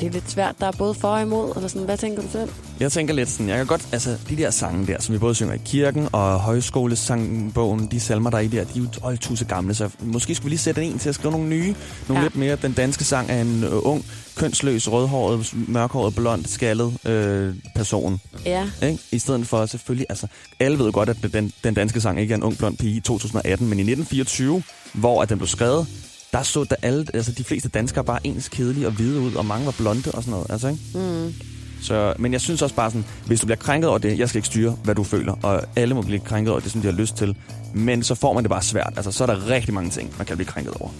det 0.00 0.06
er 0.06 0.10
lidt 0.10 0.30
svært. 0.30 0.54
Der 0.60 0.66
er 0.66 0.72
både 0.78 0.94
for 0.94 1.08
og 1.08 1.22
imod, 1.22 1.52
eller 1.56 1.68
sådan. 1.68 1.84
Hvad 1.84 1.96
tænker 1.96 2.22
du 2.22 2.28
selv? 2.28 2.50
Jeg 2.80 2.92
tænker 2.92 3.14
lidt 3.14 3.28
sådan, 3.28 3.48
jeg 3.48 3.56
kan 3.56 3.66
godt, 3.66 3.88
altså 3.92 4.16
de 4.28 4.36
der 4.36 4.50
sange 4.50 4.86
der, 4.86 5.00
som 5.00 5.12
vi 5.12 5.18
både 5.18 5.34
synger 5.34 5.54
i 5.54 5.60
kirken 5.64 6.08
og 6.12 6.40
højskolesangbogen, 6.40 7.86
de 7.90 8.00
salmer 8.00 8.30
der 8.30 8.36
er 8.36 8.42
i 8.42 8.48
der, 8.48 8.64
de 8.64 8.78
er 8.78 8.82
jo 8.82 8.88
øjtusse 9.02 9.44
gamle, 9.44 9.74
så 9.74 9.90
måske 10.00 10.34
skulle 10.34 10.44
vi 10.44 10.50
lige 10.50 10.58
sætte 10.58 10.82
en 10.82 10.98
til 10.98 11.08
at 11.08 11.14
skrive 11.14 11.32
nogle 11.32 11.48
nye, 11.48 11.74
nogle 12.08 12.20
ja. 12.20 12.26
lidt 12.26 12.36
mere. 12.36 12.56
Den 12.56 12.72
danske 12.72 13.04
sang 13.04 13.30
er 13.30 13.40
en 13.40 13.64
øh, 13.64 13.70
ung, 13.72 14.04
kønsløs, 14.36 14.92
rødhåret, 14.92 15.54
mørkhåret, 15.68 16.14
blond, 16.14 16.44
skaldet 16.44 17.06
øh, 17.06 17.54
person. 17.74 18.20
Ja. 18.46 18.70
Ikke? 18.82 18.98
I 19.12 19.18
stedet 19.18 19.46
for 19.46 19.66
selvfølgelig, 19.66 20.06
altså 20.08 20.26
alle 20.60 20.78
ved 20.78 20.86
jo 20.86 20.92
godt, 20.94 21.08
at 21.08 21.16
den, 21.32 21.52
den 21.64 21.74
danske 21.74 22.00
sang 22.00 22.20
ikke 22.20 22.32
er 22.32 22.36
en 22.36 22.42
ung, 22.42 22.58
blond 22.58 22.76
pige 22.76 22.96
i 22.96 23.00
2018, 23.00 23.68
men 23.68 23.78
i 23.78 23.82
1924, 23.82 24.62
hvor 24.92 25.22
at 25.22 25.28
den 25.28 25.38
blev 25.38 25.48
skrevet, 25.48 25.86
der 26.32 26.42
så 26.42 26.64
der 26.64 26.76
alle, 26.82 27.06
altså 27.14 27.32
de 27.32 27.44
fleste 27.44 27.68
danskere 27.68 28.04
bare 28.04 28.26
ens 28.26 28.48
kedelige 28.48 28.86
og 28.86 28.92
hvide 28.92 29.20
ud, 29.20 29.34
og 29.34 29.46
mange 29.46 29.66
var 29.66 29.74
blonde 29.78 30.10
og 30.14 30.22
sådan 30.22 30.30
noget. 30.30 30.46
Altså, 30.50 30.68
ikke? 30.68 30.80
Mm. 30.94 31.34
Så, 31.82 32.14
men 32.18 32.32
jeg 32.32 32.40
synes 32.40 32.62
også 32.62 32.74
bare 32.74 32.90
sådan, 32.90 33.04
hvis 33.26 33.40
du 33.40 33.46
bliver 33.46 33.56
krænket 33.56 33.88
over 33.90 33.98
det, 33.98 34.18
jeg 34.18 34.28
skal 34.28 34.38
ikke 34.38 34.46
styre, 34.46 34.70
hvad 34.84 34.94
du 34.94 35.04
føler, 35.04 35.32
og 35.42 35.62
alle 35.76 35.94
må 35.94 36.02
blive 36.02 36.20
krænket 36.20 36.50
over 36.50 36.60
det, 36.60 36.72
som 36.72 36.80
de 36.80 36.86
har 36.86 36.94
lyst 36.94 37.16
til. 37.16 37.36
Men 37.74 38.02
så 38.02 38.14
får 38.14 38.32
man 38.32 38.42
det 38.44 38.50
bare 38.50 38.62
svært. 38.62 38.92
Altså, 38.96 39.12
så 39.12 39.24
er 39.24 39.26
der 39.26 39.48
rigtig 39.48 39.74
mange 39.74 39.90
ting, 39.90 40.14
man 40.18 40.26
kan 40.26 40.36
blive 40.36 40.46
krænket 40.46 40.74
over. 40.80 40.90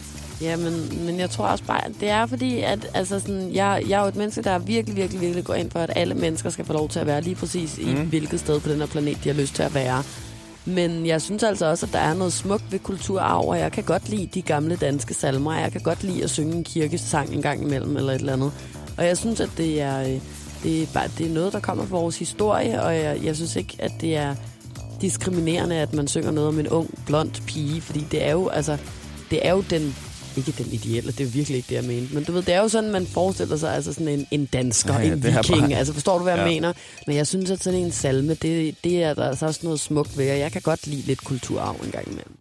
Ja, 0.41 0.57
men, 0.57 1.05
men 1.07 1.19
jeg 1.19 1.31
tror 1.31 1.47
også 1.47 1.65
bare, 1.65 1.81
det 2.01 2.09
er 2.11 2.27
fordi, 2.27 2.61
at 2.61 2.87
altså 2.95 3.21
sådan, 3.21 3.51
jeg, 3.55 3.83
jeg 3.89 3.99
er 3.99 4.03
jo 4.03 4.09
et 4.09 4.17
menneske, 4.17 4.43
der 4.43 4.59
virkelig, 4.59 4.97
virkelig, 4.97 5.21
virkelig 5.21 5.45
går 5.45 5.55
ind 5.55 5.71
for, 5.71 5.79
at 5.81 5.91
alle 5.97 6.15
mennesker 6.15 6.51
skal 6.51 6.65
få 6.65 6.73
lov 6.73 6.89
til 6.89 6.99
at 6.99 7.07
være 7.07 7.21
lige 7.23 7.35
præcis 7.37 7.79
i 7.79 7.95
Mhm. 7.95 8.07
hvilket 8.09 8.41
sted 8.41 8.61
på 8.61 8.69
den 8.69 8.79
her 8.79 8.87
planet, 8.87 9.19
de 9.25 9.29
har 9.29 9.37
lyst 9.37 9.55
til 9.55 9.63
at 9.63 9.75
være. 9.75 10.03
Men 10.65 11.07
jeg 11.07 11.23
synes 11.23 11.43
altså 11.43 11.67
også, 11.67 11.87
at 11.87 11.93
der 11.93 11.99
er 11.99 12.15
noget 12.15 12.33
smukt 12.33 12.73
ved 12.73 12.79
kulturarv, 12.79 13.49
og 13.49 13.59
jeg 13.59 13.73
kan 13.73 13.85
godt 13.85 14.09
lide 14.09 14.27
de 14.27 14.43
gamle 14.43 14.77
danske 14.77 15.15
salmer, 15.15 15.55
og 15.55 15.61
jeg 15.61 15.73
kan 15.73 15.81
godt 15.81 16.03
lide 16.03 16.25
at 16.25 16.31
synge 16.31 16.57
en 16.57 16.65
kirkesang 16.65 17.35
en 17.35 17.43
gang 17.43 17.63
imellem, 17.63 17.97
eller 17.97 18.13
et 18.13 18.21
eller 18.21 18.33
andet. 18.33 18.53
Og 18.99 19.07
jeg 19.07 19.19
synes, 19.19 19.41
at 19.41 19.51
det 19.57 19.81
er, 19.81 20.01
øh, 20.01 20.21
det 20.63 20.83
er, 20.83 20.87
bare, 20.95 21.09
det 21.19 21.27
er 21.27 21.35
noget, 21.35 21.53
der 21.53 21.61
kommer 21.61 21.87
fra 21.87 21.97
vores 21.97 22.19
historie, 22.19 22.83
og 22.83 22.95
jeg, 22.95 23.21
jeg 23.25 23.37
synes 23.37 23.57
ikke, 23.57 23.77
at 23.79 23.93
det 24.01 24.17
er 24.17 24.35
diskriminerende, 25.01 25.77
at 25.77 25.95
man 25.95 26.09
synger 26.09 26.31
noget 26.31 26.49
om 26.49 26.61
en 26.61 26.69
ung, 26.69 26.99
blond 27.07 27.47
pige, 27.47 27.81
fordi 27.81 28.07
det 28.11 28.27
er 28.27 28.33
jo, 28.33 28.49
altså, 28.49 28.77
det 29.31 29.47
er 29.47 29.51
jo 29.53 29.65
den 29.71 29.97
ikke 30.47 30.65
den 30.65 30.73
ideelle, 30.73 31.13
det 31.13 31.21
er 31.21 31.31
virkelig 31.31 31.57
ikke 31.57 31.67
det, 31.69 31.75
jeg 31.75 31.85
mente. 31.85 32.15
Men 32.15 32.25
du 32.25 32.33
ved, 32.33 32.43
det 32.43 32.55
er 32.55 32.61
jo 32.61 32.69
sådan, 32.69 32.91
man 32.91 33.07
forestiller 33.07 33.57
sig, 33.57 33.75
altså 33.75 33.93
sådan 33.93 34.09
en, 34.09 34.27
en 34.31 34.47
dansker, 34.47 34.95
Ja, 34.95 35.01
ja, 35.01 35.13
en 35.13 35.25
viking. 35.25 35.61
bare- 35.61 35.75
Altså, 35.79 35.93
forstår 35.95 36.19
du, 36.19 36.23
hvad 36.25 36.33
jeg 36.33 36.41
Ja. 36.47 36.49
mener? 36.49 36.73
Men 37.07 37.17
jeg 37.17 37.27
synes, 37.27 37.51
at 37.51 37.63
sådan 37.63 37.79
en 37.79 37.93
salme, 37.93 38.35
det, 38.35 38.75
det 38.85 39.03
er 39.03 39.15
der 39.15 39.29
altså 39.29 39.47
også 39.47 39.61
noget 39.63 39.81
smukt 39.81 40.19
ved, 40.19 40.31
og 40.31 40.39
jeg 40.39 40.53
kan 40.53 40.63
godt 40.63 40.87
lide 40.87 41.03
lidt 41.03 41.25
kulturarv 41.25 41.77
en 41.85 41.91
gang 41.91 42.07
imellem. 42.07 42.33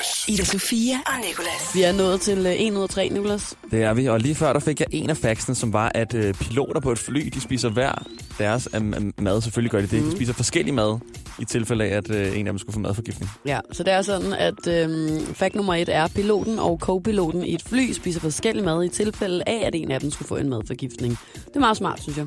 Voice. 0.00 0.32
Ida 0.32 0.44
Sofia 0.44 0.96
og 1.06 1.12
Nicolas. 1.28 1.74
Vi 1.74 1.82
er 1.82 1.92
nået 1.92 2.20
til 2.20 2.38
uh, 2.38 2.52
1 2.52 2.72
ud 2.72 2.82
af 2.82 2.88
3, 2.88 3.08
Nicolas. 3.08 3.54
Det 3.70 3.82
er 3.82 3.94
vi, 3.94 4.06
og 4.06 4.20
lige 4.20 4.34
før 4.34 4.52
der 4.52 4.60
fik 4.60 4.80
jeg 4.80 4.86
en 4.90 5.10
af 5.10 5.16
faxene, 5.16 5.54
som 5.54 5.72
var, 5.72 5.92
at 5.94 6.14
øh, 6.14 6.34
piloter 6.34 6.80
på 6.80 6.92
et 6.92 6.98
fly, 6.98 7.20
de 7.34 7.40
spiser 7.40 7.68
hver 7.68 8.04
deres 8.38 8.68
øh, 8.74 8.82
mad. 9.18 9.40
Selvfølgelig 9.40 9.70
gør 9.70 9.80
de 9.80 9.86
det. 9.86 10.02
Mhm. 10.02 10.10
De 10.10 10.16
spiser 10.16 10.32
forskellig 10.32 10.74
mad, 10.74 10.98
i 11.38 11.44
tilfælde 11.44 11.84
af, 11.84 11.96
at 11.96 12.10
øh, 12.10 12.38
en 12.38 12.46
af 12.46 12.52
dem 12.52 12.58
skulle 12.58 12.74
få 12.74 12.80
madforgiftning. 12.80 13.30
Ja, 13.46 13.60
så 13.72 13.82
det 13.82 13.92
er 13.92 14.02
sådan, 14.02 14.32
at 14.32 14.66
øhm, 14.68 15.34
fakt 15.34 15.54
nummer 15.54 15.74
et 15.74 15.88
er, 15.88 16.08
piloten 16.08 16.58
og 16.58 16.78
co-piloten 16.82 17.44
i 17.44 17.54
et 17.54 17.62
fly 17.62 17.92
spiser 17.92 18.20
forskellig 18.20 18.64
mad 18.64 18.84
i 18.84 18.88
tilfælde 18.88 19.42
af, 19.46 19.62
at 19.66 19.74
en 19.74 19.90
af 19.90 20.00
dem 20.00 20.10
skulle 20.10 20.28
få 20.28 20.36
en 20.36 20.48
madforgiftning. 20.48 21.18
Det 21.34 21.56
er 21.56 21.60
meget 21.60 21.76
smart, 21.76 22.02
synes 22.02 22.18
jeg. 22.18 22.26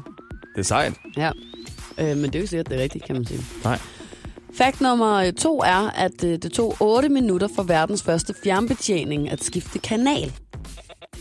Det 0.56 0.60
er 0.60 0.64
sejt. 0.64 0.94
Ja, 1.18 1.32
øh, 1.98 2.08
men 2.08 2.24
det 2.24 2.36
er 2.36 2.40
jo 2.40 2.42
ikke 2.42 2.48
sikkert, 2.48 2.70
det 2.70 2.80
er 2.80 2.84
rigtigt, 2.84 3.06
kan 3.06 3.16
man 3.16 3.26
sige. 3.26 3.46
Nej. 3.64 3.80
Fakt 4.58 4.82
nummer 4.82 5.14
øh, 5.14 5.34
to 5.34 5.60
er, 5.60 5.90
at 5.96 6.24
øh, 6.24 6.32
det 6.32 6.52
tog 6.52 6.76
8 6.80 7.10
minutter 7.10 7.48
for 7.56 7.64
verdens 7.64 8.04
første 8.04 8.34
fjernbetjening 8.44 9.30
at 9.30 9.44
skifte 9.44 9.80
kanal. 9.80 10.32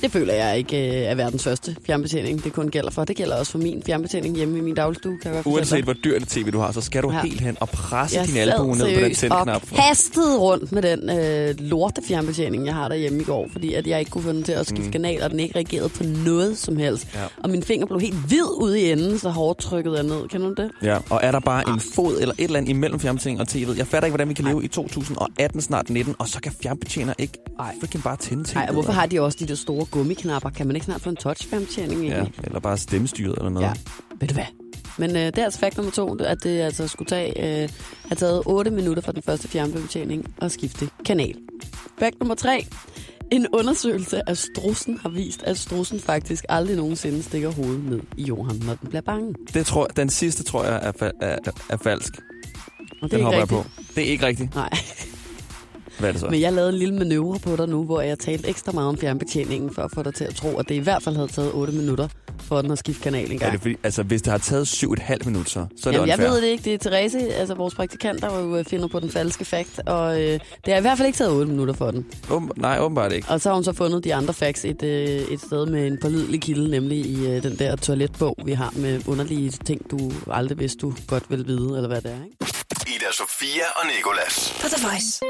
Det 0.00 0.12
føler 0.12 0.34
jeg 0.34 0.58
ikke 0.58 0.88
øh, 0.88 0.94
er 1.10 1.14
verdens 1.14 1.44
første 1.44 1.76
fjernbetjening, 1.86 2.44
det 2.44 2.52
kun 2.52 2.68
gælder 2.68 2.90
for. 2.90 3.04
Det 3.04 3.16
gælder 3.16 3.36
også 3.36 3.52
for 3.52 3.58
min 3.58 3.82
fjernbetjening 3.86 4.36
hjemme 4.36 4.58
i 4.58 4.60
min 4.60 4.74
dagligstue, 4.74 5.18
kan 5.22 5.34
jeg 5.34 5.46
Uanset 5.46 5.84
hvor 5.84 5.92
dyrt 5.92 6.22
tv 6.28 6.50
du 6.50 6.58
har, 6.58 6.72
så 6.72 6.80
skal 6.80 7.02
du 7.02 7.12
Ja. 7.12 7.22
helt 7.22 7.40
hen 7.40 7.56
og 7.60 7.68
presse 7.68 8.18
jeg 8.18 8.26
din 8.28 8.36
albue 8.36 8.76
ned 8.76 8.94
på 8.94 9.00
den 9.00 9.14
tændknap. 9.14 9.62
og 9.70 9.76
kastede 9.76 10.38
rundt 10.38 10.72
med 10.72 10.82
den 10.82 11.10
øh, 11.10 11.54
lorte 11.58 12.02
fjernbetjening, 12.08 12.66
jeg 12.66 12.74
har 12.74 12.88
derhjemme 12.88 13.20
i 13.20 13.24
går, 13.24 13.48
fordi 13.52 13.74
at 13.74 13.86
jeg 13.86 13.98
ikke 13.98 14.10
kunne 14.10 14.24
få 14.24 14.32
den 14.32 14.42
til 14.42 14.52
at 14.52 14.66
skifte 14.66 14.82
Mm. 14.86 14.92
kanal, 14.92 15.22
og 15.22 15.30
den 15.30 15.40
ikke 15.40 15.56
reagerede 15.56 15.88
på 15.88 16.02
noget 16.24 16.58
som 16.58 16.76
helst. 16.76 17.06
Ja. 17.14 17.20
Og 17.44 17.50
min 17.50 17.62
finger 17.62 17.86
blev 17.86 18.00
helt 18.00 18.16
hvid 18.26 18.42
ude 18.60 18.80
i 18.80 18.90
enden, 18.92 19.18
så 19.18 19.28
hårdt 19.28 19.58
trykket 19.60 19.94
jeg 19.94 20.02
ned. 20.02 20.28
Kan 20.28 20.40
du 20.40 20.54
det? 20.54 20.70
Ja, 20.82 20.98
og 21.10 21.20
er 21.22 21.30
der 21.32 21.40
bare 21.40 21.68
en 21.68 21.80
fod 21.80 22.18
eller 22.20 22.34
et 22.38 22.44
eller 22.44 22.58
andet 22.58 22.70
imellem 22.70 23.00
fjernbetjeningen 23.00 23.40
og 23.40 23.48
tv'et? 23.72 23.78
Jeg 23.78 23.86
fatter 23.86 24.06
ikke, 24.06 24.12
hvordan 24.12 24.28
vi 24.28 24.34
kan 24.34 24.44
leve 24.44 24.64
i 24.64 24.68
2018, 24.68 25.60
snart 25.60 25.90
19, 25.90 26.14
og 26.18 26.28
så 26.28 26.40
kan 26.40 26.52
fjernbetjener 26.62 27.14
ikke 27.18 27.32
Ej. 27.60 27.74
freaking 27.80 28.04
bare 28.04 28.16
tænde 28.16 28.44
tv'et. 28.48 28.54
Nej, 28.54 28.70
hvorfor 28.72 28.92
har 28.92 29.06
de 29.06 29.20
også 29.20 29.38
de 29.40 29.46
der 29.46 29.54
store 29.54 29.81
gummiknapper? 29.84 30.50
Kan 30.50 30.66
man 30.66 30.76
ikke 30.76 30.84
snart 30.84 31.00
få 31.00 31.10
en 31.10 31.16
touch-fjernbetjening 31.16 32.04
Ja, 32.06 32.14
egentlig? 32.14 32.44
eller 32.44 32.60
bare 32.60 32.78
stemmestyret 32.78 33.34
eller 33.38 33.50
noget. 33.50 33.66
Ja. 33.66 33.72
Ved 34.20 34.28
du 34.28 34.34
hvad? 34.34 34.44
Men 34.98 35.10
øh, 35.10 35.22
det 35.26 35.38
er 35.38 35.44
altså 35.44 35.60
fakt 35.60 35.76
nummer 35.76 35.92
to, 35.92 36.14
at 36.14 36.38
det 36.42 36.60
altså 36.60 36.88
skulle 36.88 37.08
tage, 37.08 37.62
øh, 37.62 37.68
have 38.08 38.16
taget 38.16 38.42
8 38.46 38.70
minutter 38.70 39.02
fra 39.02 39.12
den 39.12 39.22
første 39.22 39.48
fjernbetjening 39.48 40.34
og 40.40 40.50
skifte 40.50 40.88
kanal. 41.04 41.34
Fakt 41.98 42.20
nummer 42.20 42.34
tre. 42.34 42.66
En 43.30 43.46
undersøgelse 43.52 44.28
af 44.28 44.36
strussen 44.36 44.98
har 45.02 45.08
vist, 45.08 45.42
at 45.42 45.58
strussen 45.58 46.00
faktisk 46.00 46.44
aldrig 46.48 46.76
nogensinde 46.76 47.22
stikker 47.22 47.50
hovedet 47.50 47.84
ned 47.84 48.00
i 48.16 48.22
jorden, 48.22 48.62
når 48.66 48.74
den 48.74 48.88
bliver 48.88 49.02
bange. 49.02 49.34
Det 49.54 49.66
tror, 49.66 49.86
den 49.86 50.10
sidste 50.10 50.42
tror 50.42 50.64
jeg 50.64 50.80
er, 50.82 50.92
fa- 50.92 51.18
er, 51.20 51.38
er, 51.44 51.50
er 51.68 51.76
falsk. 51.76 52.12
Og 53.02 53.10
det 53.10 53.10
Den 53.10 53.20
er 53.20 53.24
hopper 53.24 53.40
ikke 53.42 53.54
jeg 53.54 53.62
rigtigt. 53.64 53.76
på. 53.86 53.94
Det 53.94 54.06
er 54.06 54.10
ikke 54.10 54.26
rigtigt. 54.26 54.54
Nej, 54.54 54.70
Hvad 56.02 56.08
er 56.08 56.12
det 56.12 56.20
så? 56.20 56.26
men 56.30 56.40
jeg 56.40 56.52
lavede 56.52 56.72
en 56.72 56.78
lille 56.78 56.94
manøvre 56.94 57.38
på 57.38 57.56
dig 57.56 57.68
nu, 57.68 57.84
hvor 57.84 58.00
jeg 58.00 58.18
talte 58.18 58.48
ekstra 58.48 58.72
meget 58.72 58.88
om 58.88 58.96
fjernbetjeningen, 58.98 59.74
for 59.74 59.82
at 59.82 59.90
få 59.94 60.02
dig 60.02 60.14
til 60.14 60.24
at 60.24 60.34
tro, 60.34 60.58
at 60.58 60.68
det 60.68 60.74
i 60.74 60.78
hvert 60.78 61.02
fald 61.02 61.16
havde 61.16 61.28
taget 61.28 61.50
8 61.54 61.72
minutter 61.72 62.08
for 62.38 62.62
den 62.62 62.70
at 62.70 62.78
skifte 62.78 63.02
kanal 63.02 63.26
en 63.30 63.34
Er 63.34 63.38
gang. 63.38 63.52
det 63.52 63.60
fordi, 63.60 63.76
altså, 63.82 64.02
hvis 64.02 64.22
det 64.22 64.30
har 64.30 64.38
taget 64.38 64.68
syv 64.68 64.88
og 64.88 64.92
et 64.92 64.98
halvt 64.98 65.26
minut, 65.26 65.50
så, 65.50 65.66
så 65.82 65.88
er 65.88 65.92
det 65.92 65.98
Jamen, 65.98 66.08
jeg 66.08 66.18
ved 66.18 66.42
det 66.42 66.46
ikke. 66.48 66.64
Det 66.64 66.74
er 66.74 66.78
Therese, 66.90 67.34
altså 67.34 67.54
vores 67.54 67.74
praktikant, 67.74 68.20
der 68.22 68.40
jo 68.40 68.56
øh, 68.56 68.64
finder 68.64 68.88
på 68.88 69.00
den 69.00 69.10
falske 69.10 69.44
fakt. 69.44 69.80
Og 69.86 70.20
øh, 70.22 70.26
det 70.32 70.40
har 70.68 70.76
i 70.76 70.80
hvert 70.80 70.98
fald 70.98 71.06
ikke 71.06 71.16
taget 71.16 71.32
8 71.32 71.50
minutter 71.50 71.74
for 71.74 71.90
den. 71.90 72.06
Åben, 72.30 72.50
nej, 72.56 72.78
åbenbart 72.80 73.12
ikke. 73.12 73.28
Og 73.28 73.40
så 73.40 73.48
har 73.48 73.54
hun 73.54 73.64
så 73.64 73.72
fundet 73.72 74.04
de 74.04 74.14
andre 74.14 74.34
facts 74.34 74.64
et, 74.64 74.82
øh, 74.82 75.08
et 75.08 75.40
sted 75.40 75.66
med 75.66 75.86
en 75.86 75.98
pålidelig 76.02 76.40
kilde, 76.42 76.70
nemlig 76.70 76.98
i 77.06 77.26
øh, 77.26 77.42
den 77.42 77.56
der 77.58 77.76
toiletbog, 77.76 78.36
vi 78.44 78.52
har 78.52 78.72
med 78.76 79.00
underlige 79.08 79.50
ting, 79.50 79.90
du 79.90 80.12
aldrig 80.30 80.58
vidste, 80.58 80.78
du 80.78 80.94
godt 81.06 81.24
vil 81.30 81.46
vide, 81.46 81.76
eller 81.76 81.88
hvad 81.88 82.00
det 82.00 82.10
er. 82.10 82.24
Ikke? 82.24 82.36
Ida 82.96 83.12
Sofia 83.12 83.64
og 83.76 83.86
Nicolas. 83.96 84.54
På 84.62 84.68
The 84.68 84.86
Voice. 84.88 85.20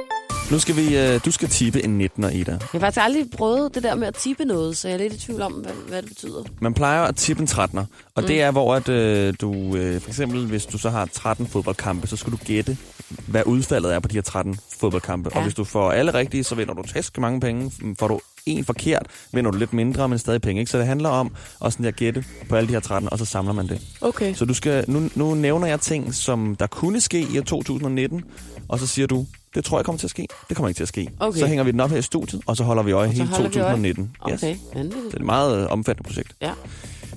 Nu 0.53 0.59
skal 0.59 0.77
vi, 0.77 0.99
øh, 0.99 1.21
du 1.25 1.31
skal 1.31 1.49
tippe 1.49 1.85
en 1.85 2.01
19'er, 2.01 2.29
Ida. 2.29 2.51
Jeg 2.51 2.61
har 2.73 2.79
faktisk 2.79 3.05
aldrig 3.05 3.31
prøvet 3.37 3.75
det 3.75 3.83
der 3.83 3.95
med 3.95 4.07
at 4.07 4.15
tippe 4.15 4.45
noget, 4.45 4.77
så 4.77 4.89
jeg 4.89 4.95
er 4.95 4.99
lidt 4.99 5.13
i 5.13 5.19
tvivl 5.19 5.43
om, 5.43 5.53
hvad, 5.53 5.73
hvad 5.89 6.03
det 6.03 6.09
betyder. 6.09 6.45
Man 6.61 6.75
plejer 6.75 7.03
at 7.03 7.17
tippe 7.17 7.41
en 7.41 7.49
13'er, 7.49 7.85
og 8.15 8.23
mm. 8.23 8.27
det 8.27 8.43
er, 8.43 8.51
hvor 8.51 8.75
at, 8.75 8.89
øh, 8.89 9.35
du, 9.41 9.77
øh, 9.77 10.01
for 10.01 10.11
eksempel, 10.11 10.47
hvis 10.47 10.67
du 10.67 10.79
så 10.79 10.91
har 10.91 11.09
13 11.13 11.47
fodboldkampe, 11.47 12.07
så 12.07 12.17
skal 12.17 12.33
du 12.33 12.39
gætte, 12.45 12.77
hvad 13.27 13.43
udfaldet 13.47 13.95
er 13.95 13.99
på 13.99 14.09
de 14.09 14.15
her 14.15 14.23
13 14.23 14.59
fodboldkampe. 14.81 15.31
Ja. 15.33 15.37
Og 15.37 15.43
hvis 15.43 15.55
du 15.55 15.65
får 15.65 15.93
alle 15.93 16.15
rigtige, 16.15 16.45
så 16.45 16.55
vinder 16.55 16.75
du 16.75 16.83
tæsk 16.83 17.19
mange 17.19 17.41
penge. 17.41 17.73
Får 17.99 18.09
du 18.09 18.21
en 18.47 18.65
forkert, 18.65 19.07
vinder 19.33 19.51
du 19.51 19.59
lidt 19.59 19.73
mindre, 19.73 20.09
men 20.09 20.19
stadig 20.19 20.43
penge. 20.43 20.61
Ikke? 20.61 20.71
Så 20.71 20.79
det 20.79 20.87
handler 20.87 21.09
om 21.09 21.33
at 21.65 21.73
sådan 21.73 21.85
der 21.85 21.91
gætte 21.91 22.25
på 22.49 22.57
alle 22.57 22.69
de 22.69 22.73
her 22.73 22.81
13, 22.81 23.13
og 23.13 23.19
så 23.19 23.25
samler 23.25 23.53
man 23.53 23.69
det. 23.69 23.81
Okay. 24.01 24.35
Så 24.35 24.45
du 24.45 24.55
skal, 24.55 24.85
nu, 24.89 25.11
nu 25.15 25.35
nævner 25.35 25.67
jeg 25.67 25.81
ting, 25.81 26.15
som 26.15 26.57
der 26.57 26.67
kunne 26.67 27.01
ske 27.01 27.27
i 27.33 27.39
år 27.39 27.43
2019, 27.43 28.25
og 28.69 28.79
så 28.79 28.87
siger 28.87 29.07
du, 29.07 29.27
det 29.55 29.65
tror 29.65 29.79
jeg 29.79 29.85
kommer 29.85 29.99
til 29.99 30.07
at 30.07 30.11
ske. 30.11 30.27
Det 30.49 30.57
kommer 30.57 30.69
ikke 30.69 30.79
til 30.79 30.85
at 30.85 30.89
ske. 30.89 31.09
Okay. 31.21 31.39
Så 31.39 31.47
hænger 31.47 31.65
vi 31.65 31.71
den 31.71 31.81
op 31.81 31.91
her 31.91 31.97
i 31.97 32.03
studiet, 32.03 32.43
og 32.47 32.57
så 32.57 32.65
holder 32.65 32.83
vi 32.83 32.93
øje 32.93 33.09
hele 33.09 33.27
holder 33.27 33.49
vi 33.49 33.59
øje. 33.59 33.65
2019. 33.73 34.17
Okay, 34.21 34.33
Det 34.49 34.59
vanvittigt. 34.75 35.15
er 35.15 35.19
et 35.19 35.25
meget 35.25 35.63
øh, 35.63 35.67
omfattende 35.71 36.07
projekt. 36.09 36.33
Ja. 36.43 36.53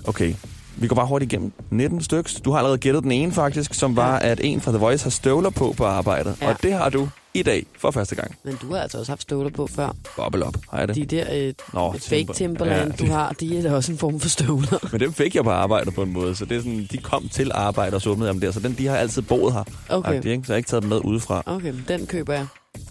Okay. 0.07 0.33
Vi 0.77 0.87
går 0.87 0.95
bare 0.95 1.07
hurtigt 1.07 1.33
igennem 1.33 1.51
19 1.71 2.01
styks. 2.03 2.33
Du 2.33 2.51
har 2.51 2.57
allerede 2.57 2.77
gættet 2.77 3.03
den 3.03 3.11
ene 3.11 3.31
faktisk, 3.31 3.73
som 3.73 3.95
var, 3.95 4.19
at 4.19 4.39
en 4.43 4.61
fra 4.61 4.71
The 4.71 4.79
Voice 4.79 5.03
har 5.03 5.09
støvler 5.09 5.49
på 5.49 5.73
på 5.77 5.85
arbejdet. 5.85 6.35
Ja. 6.41 6.49
Og 6.49 6.63
det 6.63 6.73
har 6.73 6.89
du 6.89 7.09
i 7.35 7.43
dag 7.43 7.65
for 7.79 7.91
første 7.91 8.15
gang. 8.15 8.35
Men 8.43 8.55
du 8.61 8.73
har 8.73 8.81
altså 8.81 8.97
også 8.99 9.11
haft 9.11 9.21
støvler 9.21 9.49
på 9.49 9.67
før. 9.67 9.95
Bobble 10.15 10.45
op, 10.45 10.57
har 10.71 10.79
jeg 10.79 10.87
det? 10.87 10.95
De 10.95 11.05
der 11.05 11.25
øh, 11.33 11.53
Nå, 11.73 11.91
fake 11.91 11.99
Timber- 12.23 12.33
Timberland, 12.33 12.91
Ja. 12.99 13.05
du 13.05 13.11
har, 13.11 13.29
de 13.39 13.57
er 13.57 13.61
da 13.61 13.73
også 13.75 13.91
en 13.91 13.97
form 13.97 14.19
for 14.19 14.29
støvler. 14.29 14.89
Men 14.91 15.01
dem 15.01 15.13
fik 15.13 15.35
jeg 15.35 15.43
på 15.43 15.49
arbejde 15.49 15.91
på 15.91 16.03
en 16.03 16.13
måde, 16.13 16.35
så 16.35 16.45
det 16.45 16.57
er 16.57 16.61
sådan, 16.61 16.87
de 16.91 16.97
kom 16.97 17.29
til 17.29 17.51
arbejde 17.53 17.95
og 17.95 18.01
så 18.01 18.09
åbnede 18.09 18.29
dem 18.29 18.39
der. 18.39 18.51
Så 18.51 18.59
den, 18.59 18.75
de 18.77 18.87
har 18.87 18.97
altid 18.97 19.21
boet 19.21 19.53
her. 19.53 19.63
Okay. 19.89 20.09
Agtigt, 20.09 20.25
ikke? 20.31 20.43
Så 20.47 20.53
jeg 20.53 20.55
har 20.55 20.57
ikke 20.57 20.69
taget 20.69 20.83
dem 20.83 20.89
med 20.89 20.99
udefra. 21.05 21.43
Okay, 21.45 21.73
den 21.87 22.07
køber 22.07 22.33
jeg. 22.33 22.47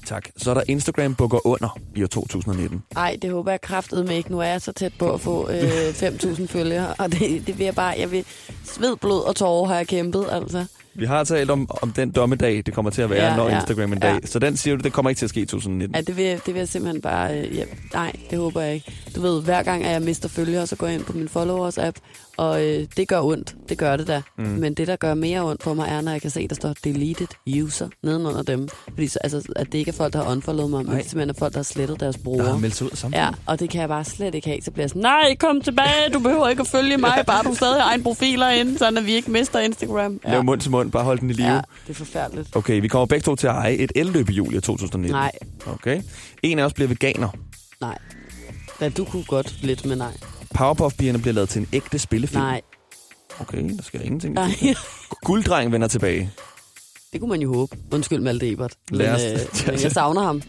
Tak. 0.06 0.24
Så 0.36 0.50
er 0.50 0.54
der 0.54 0.62
Instagram 0.68 1.14
bukker 1.14 1.46
under 1.46 1.78
i 1.96 2.02
år 2.02 2.06
2019. 2.06 2.82
Ej, 2.96 3.16
det 3.22 3.30
håber 3.30 3.50
jeg 3.50 3.60
kraftet 3.60 4.06
med 4.06 4.16
ikke. 4.16 4.30
Nu 4.32 4.38
er 4.40 4.44
jeg 4.44 4.62
så 4.62 4.72
tæt 4.72 4.92
på 4.98 5.12
at 5.14 5.20
få 5.20 5.50
øh, 5.50 5.88
5.000 5.88 6.46
følgere, 6.46 6.94
og 6.98 7.12
det, 7.12 7.46
det 7.46 7.58
vil 7.58 7.64
jeg 7.64 7.74
bare, 7.74 7.94
jeg 7.98 8.10
vil 8.10 8.24
sved, 8.64 8.96
blod 8.96 9.20
og 9.22 9.36
tårer 9.36 9.66
har 9.68 9.76
jeg 9.76 9.86
kæmpet, 9.86 10.26
altså. 10.30 10.64
Vi 10.94 11.04
har 11.04 11.24
talt 11.24 11.50
om, 11.50 11.68
om 11.82 11.92
den 11.92 12.10
dommedag, 12.10 12.62
det 12.66 12.74
kommer 12.74 12.90
til 12.90 13.02
at 13.02 13.10
være, 13.10 13.24
Ja, 13.30 13.36
når 13.36 13.48
ja, 13.48 13.54
Instagram 13.60 13.92
en 13.92 13.98
dag. 13.98 14.12
ja. 14.22 14.26
Så 14.26 14.38
den 14.38 14.56
siger 14.56 14.76
du, 14.76 14.82
det 14.82 14.92
kommer 14.92 15.10
ikke 15.10 15.18
til 15.18 15.26
at 15.26 15.30
ske 15.30 15.40
i 15.40 15.46
2019. 15.46 15.94
Ja, 15.96 16.00
det 16.00 16.16
vil, 16.16 16.24
det 16.24 16.46
vil 16.46 16.54
jeg 16.56 16.68
simpelthen 16.68 17.00
bare... 17.02 17.38
Øh, 17.38 17.56
ja, 17.56 17.64
nej, 17.94 18.12
det 18.30 18.38
håber 18.38 18.60
jeg 18.60 18.74
ikke. 18.74 18.92
Du 19.16 19.20
ved, 19.20 19.42
hver 19.42 19.62
gang, 19.62 19.84
at 19.84 19.92
jeg 19.92 20.02
mister 20.02 20.28
følgere, 20.28 20.66
så 20.66 20.76
går 20.76 20.86
jeg 20.86 20.94
ind 20.96 21.04
på 21.04 21.12
min 21.12 21.28
followers-app, 21.36 21.96
og 22.36 22.64
øh, 22.66 22.86
det 22.96 23.08
gør 23.08 23.20
ondt. 23.20 23.54
Det 23.68 23.78
gør 23.78 23.96
det 23.96 24.06
da. 24.06 24.22
Mm. 24.38 24.44
Men 24.44 24.74
det, 24.74 24.86
der 24.86 24.96
gør 24.96 25.14
mere 25.14 25.40
ondt 25.44 25.60
på 25.60 25.74
mig, 25.74 25.88
er, 25.88 26.00
når 26.00 26.12
jeg 26.12 26.20
kan 26.20 26.30
se, 26.30 26.48
der 26.48 26.54
står 26.54 26.74
deleted 26.84 27.26
user 27.62 27.88
nedenunder 28.02 28.42
dem. 28.42 28.68
Fordi 28.88 29.06
så, 29.06 29.18
altså, 29.22 29.52
at 29.56 29.66
det 29.72 29.78
ikke 29.78 29.88
er 29.88 29.92
folk, 29.92 30.12
der 30.12 30.22
har 30.24 30.30
unfollowet 30.32 30.70
mig, 30.70 30.84
men 30.86 30.96
det 30.96 31.02
simpelthen 31.04 31.30
er 31.30 31.34
folk, 31.38 31.52
der 31.52 31.58
har 31.58 31.64
slettet 31.64 32.00
deres 32.00 32.18
brugere. 32.18 32.44
Der 32.46 32.52
har 32.52 32.58
meldt 32.58 32.74
sig 32.76 32.84
ud 32.86 32.90
samfundet. 32.90 33.18
Ja, 33.18 33.28
og 33.46 33.60
det 33.60 33.70
kan 33.70 33.80
jeg 33.80 33.88
bare 33.88 34.04
slet 34.04 34.34
ikke 34.34 34.48
have. 34.48 34.60
Så 34.62 34.70
bliver 34.70 34.82
jeg 34.84 34.90
sådan, 34.90 35.02
nej, 35.02 35.34
kom 35.40 35.60
tilbage, 35.60 36.10
du 36.14 36.18
behøver 36.18 36.48
ikke 36.48 36.60
at 36.60 36.66
følge 36.66 36.96
mig, 36.96 37.22
bare 37.26 37.44
du 37.44 37.54
stadig 37.54 37.82
har 37.82 37.88
egen 37.90 38.02
profiler 38.02 38.48
inde, 38.50 38.78
sådan 38.78 38.98
at 38.98 39.06
vi 39.06 39.12
ikke 39.14 39.30
mister 39.30 39.58
Instagram. 39.60 40.20
Lav 40.24 40.44
mund 40.44 40.60
til 40.60 40.70
mund, 40.70 40.83
bare 40.90 41.04
hold 41.04 41.18
den 41.18 41.30
i 41.30 41.32
live. 41.32 41.48
ja, 41.48 41.54
det 41.86 41.90
er 41.90 41.94
forfærdeligt. 41.94 42.56
Okay, 42.56 42.80
vi 42.80 42.88
kommer 42.88 43.06
begge 43.06 43.22
to 43.24 43.36
til 43.36 43.46
at 43.46 43.54
eje 43.54 43.74
et 43.74 43.92
elløb 43.96 44.28
i 44.30 44.32
juli 44.32 44.60
2019. 44.60 45.10
Nej, 45.14 45.32
Okay. 45.66 46.02
En 46.42 46.58
af 46.58 46.64
os 46.64 46.72
bliver 46.72 46.88
veganer. 46.88 47.28
nej. 47.80 47.98
Ja, 48.80 48.88
du 48.88 49.04
kunne 49.04 49.24
godt 49.24 49.62
lidt, 49.62 49.86
men 49.86 49.98
nej. 49.98 50.12
Powerpuff-pigerne 50.54 51.18
bliver 51.18 51.32
lavet 51.34 51.48
til 51.48 51.60
en 51.60 51.68
ægte 51.72 51.98
spillefilm. 51.98 52.42
Nej, 52.42 52.60
Okay, 53.40 53.76
der 53.76 53.82
sker 53.82 54.00
ingenting. 54.00 54.34
nej. 54.34 54.50
Gulddreng 55.26 55.72
vender 55.72 55.88
tilbage. 55.88 56.30
Det 57.12 57.20
kunne 57.20 57.30
man 57.30 57.40
jo 57.42 57.54
håbe. 57.54 57.76
Undskyld 57.92 58.20
Malte 58.20 58.50
Ebert. 58.52 58.72
Men, 58.90 59.00
øh, 59.00 59.06
men 59.66 59.82
jeg 59.82 59.92
savner 59.92 60.22
ham. 60.22 60.42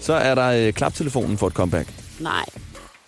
Så 0.00 0.12
er 0.12 0.34
der 0.34 0.66
øh, 0.66 0.72
klaptelefonen 0.72 1.38
for 1.38 1.46
et 1.46 1.52
comeback. 1.52 1.88
Nej, 2.20 2.44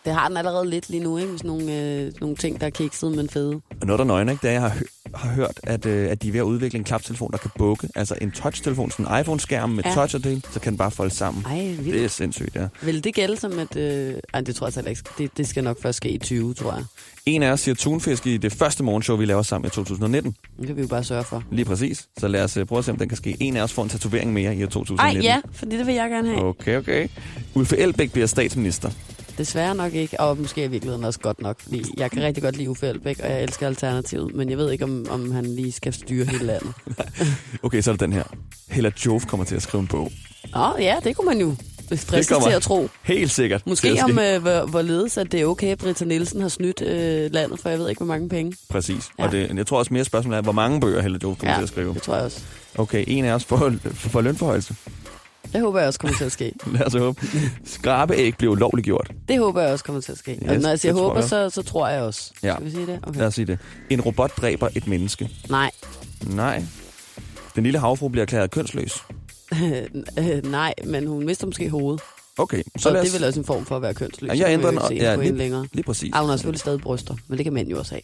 det 0.05 0.13
har 0.15 0.29
den 0.29 0.37
allerede 0.37 0.71
lidt 0.71 0.91
lige 0.91 1.03
nu, 1.03 1.19
ikke? 1.19 1.33
Sådan 1.39 1.49
nogle, 1.51 1.81
øh, 1.81 2.13
nogle 2.21 2.37
ting, 2.37 2.61
der 2.61 2.67
er 2.67 2.71
kikset, 2.71 3.13
men 3.13 3.29
fede. 3.29 3.61
Og 3.81 3.87
noget 3.87 3.99
der 3.99 4.05
er 4.05 4.09
nøgne, 4.09 4.33
ikke? 4.33 4.49
at 4.49 4.53
jeg 4.55 4.61
har, 4.61 4.77
har 5.17 5.31
hørt, 5.31 5.61
at, 5.63 5.87
øh, 5.87 6.11
at 6.11 6.23
de 6.23 6.29
er 6.29 6.33
ved 6.33 6.41
at 6.41 6.45
udvikle 6.45 6.79
en 6.79 6.85
klaptelefon, 6.85 7.31
der 7.33 7.39
kan 7.39 7.51
bukke. 7.59 7.89
Altså 7.95 8.15
en 8.21 8.31
touch-telefon, 8.31 8.91
sådan 8.91 9.15
en 9.15 9.21
iPhone-skærm 9.21 9.71
med 9.71 9.85
Ja. 9.85 9.95
touch 9.95 10.15
og 10.15 10.25
det, 10.25 10.47
så 10.53 10.61
kan 10.61 10.73
den 10.73 10.79
bare 10.79 10.91
folde 10.91 11.15
sammen. 11.15 11.45
Ej, 11.47 11.59
vildt. 11.67 11.85
Det 11.95 12.05
er 12.05 12.09
sindssygt, 12.09 12.55
ja. 12.57 12.67
Vil 12.83 13.05
det 13.05 13.15
gælde 13.15 13.37
som 13.37 13.59
et... 13.59 13.77
Øh... 13.77 14.15
Ej, 14.35 14.41
det 14.41 14.57
tror 14.57 14.67
jeg 14.67 14.73
selv 14.73 14.89
ikke. 14.89 15.03
Det, 15.19 15.37
det 15.37 15.49
skal 15.49 15.65
nok 15.65 15.83
først 15.83 15.97
ske 15.97 16.09
i 16.11 16.19
20, 16.19 16.55
tror 16.55 16.73
jeg. 16.73 16.85
En 17.27 17.43
af 17.43 17.53
os 17.53 17.61
siger 17.61 17.75
tunfisk 17.75 18.27
i 18.27 18.37
det 18.37 18.53
første 18.53 18.83
morgenshow, 18.83 19.17
vi 19.17 19.25
laver 19.25 19.43
sammen 19.43 19.67
i 19.67 19.71
2019. 19.71 20.37
Det 20.59 20.67
kan 20.67 20.77
vi 20.77 20.81
jo 20.81 20.87
bare 20.89 21.05
sørge 21.05 21.25
for. 21.25 21.43
Lige 21.51 21.65
præcis. 21.65 22.09
Så 22.19 22.29
lad 22.29 22.45
os 22.45 22.57
øh, 22.57 22.67
prøve 22.67 22.79
at 22.79 22.85
se, 22.85 22.91
om 22.91 22.99
den 22.99 23.09
kan 23.09 23.17
ske. 23.17 23.37
En 23.41 23.57
af 23.57 23.63
os 23.63 23.73
får 23.73 23.83
en 23.83 23.89
tatovering 23.89 24.33
mere 24.33 24.57
i 24.57 24.59
år 24.59 24.67
Ej, 24.67 24.71
2019. 24.71 25.23
ja, 25.23 25.41
fordi 25.53 25.79
det 25.79 25.87
vil 25.87 25.95
jeg 25.95 26.11
gerne 26.11 26.29
have. 26.29 26.45
Okay, 26.45 26.79
okay. 26.79 27.09
Uffe 27.55 27.77
Elbæk 27.79 28.13
bliver 28.13 28.27
statsminister. 28.27 28.91
Desværre 29.39 29.75
nok 29.75 29.93
ikke, 29.95 30.21
og 30.21 30.39
måske 30.39 30.65
i 30.65 30.67
virkeligheden 30.67 31.05
også 31.05 31.21
godt 31.21 31.41
nok. 31.41 31.61
Fordi 31.61 31.85
jeg 31.97 32.11
kan 32.11 32.23
rigtig 32.23 32.43
godt 32.43 32.57
lide 32.57 32.71
Uffe 32.71 32.87
Elbæk, 32.89 33.21
og 33.23 33.31
jeg 33.31 33.43
elsker 33.43 33.67
Alternativet, 33.67 34.35
men 34.35 34.51
jeg 34.51 34.59
ved 34.59 34.71
ikke, 34.73 34.85
om, 34.85 35.07
om 35.11 35.31
han 35.33 35.47
lige 35.47 35.73
skal 35.73 35.93
styre 35.93 36.25
hele 36.25 36.45
landet. 36.45 36.73
Okay, 37.63 37.81
så 37.83 37.91
er 37.91 37.93
det 37.93 38.01
den 38.01 38.13
her. 38.13 38.23
Hella 38.69 38.91
Jove 39.07 39.21
kommer 39.21 39.47
til 39.47 39.57
at 39.57 39.63
skrive 39.63 39.81
en 39.81 39.87
bog. 39.87 40.13
Åh, 40.57 40.71
ja, 40.79 40.97
det 41.05 41.17
kunne 41.17 41.27
man 41.27 41.39
jo 41.41 41.55
fristes 41.89 42.27
til 42.45 42.51
at 42.53 42.63
tro. 42.63 42.89
Helt 43.03 43.31
sikkert. 43.31 43.67
Måske 43.67 44.03
om, 44.05 44.19
øh, 44.19 44.43
hvor, 44.43 44.67
hvorledes 44.67 45.19
at 45.19 45.33
det 45.33 45.41
er 45.41 45.47
okay, 45.47 45.67
at 45.73 45.79
Britta 45.79 46.05
Nielsen 46.05 46.41
har 46.41 46.49
snydt 46.49 46.83
øh, 46.83 47.31
landet, 47.33 47.61
for 47.61 47.69
jeg 47.69 47.79
ved 47.79 47.89
ikke, 47.89 47.99
hvor 47.99 48.07
mange 48.07 48.29
penge. 48.29 48.57
Præcis. 48.69 49.11
Ja. 49.19 49.25
Og 49.25 49.33
det, 49.33 49.57
jeg 49.57 49.67
tror 49.67 49.79
også 49.79 49.95
mere 49.95 50.05
spørgsmål 50.05 50.35
er, 50.35 50.41
hvor 50.41 50.53
mange 50.53 50.81
bøger 50.81 51.03
Hella 51.03 51.19
Jove 51.23 51.37
kommer 51.37 51.53
Ja, 51.53 51.59
til 51.59 51.63
at 51.63 51.69
skrive. 51.69 51.95
det 51.95 52.03
tror 52.03 52.15
jeg 52.15 52.25
også. 52.25 52.41
Okay, 52.79 53.05
en 53.07 53.25
af 53.25 53.33
os 53.33 53.45
får, 53.45 53.73
får 53.95 54.21
lønforhøjelse. 54.21 54.75
Det 55.53 55.61
håber 55.61 55.79
jeg 55.79 55.87
også 55.89 55.99
kommer 56.01 56.17
til 56.17 56.25
at 56.25 56.33
ske. 56.33 56.53
Lad 56.73 56.87
os 56.87 56.93
håbe. 56.95 57.21
Skrabeæg 57.65 58.37
bliver 58.39 58.53
ulovligt 58.53 58.85
gjort. 58.85 59.11
Det 59.29 59.39
håber 59.39 59.61
jeg 59.63 59.73
også 59.73 59.85
kommer 59.85 60.01
til 60.01 60.13
at 60.13 60.19
ske. 60.19 60.31
Yes, 60.33 60.49
og 60.51 60.57
når 60.57 60.69
jeg 60.69 60.81
siger 60.81 60.93
det 60.93 61.03
håber, 61.03 61.15
jeg. 61.21 61.29
så, 61.29 61.51
så 61.51 61.63
tror 61.63 61.89
jeg 61.89 62.03
også. 62.03 62.33
Ja. 62.43 62.55
Skal 62.55 62.67
vi 62.67 62.71
sige 62.71 62.87
det? 62.87 62.99
Okay. 63.03 63.19
Lad 63.19 63.27
os 63.27 63.35
sige 63.35 63.45
det. 63.47 63.59
En 63.91 64.01
robot 64.01 64.37
dræber 64.37 64.69
et 64.75 64.87
menneske. 64.87 65.31
Nej. 65.49 65.71
Nej. 66.27 66.63
Den 67.57 67.63
lille 67.65 67.79
havfru 67.79 68.09
bliver 68.09 68.23
erklæret 68.23 68.51
kønsløs. 68.51 69.03
Øh, 70.19 70.51
Nej, 70.51 70.75
men 70.85 71.07
hun 71.07 71.27
mister 71.27 71.47
måske 71.47 71.71
hovedet. 71.71 72.01
Okay, 72.39 72.63
så 72.63 72.83
Så 72.83 72.91
lad 72.91 73.01
det 73.01 73.09
os... 73.09 73.15
er 73.15 73.19
vel 73.19 73.29
også 73.29 73.41
en 73.41 73.47
form 73.47 73.67
for 73.67 73.77
at 73.77 73.83
være 73.83 73.95
kønsløs. 73.95 74.29
Ja, 74.31 74.35
jeg 74.39 74.53
ændrer 74.53 74.71
den, 74.71 74.79
og- 74.79 74.95
ja, 74.95 75.17
lige- 75.17 75.37
længere. 75.37 75.67
Lige 75.73 75.85
præcis. 75.85 76.11
Ah, 76.15 76.21
hun 76.21 76.31
har 76.31 76.37
selvfølgelig 76.37 76.61
stadig 76.61 76.81
bryster, 76.81 77.15
men 77.29 77.39
det 77.39 77.45
kan 77.45 77.53
mænd 77.53 77.69
jo 77.69 77.79
også 77.79 77.91
have. 77.95 78.03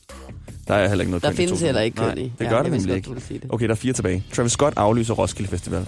Der 0.69 0.75
er 0.75 0.89
heller 0.89 1.03
ikke 1.03 1.11
noget 1.11 1.23
Der 1.23 1.31
findes 1.33 1.51
2000. 1.51 1.67
heller 1.67 1.81
ikke 1.81 1.97
køn 1.97 2.07
Nej, 2.07 2.15
i. 2.15 2.33
det 2.39 2.45
Ja, 2.45 2.49
gør 2.51 2.63
det 2.63 2.73
vidste 2.73 2.89
nemlig 2.89 3.11
ikke. 3.31 3.41
det. 3.43 3.51
Okay, 3.53 3.65
der 3.67 3.71
er 3.71 3.77
fire 3.77 3.93
tilbage. 3.93 4.25
Travis 4.33 4.53
Scott 4.53 4.75
aflyser 4.77 5.15
Roskilde 5.15 5.51
Festival. 5.51 5.87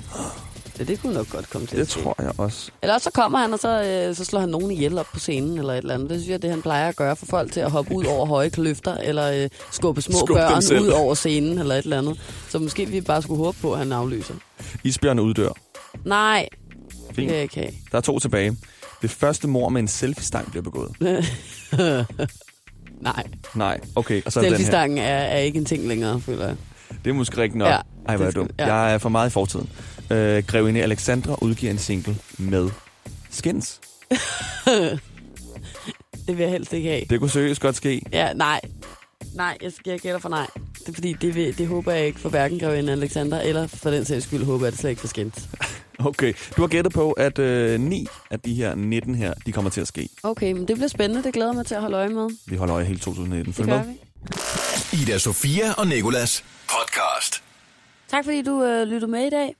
Ja, 0.82 0.92
det 0.92 1.00
kunne 1.02 1.14
nok 1.14 1.30
godt 1.30 1.50
komme 1.50 1.66
til 1.66 1.76
Det 1.76 1.82
at 1.82 1.90
ske. 1.90 2.00
tror 2.02 2.14
jeg 2.22 2.32
også. 2.38 2.70
Eller 2.82 2.94
også 2.94 3.04
så 3.04 3.10
kommer 3.10 3.38
han, 3.38 3.52
og 3.52 3.58
så, 3.58 3.82
øh, 4.08 4.14
så 4.16 4.24
slår 4.24 4.40
han 4.40 4.48
nogen 4.48 4.70
ihjel 4.70 4.98
op 4.98 5.06
på 5.12 5.18
scenen, 5.18 5.58
eller 5.58 5.72
et 5.72 5.78
eller 5.78 5.94
andet. 5.94 6.10
Det 6.10 6.18
synes 6.20 6.30
jeg, 6.30 6.42
det 6.42 6.50
han 6.50 6.62
plejer 6.62 6.88
at 6.88 6.96
gøre 6.96 7.16
for 7.16 7.26
folk 7.26 7.52
til 7.52 7.60
at 7.60 7.70
hoppe 7.70 7.94
ud 7.94 8.04
over 8.04 8.26
høje 8.26 8.48
kløfter, 8.50 8.96
eller 8.96 9.42
øh, 9.44 9.48
skubbe 9.72 10.02
små 10.02 10.18
dem 10.28 10.36
børn 10.36 10.82
ud 10.82 10.88
over 10.88 11.14
scenen, 11.14 11.58
eller 11.58 11.74
et 11.74 11.82
eller 11.84 11.98
andet. 11.98 12.20
Så 12.48 12.58
måske 12.58 12.86
vi 12.86 13.00
bare 13.00 13.22
skulle 13.22 13.44
håbe 13.44 13.58
på, 13.60 13.72
at 13.72 13.78
han 13.78 13.92
aflyser. 13.92 14.34
Isbjørn 14.84 15.18
uddør. 15.18 15.48
Nej, 16.04 16.48
Fint. 17.12 17.30
have. 17.54 17.68
Der 17.92 17.96
er 17.98 18.00
to 18.00 18.18
tilbage. 18.18 18.56
Det 19.02 19.10
første 19.10 19.48
mor 19.48 19.68
med 19.68 19.80
en 19.80 19.88
selfie-stang 19.88 20.50
bliver 20.50 20.62
begået. 20.62 20.90
Nej, 23.00 23.24
Nej, 23.54 23.80
okay. 23.96 24.22
Og 24.26 24.32
så 24.32 24.40
er 24.40 24.44
selfie-stangen 24.44 24.98
er, 24.98 25.02
er 25.04 25.38
ikke 25.38 25.58
en 25.58 25.64
ting 25.64 25.88
længere, 25.88 26.20
føler 26.20 26.46
jeg. 26.46 26.56
Det 27.04 27.10
er 27.10 27.14
måske 27.14 27.36
rigtigt 27.38 27.58
nok. 27.58 27.68
Ja, 27.68 27.74
Ej, 27.76 27.82
hvor 28.06 28.12
er 28.12 28.16
det 28.16 28.24
jeg 28.24 28.32
skal- 28.32 28.42
dum. 28.42 28.50
ja. 28.58 28.74
Jeg 28.74 28.94
er 28.94 28.98
for 28.98 29.08
meget 29.08 29.28
i 29.28 29.30
fortiden. 29.32 29.68
Øh, 30.10 30.42
Grevinde 30.46 30.82
Alexandra 30.82 31.36
udgiver 31.40 31.72
en 31.72 31.78
single 31.78 32.16
med 32.38 32.70
skins. 33.30 33.80
Det 36.26 36.38
vil 36.38 36.42
jeg 36.42 36.50
helst 36.50 36.72
ikke 36.72 36.88
have. 36.88 37.04
Det 37.10 37.20
kunne 37.20 37.30
seriøst 37.30 37.60
godt 37.60 37.76
ske. 37.76 38.02
Ja, 38.12 38.32
nej. 38.32 38.60
Nej, 39.34 39.58
jeg, 39.62 39.72
jeg 39.86 40.00
gætter 40.00 40.20
for 40.20 40.28
nej. 40.28 40.46
Det 40.78 40.88
er 40.88 40.92
fordi, 40.92 41.12
det, 41.12 41.34
vil, 41.34 41.58
det 41.58 41.66
håber 41.66 41.92
jeg 41.92 42.06
ikke 42.06 42.20
for 42.20 42.28
hverken 42.28 42.58
Grevinde 42.58 42.92
Alexander, 42.92 43.40
eller 43.40 43.66
for 43.66 43.90
den 43.90 44.04
sags 44.04 44.24
skyld 44.24 44.44
håber 44.44 44.66
jeg 44.66 44.72
det 44.72 44.80
slet 44.80 44.90
ikke 44.90 45.00
for 45.00 45.08
skint. 45.08 45.34
Okay, 45.98 46.32
du 46.56 46.60
har 46.62 46.68
gættet 46.68 46.92
på, 46.92 47.12
at 47.12 47.38
øh, 47.38 47.80
9 47.80 48.06
af 48.30 48.40
de 48.40 48.54
her 48.54 48.74
19 48.74 49.14
her, 49.14 49.34
de 49.46 49.52
kommer 49.52 49.70
til 49.70 49.80
at 49.80 49.86
ske. 49.88 50.08
Okay, 50.22 50.52
men 50.52 50.68
det 50.68 50.76
bliver 50.76 50.88
spændende. 50.88 51.22
Det 51.24 51.34
glæder 51.34 51.52
mig 51.52 51.66
til 51.66 51.74
at 51.74 51.80
holde 51.80 51.96
øje 51.96 52.08
med. 52.08 52.30
Vi 52.46 52.56
holder 52.56 52.74
øje 52.76 52.84
hele 52.84 52.98
2019. 52.98 53.46
Det 53.46 53.54
Følg 53.54 53.68
gør 53.68 53.84
med. 53.84 53.94
vi. 54.92 55.02
Ida 55.02 55.18
Sofia 55.18 55.72
og 55.72 55.86
Nikolas 55.86 56.44
podcast. 56.68 57.42
Tak 58.10 58.24
fordi 58.24 58.42
du 58.42 58.64
øh, 58.64 58.86
lyttede 58.88 59.10
med 59.10 59.26
i 59.26 59.30
dag. 59.30 59.54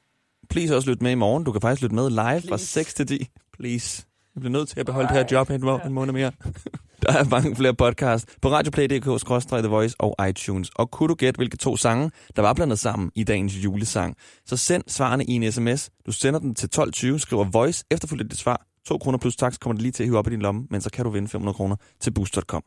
Please 0.52 0.76
også 0.76 0.90
lytte 0.90 1.02
med 1.04 1.12
i 1.12 1.14
morgen. 1.14 1.44
Du 1.44 1.52
kan 1.52 1.60
faktisk 1.60 1.82
lytte 1.82 1.94
med 1.94 2.10
live 2.10 2.42
fra 2.48 2.58
6 2.58 2.94
til 2.94 3.06
10. 3.06 3.26
Please. 3.58 4.04
Jeg 4.34 4.40
bliver 4.40 4.52
nødt 4.52 4.68
til 4.68 4.80
at 4.80 4.86
beholde 4.86 5.08
det 5.08 5.16
her 5.16 5.24
job 5.32 5.50
en, 5.50 5.60
må- 5.60 5.78
en 5.86 5.92
måned 5.92 6.12
mere. 6.12 6.32
Der 7.02 7.12
er 7.12 7.24
mange 7.24 7.56
flere 7.56 7.74
podcasts 7.74 8.36
på 8.42 8.50
radioplay.dk, 8.50 9.48
The 9.50 9.68
Voice 9.68 9.96
og 9.98 10.28
iTunes. 10.28 10.70
Og 10.76 10.90
kunne 10.90 11.08
du 11.08 11.14
gætte, 11.14 11.38
hvilke 11.38 11.56
to 11.56 11.76
sange, 11.76 12.10
der 12.36 12.42
var 12.42 12.52
blandet 12.52 12.78
sammen 12.78 13.10
i 13.14 13.24
dagens 13.24 13.54
julesang, 13.64 14.16
så 14.46 14.56
send 14.56 14.82
svarene 14.88 15.24
i 15.24 15.32
en 15.32 15.52
sms. 15.52 15.90
Du 16.06 16.12
sender 16.12 16.40
den 16.40 16.54
til 16.54 16.66
1220, 16.66 17.20
skriver 17.20 17.44
Voice, 17.44 17.84
efterfulgt 17.90 18.22
af 18.22 18.28
dit 18.28 18.38
svar. 18.38 18.66
2 18.86 18.98
kroner 18.98 19.18
plus 19.18 19.36
tax 19.36 19.58
kommer 19.58 19.74
det 19.74 19.82
lige 19.82 19.92
til 19.92 20.02
at 20.02 20.06
hive 20.06 20.18
op 20.18 20.26
i 20.26 20.30
din 20.30 20.42
lomme, 20.42 20.66
men 20.70 20.80
så 20.80 20.90
kan 20.90 21.04
du 21.04 21.10
vinde 21.10 21.28
500 21.28 21.54
kroner 21.56 21.76
til 22.00 22.10
boost.com. 22.10 22.62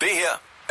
Det 0.00 0.08
her 0.12 0.53